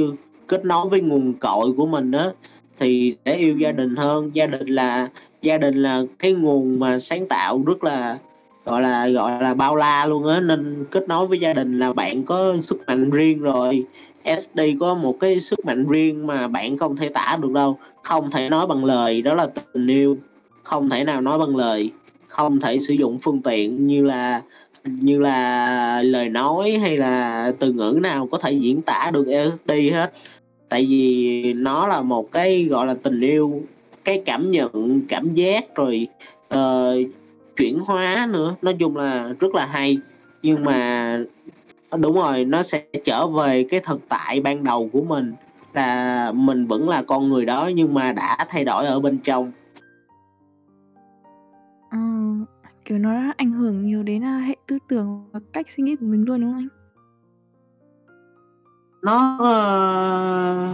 [0.48, 2.32] kết nối với nguồn cội của mình đó
[2.80, 4.32] thì sẽ yêu gia đình hơn.
[4.34, 5.10] Gia đình là
[5.46, 8.18] gia đình là cái nguồn mà sáng tạo rất là,
[8.66, 10.40] gọi là gọi là bao la luôn á.
[10.40, 13.86] Nên kết nối với gia đình là bạn có sức mạnh riêng rồi.
[14.24, 17.78] SD có một cái sức mạnh riêng mà bạn không thể tả được đâu.
[18.04, 20.18] Không thể nói bằng lời, đó là tình yêu.
[20.64, 21.92] Không thể nào nói bằng lời.
[22.28, 24.42] Không thể sử dụng phương tiện như là
[24.86, 29.72] như là lời nói hay là từ ngữ nào có thể diễn tả được LSD
[29.72, 30.14] hết.
[30.70, 33.62] Tại vì nó là một cái, gọi là tình yêu
[34.06, 36.08] cái cảm nhận cảm giác rồi
[36.54, 37.10] uh,
[37.58, 38.56] chuyển hóa nữa.
[38.62, 39.98] Nói chung là rất là hay.
[40.42, 41.20] Nhưng mà
[42.00, 45.34] đúng rồi nó sẽ trở về cái thực tại ban đầu của mình
[45.74, 49.52] là mình vẫn là con người đó nhưng mà đã thay đổi ở bên trong.
[51.92, 52.00] Ờ,
[52.86, 55.96] kiểu nó đã ảnh hưởng nhiều đến à, hệ tư tưởng và cách suy nghĩ
[55.96, 56.68] của mình luôn đúng không anh?
[59.06, 60.68] nó ờ,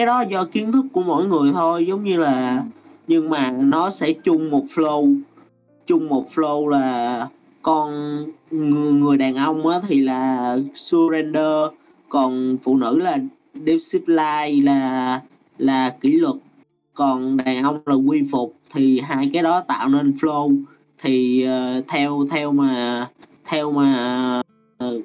[0.00, 2.62] cái đó do kiến thức của mỗi người thôi giống như là
[3.06, 5.20] nhưng mà nó sẽ chung một flow.
[5.86, 7.26] Chung một flow là
[7.62, 7.90] con
[8.50, 11.68] người, người đàn ông á thì là surrender
[12.08, 13.18] còn phụ nữ là
[13.66, 15.20] discipline là
[15.58, 16.36] là kỷ luật.
[16.94, 20.62] Còn đàn ông là quy phục thì hai cái đó tạo nên flow.
[21.02, 21.46] Thì
[21.78, 23.06] uh, theo theo mà
[23.44, 24.42] theo mà
[24.84, 25.02] uh,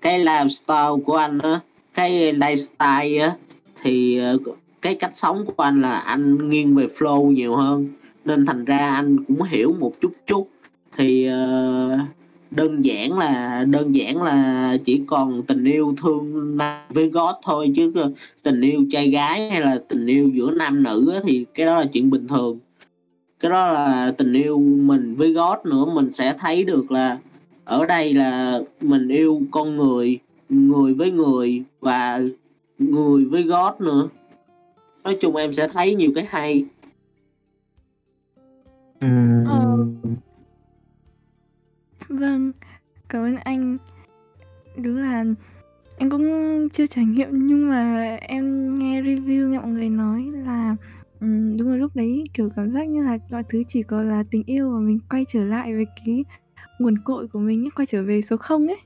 [0.00, 1.60] cái lifestyle của anh á
[1.94, 3.36] cái lifestyle á
[3.82, 4.38] thì ờ,
[4.82, 7.86] cái cách sống của anh là anh nghiêng về flow nhiều hơn.
[8.24, 10.48] Nên thành ra anh cũng hiểu một chút chút.
[10.96, 11.98] Thì ờ,
[12.50, 16.56] đơn giản là, đơn giản là chỉ còn tình yêu thương
[16.88, 18.12] với gót thôi chứ ờ,
[18.42, 21.84] tình yêu trai gái hay là tình yêu giữa nam nữ thì cái đó là
[21.92, 22.58] chuyện bình thường.
[23.40, 27.18] Cái đó là tình yêu mình với gót nữa, mình sẽ thấy được là
[27.64, 30.18] ở đây là mình yêu con người
[30.50, 32.20] người với người và
[32.80, 34.08] người với God nữa.
[35.04, 36.64] Nói chung em sẽ thấy nhiều cái hay.
[39.00, 39.86] Ừm, Ờ.
[42.08, 42.52] Vâng,
[43.08, 43.78] cảm ơn anh.
[44.76, 45.24] Đúng là
[45.98, 46.24] em cũng
[46.72, 50.76] chưa trải nghiệm nhưng mà em nghe review nghe mọi người nói là
[51.20, 54.24] ừm, đúng rồi lúc đấy kiểu cảm giác như là mọi thứ chỉ còn là
[54.30, 56.24] tình yêu và mình quay trở lại với cái
[56.78, 58.78] nguồn cội của mình quay trở về số không ấy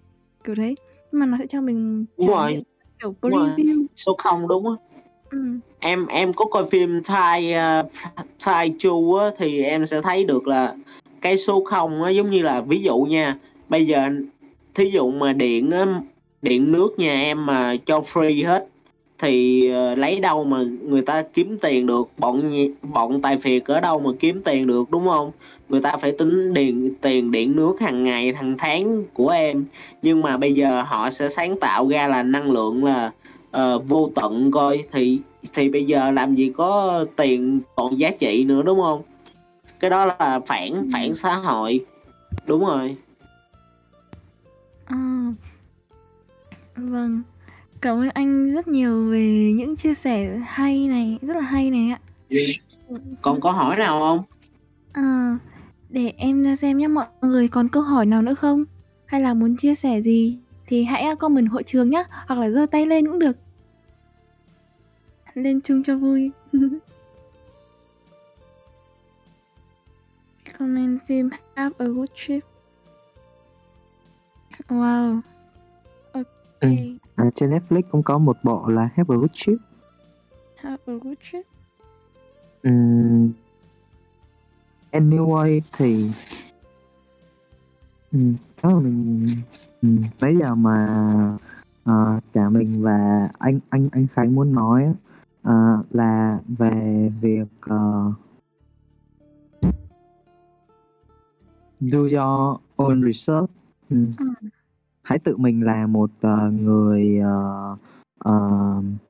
[0.45, 0.75] kiểu đấy.
[1.13, 2.63] Nhưng mà nó sẽ cho mình trải nghiệm
[2.99, 3.87] kiểu preview.
[3.97, 4.77] Số không đúng á.
[5.31, 5.39] Ừ.
[5.81, 7.91] em em có coi phim Thai uh,
[8.39, 10.75] Thai Chu á thì em sẽ thấy được là
[11.21, 13.37] cái số không á giống như là ví dụ nha
[13.69, 14.11] bây giờ
[14.75, 15.87] thí dụ mà điện á
[16.43, 18.67] điện nước nhà em mà cho free hết
[19.19, 22.09] thì ờ, lấy đâu mà người ta kiếm tiền được?
[22.19, 25.31] Bọn bọn tài phiệt ở đâu mà kiếm tiền được đúng không?
[25.69, 29.65] Người ta phải tính điện tiền điện nước hàng ngày hàng tháng của em.
[30.03, 33.11] Nhưng mà bây giờ họ sẽ sáng tạo ra là năng lượng là
[33.51, 34.85] ờ, vô tận coi.
[34.93, 35.21] Thì
[35.53, 39.03] thì bây giờ làm gì có tiền còn giá trị nữa đúng không?
[39.81, 41.85] Cái đó là phản phản xã hội.
[42.47, 42.97] Đúng rồi.
[44.85, 45.33] À,
[46.77, 47.23] vâng,
[47.85, 51.91] cảm ơn anh rất nhiều về những chia sẻ hay này, rất là hay này
[51.91, 52.01] ạ.
[53.23, 54.23] còn có hỏi nào không
[54.93, 55.39] À,
[55.89, 58.65] để em ra xem nhé mọi người còn câu hỏi nào nữa không?
[59.07, 62.67] Hay là muốn chia sẻ gì thì hãy comment hội trường nhé, hoặc là giơ
[62.67, 63.37] tay lên cũng được.
[65.35, 66.31] Lên chung cho vui.
[70.59, 72.41] comment phim Have a good trip.
[74.69, 75.21] Wow.
[76.61, 76.69] Ừ.
[77.17, 79.57] à, trên Netflix cũng có một bộ là Have a Good Trip
[80.57, 81.43] Have a good trip.
[82.63, 83.33] Ừm,
[84.93, 86.11] anyway thì
[88.13, 90.87] ừm, nếu mà mình bây giờ mà
[91.85, 94.95] ờ, cả mình và anh anh anh Khánh muốn nói
[95.43, 98.13] ờ, là về việc ờ,
[101.81, 103.51] do your own research
[103.91, 104.07] Ừm.
[104.19, 104.49] Ừ.
[105.05, 107.77] hãy tự mình là một ờ, người ờ,
[108.19, 108.51] ờ,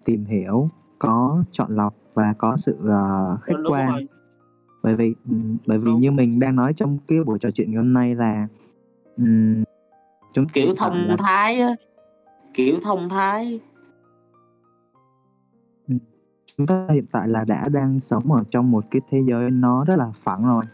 [0.05, 0.69] tìm hiểu
[0.99, 4.07] có chọn lọc và có sự ờ, khách đúng quan.
[4.83, 6.01] bởi vì ừm, bởi vì Đúng.
[6.01, 8.49] như mình đang nói trong cái buổi trò chuyện ngày hôm nay là
[9.16, 9.65] ừm,
[10.33, 11.71] chúng kiểu thông là thái á.
[12.55, 13.61] Kiểu thông thái.
[16.57, 19.85] Chúng ta hiện tại là đã đang sống ở trong một cái thế giới nó
[19.85, 20.65] rất là phẳng rồi.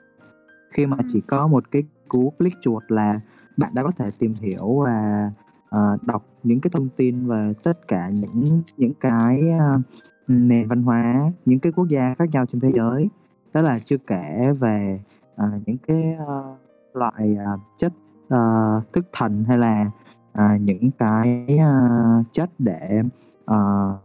[0.70, 1.04] Khi mà Ừ.
[1.08, 3.20] chỉ có một cái cú click chuột là
[3.56, 5.30] bạn đã có thể tìm hiểu và
[5.76, 9.80] uh, đọc những cái thông tin về tất cả những những cái uh,
[10.28, 13.08] nền văn hóa những cái quốc gia khác nhau trên thế giới.
[13.52, 15.00] Đó là chưa kể về
[15.34, 16.58] uh, những cái uh,
[16.96, 17.92] loại uh, chất
[18.34, 19.90] uh, thức thần hay là
[20.38, 23.02] uh, những cái uh, chất để
[23.50, 24.00] uh,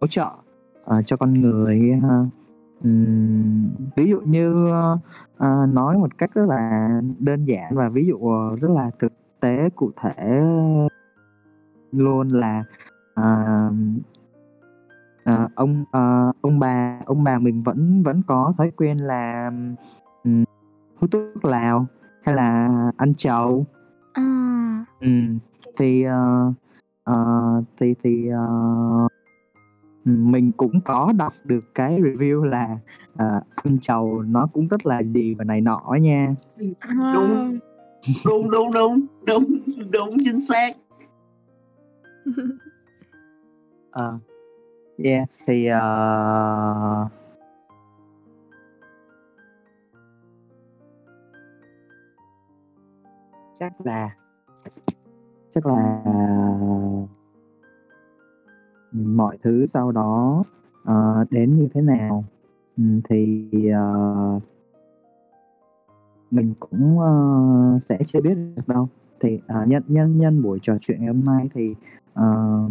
[0.00, 0.30] hỗ trợ
[0.96, 2.28] uh, cho con người uh,
[2.84, 4.98] ừm, ví dụ như ờ,
[5.38, 6.88] ờ, nói một cách rất là
[7.18, 10.40] đơn giản và ví dụ ờ, rất là thực tế cụ thể
[11.92, 12.64] luôn là
[13.14, 13.70] ờ,
[15.24, 19.50] ờ, ông ờ, ông bà ông bà mình vẫn vẫn có thói quen là
[20.24, 20.44] ừm,
[20.96, 21.86] hút thuốc lào
[22.22, 23.66] hay là ăn trầu
[24.12, 24.22] À,
[25.00, 25.38] Ừm,
[25.76, 26.52] thì ờ,
[27.04, 27.14] ờ,
[27.80, 28.46] thì thì ờ,
[30.06, 32.78] mình cũng có đọc được cái review là
[33.16, 36.34] ờ, ăn trầu nó cũng rất là gì và này nọ nha
[36.80, 37.58] wow.
[38.26, 39.44] đúng đúng đúng đúng
[39.90, 40.76] đúng chính xác
[43.90, 44.18] Ờ.
[45.04, 47.08] Yeah, thì ờ,
[53.58, 54.10] chắc là
[55.50, 56.02] chắc là
[59.04, 60.42] mọi thứ sau đó
[60.82, 62.24] uh, đến như thế nào
[62.76, 64.42] ừ, thì uh,
[66.30, 68.88] mình cũng uh, sẽ chưa biết được đâu.
[69.20, 71.74] Thì uh, nhân nhân nhân buổi trò chuyện ngày hôm nay thì
[72.20, 72.70] uh,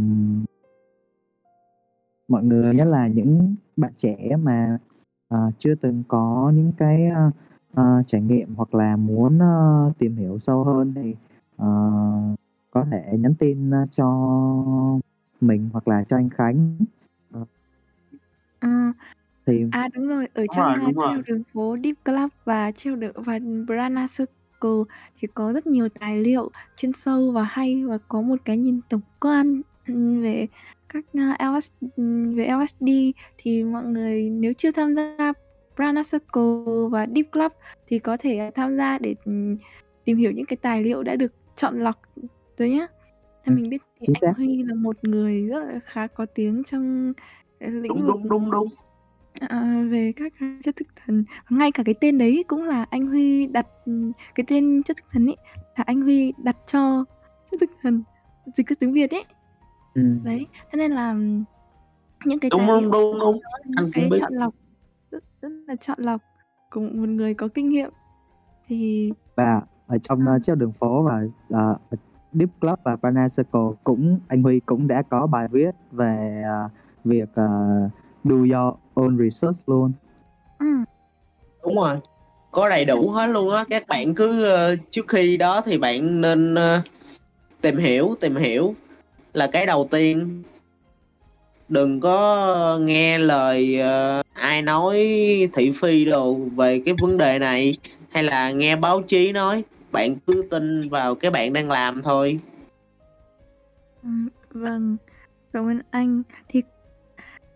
[2.27, 4.77] mọi người nhất là những bạn trẻ mà
[5.33, 7.33] uh, chưa từng có những cái uh,
[7.81, 11.15] uh, trải nghiệm hoặc là muốn uh, tìm hiểu sâu hơn thì
[11.55, 12.39] uh,
[12.71, 14.05] có thể nhắn tin cho
[15.41, 16.77] mình hoặc là cho anh Khánh.
[18.59, 18.93] À,
[19.45, 21.23] thì à đúng rồi, ở đúng trong rồi uh, đúng treo rồi.
[21.27, 26.21] đường phố Deep Club và treo đường và Brana Circle thì có rất nhiều tài
[26.21, 30.47] liệu chuyên sâu và hay và có một cái nhìn tổng quan ừm, về
[30.89, 32.87] các uh, LS, ừm, về LSD
[33.37, 35.33] thì mọi người nếu chưa tham gia
[35.75, 37.51] Brana Circle và Deep Club
[37.87, 39.57] thì có thể uh, tham gia để ừm,
[40.05, 42.01] tìm hiểu những cái tài liệu đã được chọn lọc
[42.57, 42.87] rồi nhé.
[43.45, 44.37] Theo Ừ, mình biết thì chính anh xác.
[44.37, 47.13] Huy là một người rất là khá có tiếng trong
[47.59, 48.67] lĩnh đúng vực đúng đúng đúng
[49.39, 50.33] à, về các
[50.63, 54.43] chất thức thần ngay cả cái tên đấy cũng là anh Huy đặt ừm, cái
[54.47, 55.37] tên chất thức thần ấy
[55.77, 57.05] là anh Huy đặt cho
[57.51, 58.03] chất thức thần
[58.55, 59.25] dịch ra tiếng Việt ấy
[59.93, 60.01] Ừ.
[60.23, 61.43] đấy thế nên là ừm,
[62.25, 64.33] những cái đúng tài đúng liệu đúng đó là anh những cũng cái biết chọn
[64.33, 64.55] lọc
[65.11, 66.21] rất, rất là chọn lọc
[66.69, 67.89] của một người có kinh nghiệm
[68.67, 70.25] thì Và ở trong Ừ.
[70.27, 71.77] ờ, treo đường phố và ờ,
[72.35, 76.69] Deep Club và Banana Circle cũng anh Huy cũng đã có bài viết về ờ,
[77.03, 77.47] việc ờ,
[78.23, 79.91] do your own research luôn.
[80.59, 80.65] ừ,
[81.63, 81.97] đúng rồi.
[82.51, 83.63] Có đầy đủ hết luôn á.
[83.69, 86.81] Các bạn cứ ờ, trước khi đó thì bạn nên ờ,
[87.61, 88.75] tìm hiểu tìm hiểu
[89.33, 90.43] là cái đầu tiên.
[91.69, 94.97] Đừng có nghe lời ờ, ai nói
[95.53, 97.75] thị phi đồ về cái vấn đề này
[98.09, 99.63] hay là nghe báo chí nói
[99.95, 102.39] bạn cứ tin vào cái bạn đang làm thôi.
[104.03, 104.09] Ừ,
[104.51, 104.97] vâng.
[105.53, 106.23] Cảm ơn anh.
[106.47, 106.63] Thì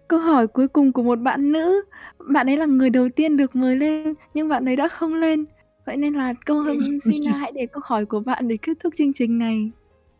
[0.07, 1.81] câu hỏi cuối cùng của một bạn nữ.
[2.19, 5.45] Bạn ấy là người đầu tiên được mời lên nhưng bạn ấy đã không lên.
[5.85, 6.63] Vậy nên là câu
[7.01, 9.71] xin là hãy để câu hỏi của bạn để kết thúc chương trình này.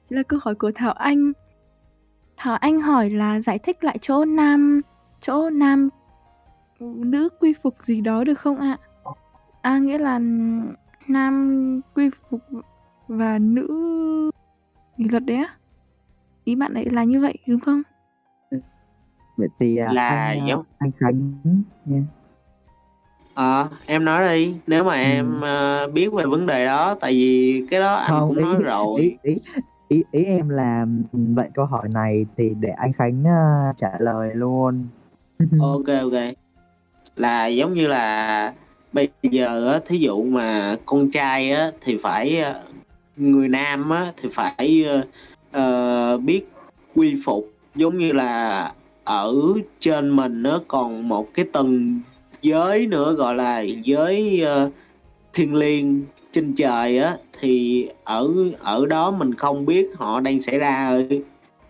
[0.09, 1.31] Chính là câu hỏi của Thảo Anh.
[2.37, 4.81] Thảo Anh hỏi là giải thích lại chỗ nam
[5.21, 5.87] chỗ nam
[6.79, 8.77] nữ quy phục gì đó được không ạ?
[9.61, 10.19] À nghĩa là
[11.09, 11.59] nam
[11.95, 12.41] quy phục
[13.07, 13.67] và nữ
[14.97, 15.55] kỷ luật đấy á
[16.43, 17.81] ý bạn ấy là như vậy đúng không
[19.37, 21.31] Vậy thì ờ, là anh ờ, giống anh Khánh
[21.85, 22.01] nha.
[23.33, 24.99] ờ em nói đi nếu mà Ừ.
[24.99, 28.43] em ờ, biết về vấn đề đó tại vì cái đó anh Không cũng ý
[28.43, 29.37] nói ý rồi ý
[29.87, 33.91] ý ý em là ừ, vậy câu hỏi này thì để anh Khánh ờ, trả
[33.99, 34.87] lời luôn.
[35.59, 36.13] ok ok
[37.15, 38.53] là giống như là
[38.93, 42.61] bây giờ á, thí dụ mà con trai á, thì phải ờ,
[43.17, 45.05] người nam á, thì phải ờ,
[45.51, 46.47] ờ, biết
[46.95, 47.51] quy phục.
[47.75, 49.35] Giống như là ở
[49.79, 52.01] trên mình nó còn một cái tầng
[52.41, 54.45] giới nữa, gọi là giới
[55.33, 58.29] thiên liêng trên trời á, thì ở
[58.59, 61.01] ở đó mình không biết họ đang xảy ra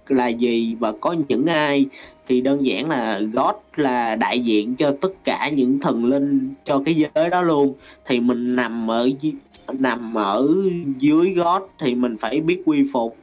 [0.07, 1.85] là gì và có những ai
[2.29, 6.81] thì đơn giản là God là đại diện cho tất cả những thần linh cho
[6.85, 7.73] cái giới đó luôn.
[8.05, 9.09] Thì mình nằm ở
[9.73, 10.47] nằm ở
[10.99, 13.17] dưới God thì mình phải biết quy phục.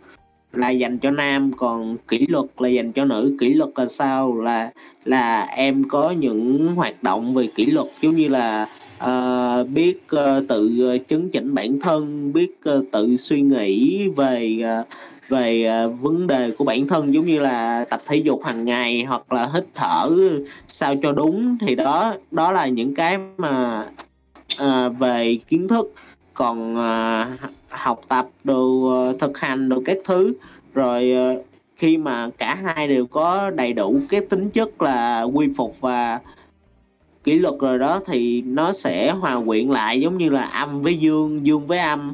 [0.53, 3.37] Là dành cho nam còn kỷ luật là dành cho nữ.
[3.41, 4.41] Kỷ luật là sao?
[4.41, 4.70] Là
[5.05, 8.69] là em có những hoạt động về kỷ luật giống như là
[9.05, 14.57] uh, biết uh, tự ờ, chấn chỉnh bản thân biết uh, tự suy nghĩ về
[14.81, 14.87] uh,
[15.28, 19.05] về uh, vấn đề của bản thân giống như là tập thể dục hàng ngày
[19.05, 20.11] hoặc là hít thở
[20.69, 21.57] sao cho đúng.
[21.61, 23.86] Thì đó đó là những cái mà
[24.62, 25.94] uh, về kiến thức
[26.35, 30.32] còn uh, học tập đồ uh, thực hành đồ các thứ.
[30.74, 31.44] Rồi uh,
[31.77, 36.20] khi mà cả hai đều có đầy đủ cái tính chất là quy phục và
[37.24, 40.98] kỷ luật rồi đó thì nó sẽ hòa quyện lại giống như là âm với
[40.98, 42.12] dương dương với âm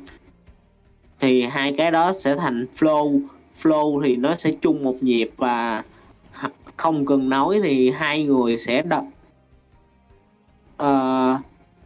[1.23, 3.21] thì hai cái đó sẽ thành flow.
[3.63, 5.83] Flow thì nó sẽ chung một nhịp và
[6.77, 9.15] không cần nói thì hai người sẽ đọc uh,
[10.77, 11.35] ờ,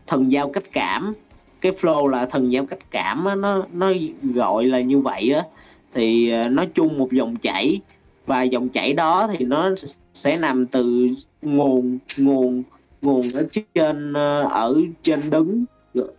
[0.06, 1.14] thần giao cách cảm.
[1.60, 3.92] Cái flow là thần giao cách cảm á, nó nó
[4.22, 5.40] gọi là như vậy đó
[5.94, 7.80] thì ờ, nó chung một dòng chảy
[8.26, 9.70] và dòng chảy đó thì nó
[10.12, 11.08] sẽ nằm từ
[11.42, 12.62] nguồn nguồn
[13.02, 15.64] nguồn ở trên ờ, ở trên đứng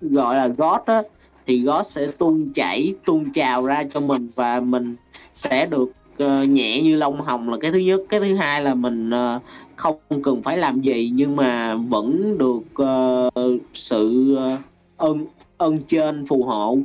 [0.01, 1.03] gọi là God đó
[1.47, 4.95] thì God sẽ tuôn chảy tuôn trào ra cho mình và mình
[5.33, 5.91] sẽ được
[6.23, 8.01] uh, nhẹ như lông hồng là cái thứ nhất.
[8.09, 9.41] Cái thứ hai là mình uh,
[9.75, 14.57] không cần phải làm gì nhưng mà vẫn được uh, sự ân
[14.97, 15.25] ơn
[15.57, 16.77] ơn trên phù hộ.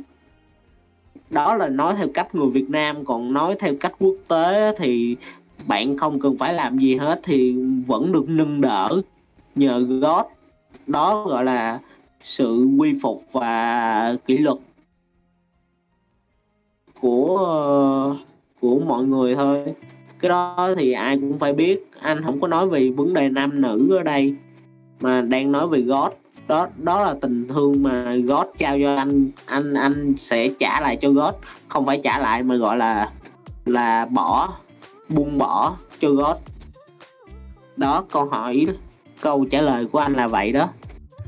[1.29, 5.15] Đó là nói theo cách người Việt Nam còn nói theo cách quốc tế thì
[5.67, 7.55] bạn không cần phải làm gì hết thì
[7.87, 9.01] vẫn được nâng đỡ
[9.55, 10.25] nhờ God.
[10.87, 11.79] Đó gọi là
[12.23, 14.57] sự quy phục và kỷ luật
[17.01, 18.17] của ờ,
[18.61, 19.73] của mọi người thôi.
[20.19, 21.91] Cái đó thì ai cũng phải biết.
[21.99, 24.35] Anh không có nói về vấn đề nam nữ ở đây,
[24.99, 26.11] mà đang nói về God.
[26.47, 29.29] Đó đó là tình thương mà God trao cho anh.
[29.45, 31.33] Anh anh sẽ trả lại cho God.
[31.67, 33.11] Không phải trả lại mà gọi là
[33.65, 34.53] là bỏ,
[35.09, 36.37] buông bỏ cho God.
[37.77, 38.67] Đó, câu hỏi,
[39.21, 40.69] câu trả lời của anh là vậy đó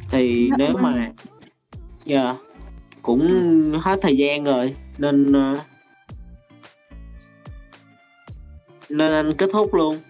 [0.09, 0.83] thì Dạ nếu vâng.
[0.83, 1.11] mà
[2.05, 2.35] giờ
[3.01, 3.21] cũng
[3.83, 5.59] hết thời gian rồi nên ờ,
[8.89, 9.99] nên anh kết thúc luôn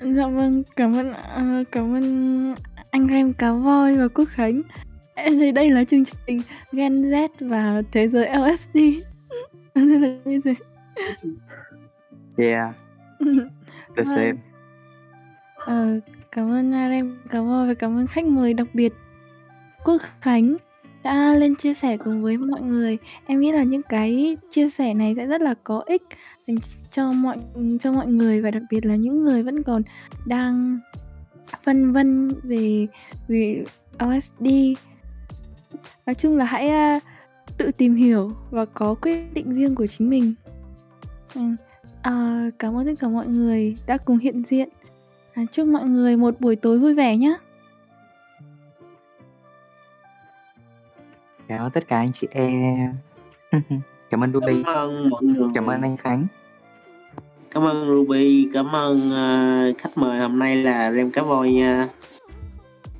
[0.00, 2.54] Dạ vâng, cảm ơn ờ, cảm ơn
[2.90, 4.62] anh Rem Cá Voi và Quốc Khánh.
[5.14, 6.42] Em thấy đây là chương trình
[6.72, 8.76] Gen Z và thế giới LSD.
[9.74, 10.54] Nên là như thế.
[12.36, 12.74] Yeah,
[13.96, 14.06] the Vâng.
[14.06, 14.32] same.
[15.54, 16.00] Ờ,
[16.32, 18.92] cảm ơn Arem, cảm ơn và cảm ơn khách mời đặc biệt
[19.84, 20.56] Quốc Khánh
[21.02, 22.98] đã lên chia sẻ cùng với mọi người.
[23.26, 26.02] Em nghĩ là những cái chia sẻ này sẽ rất là có ích
[26.90, 27.38] cho mọi
[27.80, 29.82] cho mọi người và đặc biệt là những người vẫn còn
[30.26, 30.78] đang
[31.64, 32.86] phân vân về
[33.28, 33.64] về
[34.04, 34.46] osd
[36.06, 37.02] Nói chung là hãy uh,
[37.58, 40.34] tự tìm hiểu và có quyết định riêng của chính mình.
[41.38, 44.68] Uh, cảm ơn tất cả mọi người đã cùng hiện diện.
[45.40, 47.36] À, chúc mọi người một buổi tối vui vẻ nhé.
[51.48, 52.94] Cảm ơn tất cả anh chị em.
[54.10, 56.26] Cảm ơn Ruby, cảm ơn mọi người cảm ơn anh Khánh.
[57.50, 61.88] cảm ơn Ruby cảm ơn ờ, khách mời hôm nay là Rem Cá Voi nha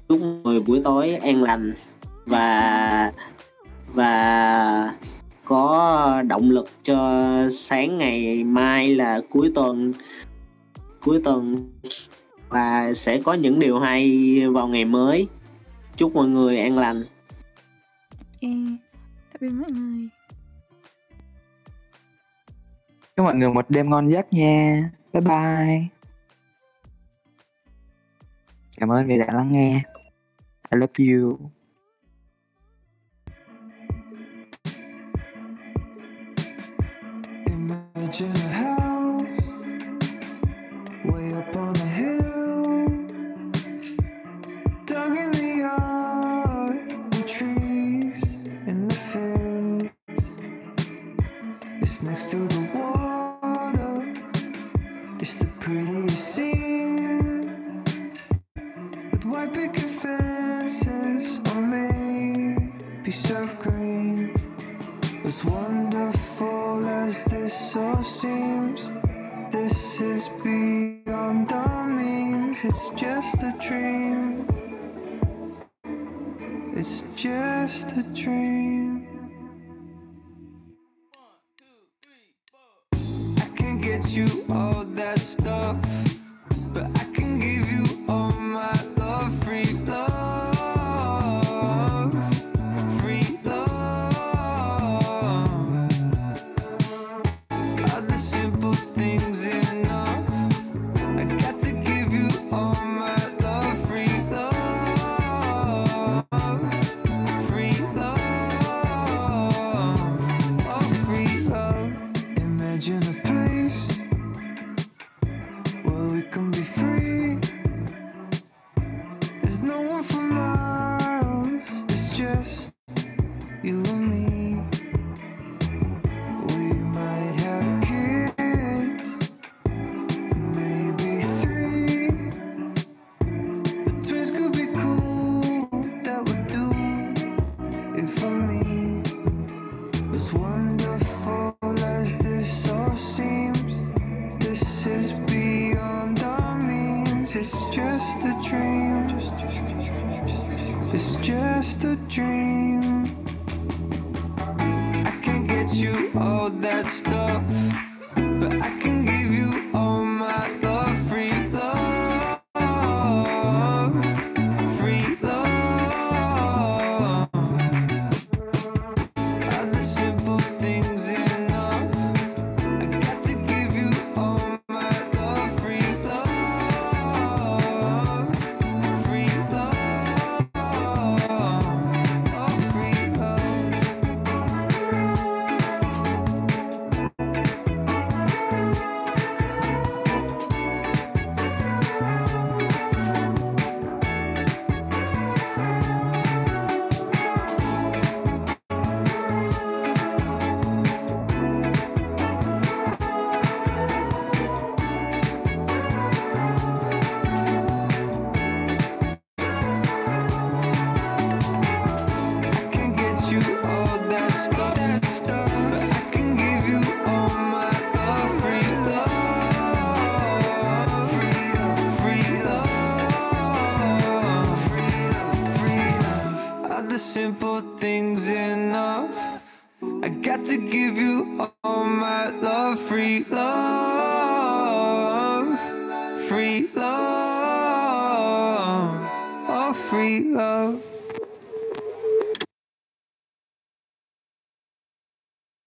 [0.08, 1.74] chúc mọi người buổi tối an lành
[2.26, 3.12] và
[3.94, 4.94] và
[5.44, 9.92] có động lực cho sáng ngày mai là cuối tuần
[11.00, 11.70] cuối tuần
[12.50, 15.28] và sẽ có những điều hay vào ngày mới
[15.96, 17.04] chúc mọi người an lành
[18.42, 18.50] Ok.
[19.32, 20.08] Tạm biệt mọi người.
[23.16, 24.82] Chúc mọi người một đêm ngon giấc nha.
[25.12, 25.86] Bye bye.
[28.78, 29.82] Cảm ơn vì đã lắng nghe.
[30.70, 31.50] I love you.
[73.30, 74.29] Just a dream.